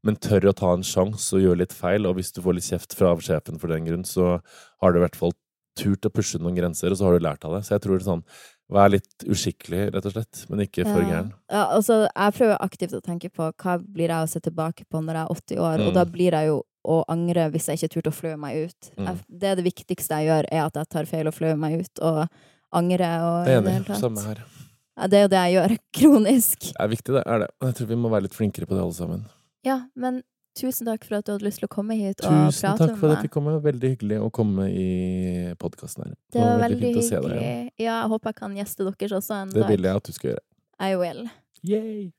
Men 0.07 0.17
tør 0.21 0.51
å 0.53 0.55
ta 0.55 0.73
en 0.77 0.85
sjanse 0.87 1.35
og 1.35 1.43
gjøre 1.43 1.63
litt 1.65 1.75
feil, 1.75 2.07
og 2.07 2.19
hvis 2.19 2.31
du 2.37 2.43
får 2.45 2.55
litt 2.59 2.69
kjeft 2.71 2.95
fra 2.95 3.15
sjefen 3.19 3.59
for 3.59 3.73
den 3.73 3.87
grunn, 3.89 4.05
så 4.07 4.37
har 4.83 4.93
du 4.93 5.01
i 5.01 5.05
hvert 5.07 5.17
fall 5.19 5.33
turt 5.75 6.07
å 6.07 6.13
pushe 6.15 6.39
noen 6.39 6.55
grenser, 6.55 6.93
og 6.95 7.01
så 7.01 7.09
har 7.09 7.17
du 7.19 7.25
lært 7.25 7.45
av 7.49 7.57
det. 7.57 7.65
Så 7.67 7.75
jeg 7.75 7.83
tror 7.83 7.99
det 7.99 8.05
er 8.07 8.13
sånn 8.15 8.27
Vær 8.73 8.89
litt 8.89 9.25
uskikkelig, 9.29 9.91
rett 9.93 10.07
og 10.09 10.15
slett, 10.15 10.47
men 10.49 10.63
ikke 10.65 10.87
for 10.89 11.03
Ja. 11.03 11.09
gæren. 11.11 11.33
Ja, 11.53 11.65
altså, 11.77 12.09
jeg 12.09 12.33
prøver 12.33 12.57
aktivt 12.65 12.95
å 12.97 13.03
tenke 13.05 13.29
på 13.31 13.53
hva 13.53 13.75
blir 13.85 14.09
jeg 14.09 14.25
å 14.25 14.29
se 14.31 14.41
tilbake 14.41 14.87
på 14.89 15.03
når 15.05 15.13
jeg 15.13 15.21
er 15.21 15.35
80 15.35 15.59
år, 15.61 15.75
og 15.85 15.91
Mm. 15.93 15.95
da 15.95 16.05
blir 16.07 16.31
jeg 16.33 16.47
jo 16.49 16.63
å 16.85 17.01
angre 17.11 17.47
hvis 17.55 17.69
jeg 17.71 17.81
ikke 17.81 17.93
turte 17.97 18.13
å 18.13 18.17
fløye 18.19 18.41
meg 18.41 18.67
ut. 18.69 18.91
Mm. 18.99 19.07
Jeg, 19.09 19.23
det 19.41 19.49
er 19.53 19.57
det 19.61 19.65
viktigste 19.69 20.19
jeg 20.21 20.31
gjør, 20.31 20.49
er 20.53 20.65
at 20.67 20.77
jeg 20.81 20.91
tar 20.97 21.09
feil 21.11 21.31
og 21.31 21.35
fløyer 21.37 21.57
meg 21.61 21.79
ut, 21.81 22.03
og 22.05 22.25
angre 22.75 23.09
og 23.25 23.49
Jeg 23.49 23.61
er 23.61 23.65
det 23.67 23.75
enig. 23.81 23.99
Samme 24.03 24.27
her. 24.29 24.45
Ja, 24.95 25.09
det 25.11 25.19
er 25.19 25.25
jo 25.25 25.31
det 25.33 25.41
jeg 25.47 25.55
gjør, 25.57 25.75
kronisk. 25.99 26.69
Det 26.71 26.77
er 26.85 26.93
viktig, 26.93 27.17
det 27.17 27.25
er 27.27 27.43
det. 27.45 27.51
Jeg 27.67 27.79
tror 27.81 27.91
vi 27.91 27.99
må 28.05 28.13
være 28.13 28.29
litt 28.29 28.37
flinkere 28.39 28.69
på 28.71 28.77
det, 28.77 28.85
alle 28.85 28.97
sammen. 28.99 29.25
Ja, 29.67 29.81
men 29.99 30.21
tusen 30.55 30.87
takk 30.87 31.03
for 31.09 31.19
at 31.19 31.27
du 31.27 31.33
hadde 31.35 31.47
lyst 31.49 31.59
til 31.63 31.67
å 31.67 31.73
komme 31.73 31.97
hit 31.99 32.21
og 32.23 32.31
Tusen 32.31 32.69
prate 32.69 32.87
takk 32.87 32.99
for 33.01 33.11
at 33.17 33.25
jeg 33.27 33.33
kom. 33.35 33.49
Veldig 33.65 33.91
hyggelig 33.97 34.21
å 34.23 34.29
komme 34.35 34.69
i 34.71 34.91
podkasten 35.59 36.05
her. 36.07 36.13
Det 36.31 36.43
var 36.45 36.61
veldig 36.63 36.93
veldig 36.93 37.07
hyggelig. 37.09 37.41
Ja, 37.81 37.97
jeg 38.05 38.11
håper 38.13 38.31
jeg 38.31 38.39
kan 38.43 38.55
gjeste 38.61 38.87
deres 38.87 39.17
også 39.19 39.41
en 39.41 39.51
Det 39.55 39.65
dag. 39.65 39.73
vil 39.73 39.89
jeg 39.89 40.03
at 40.03 40.11
du 40.11 40.13
skal 40.15 40.31
gjøre. 40.35 40.45
I 40.85 40.93
will. 41.01 41.25
Yay! 41.65 42.13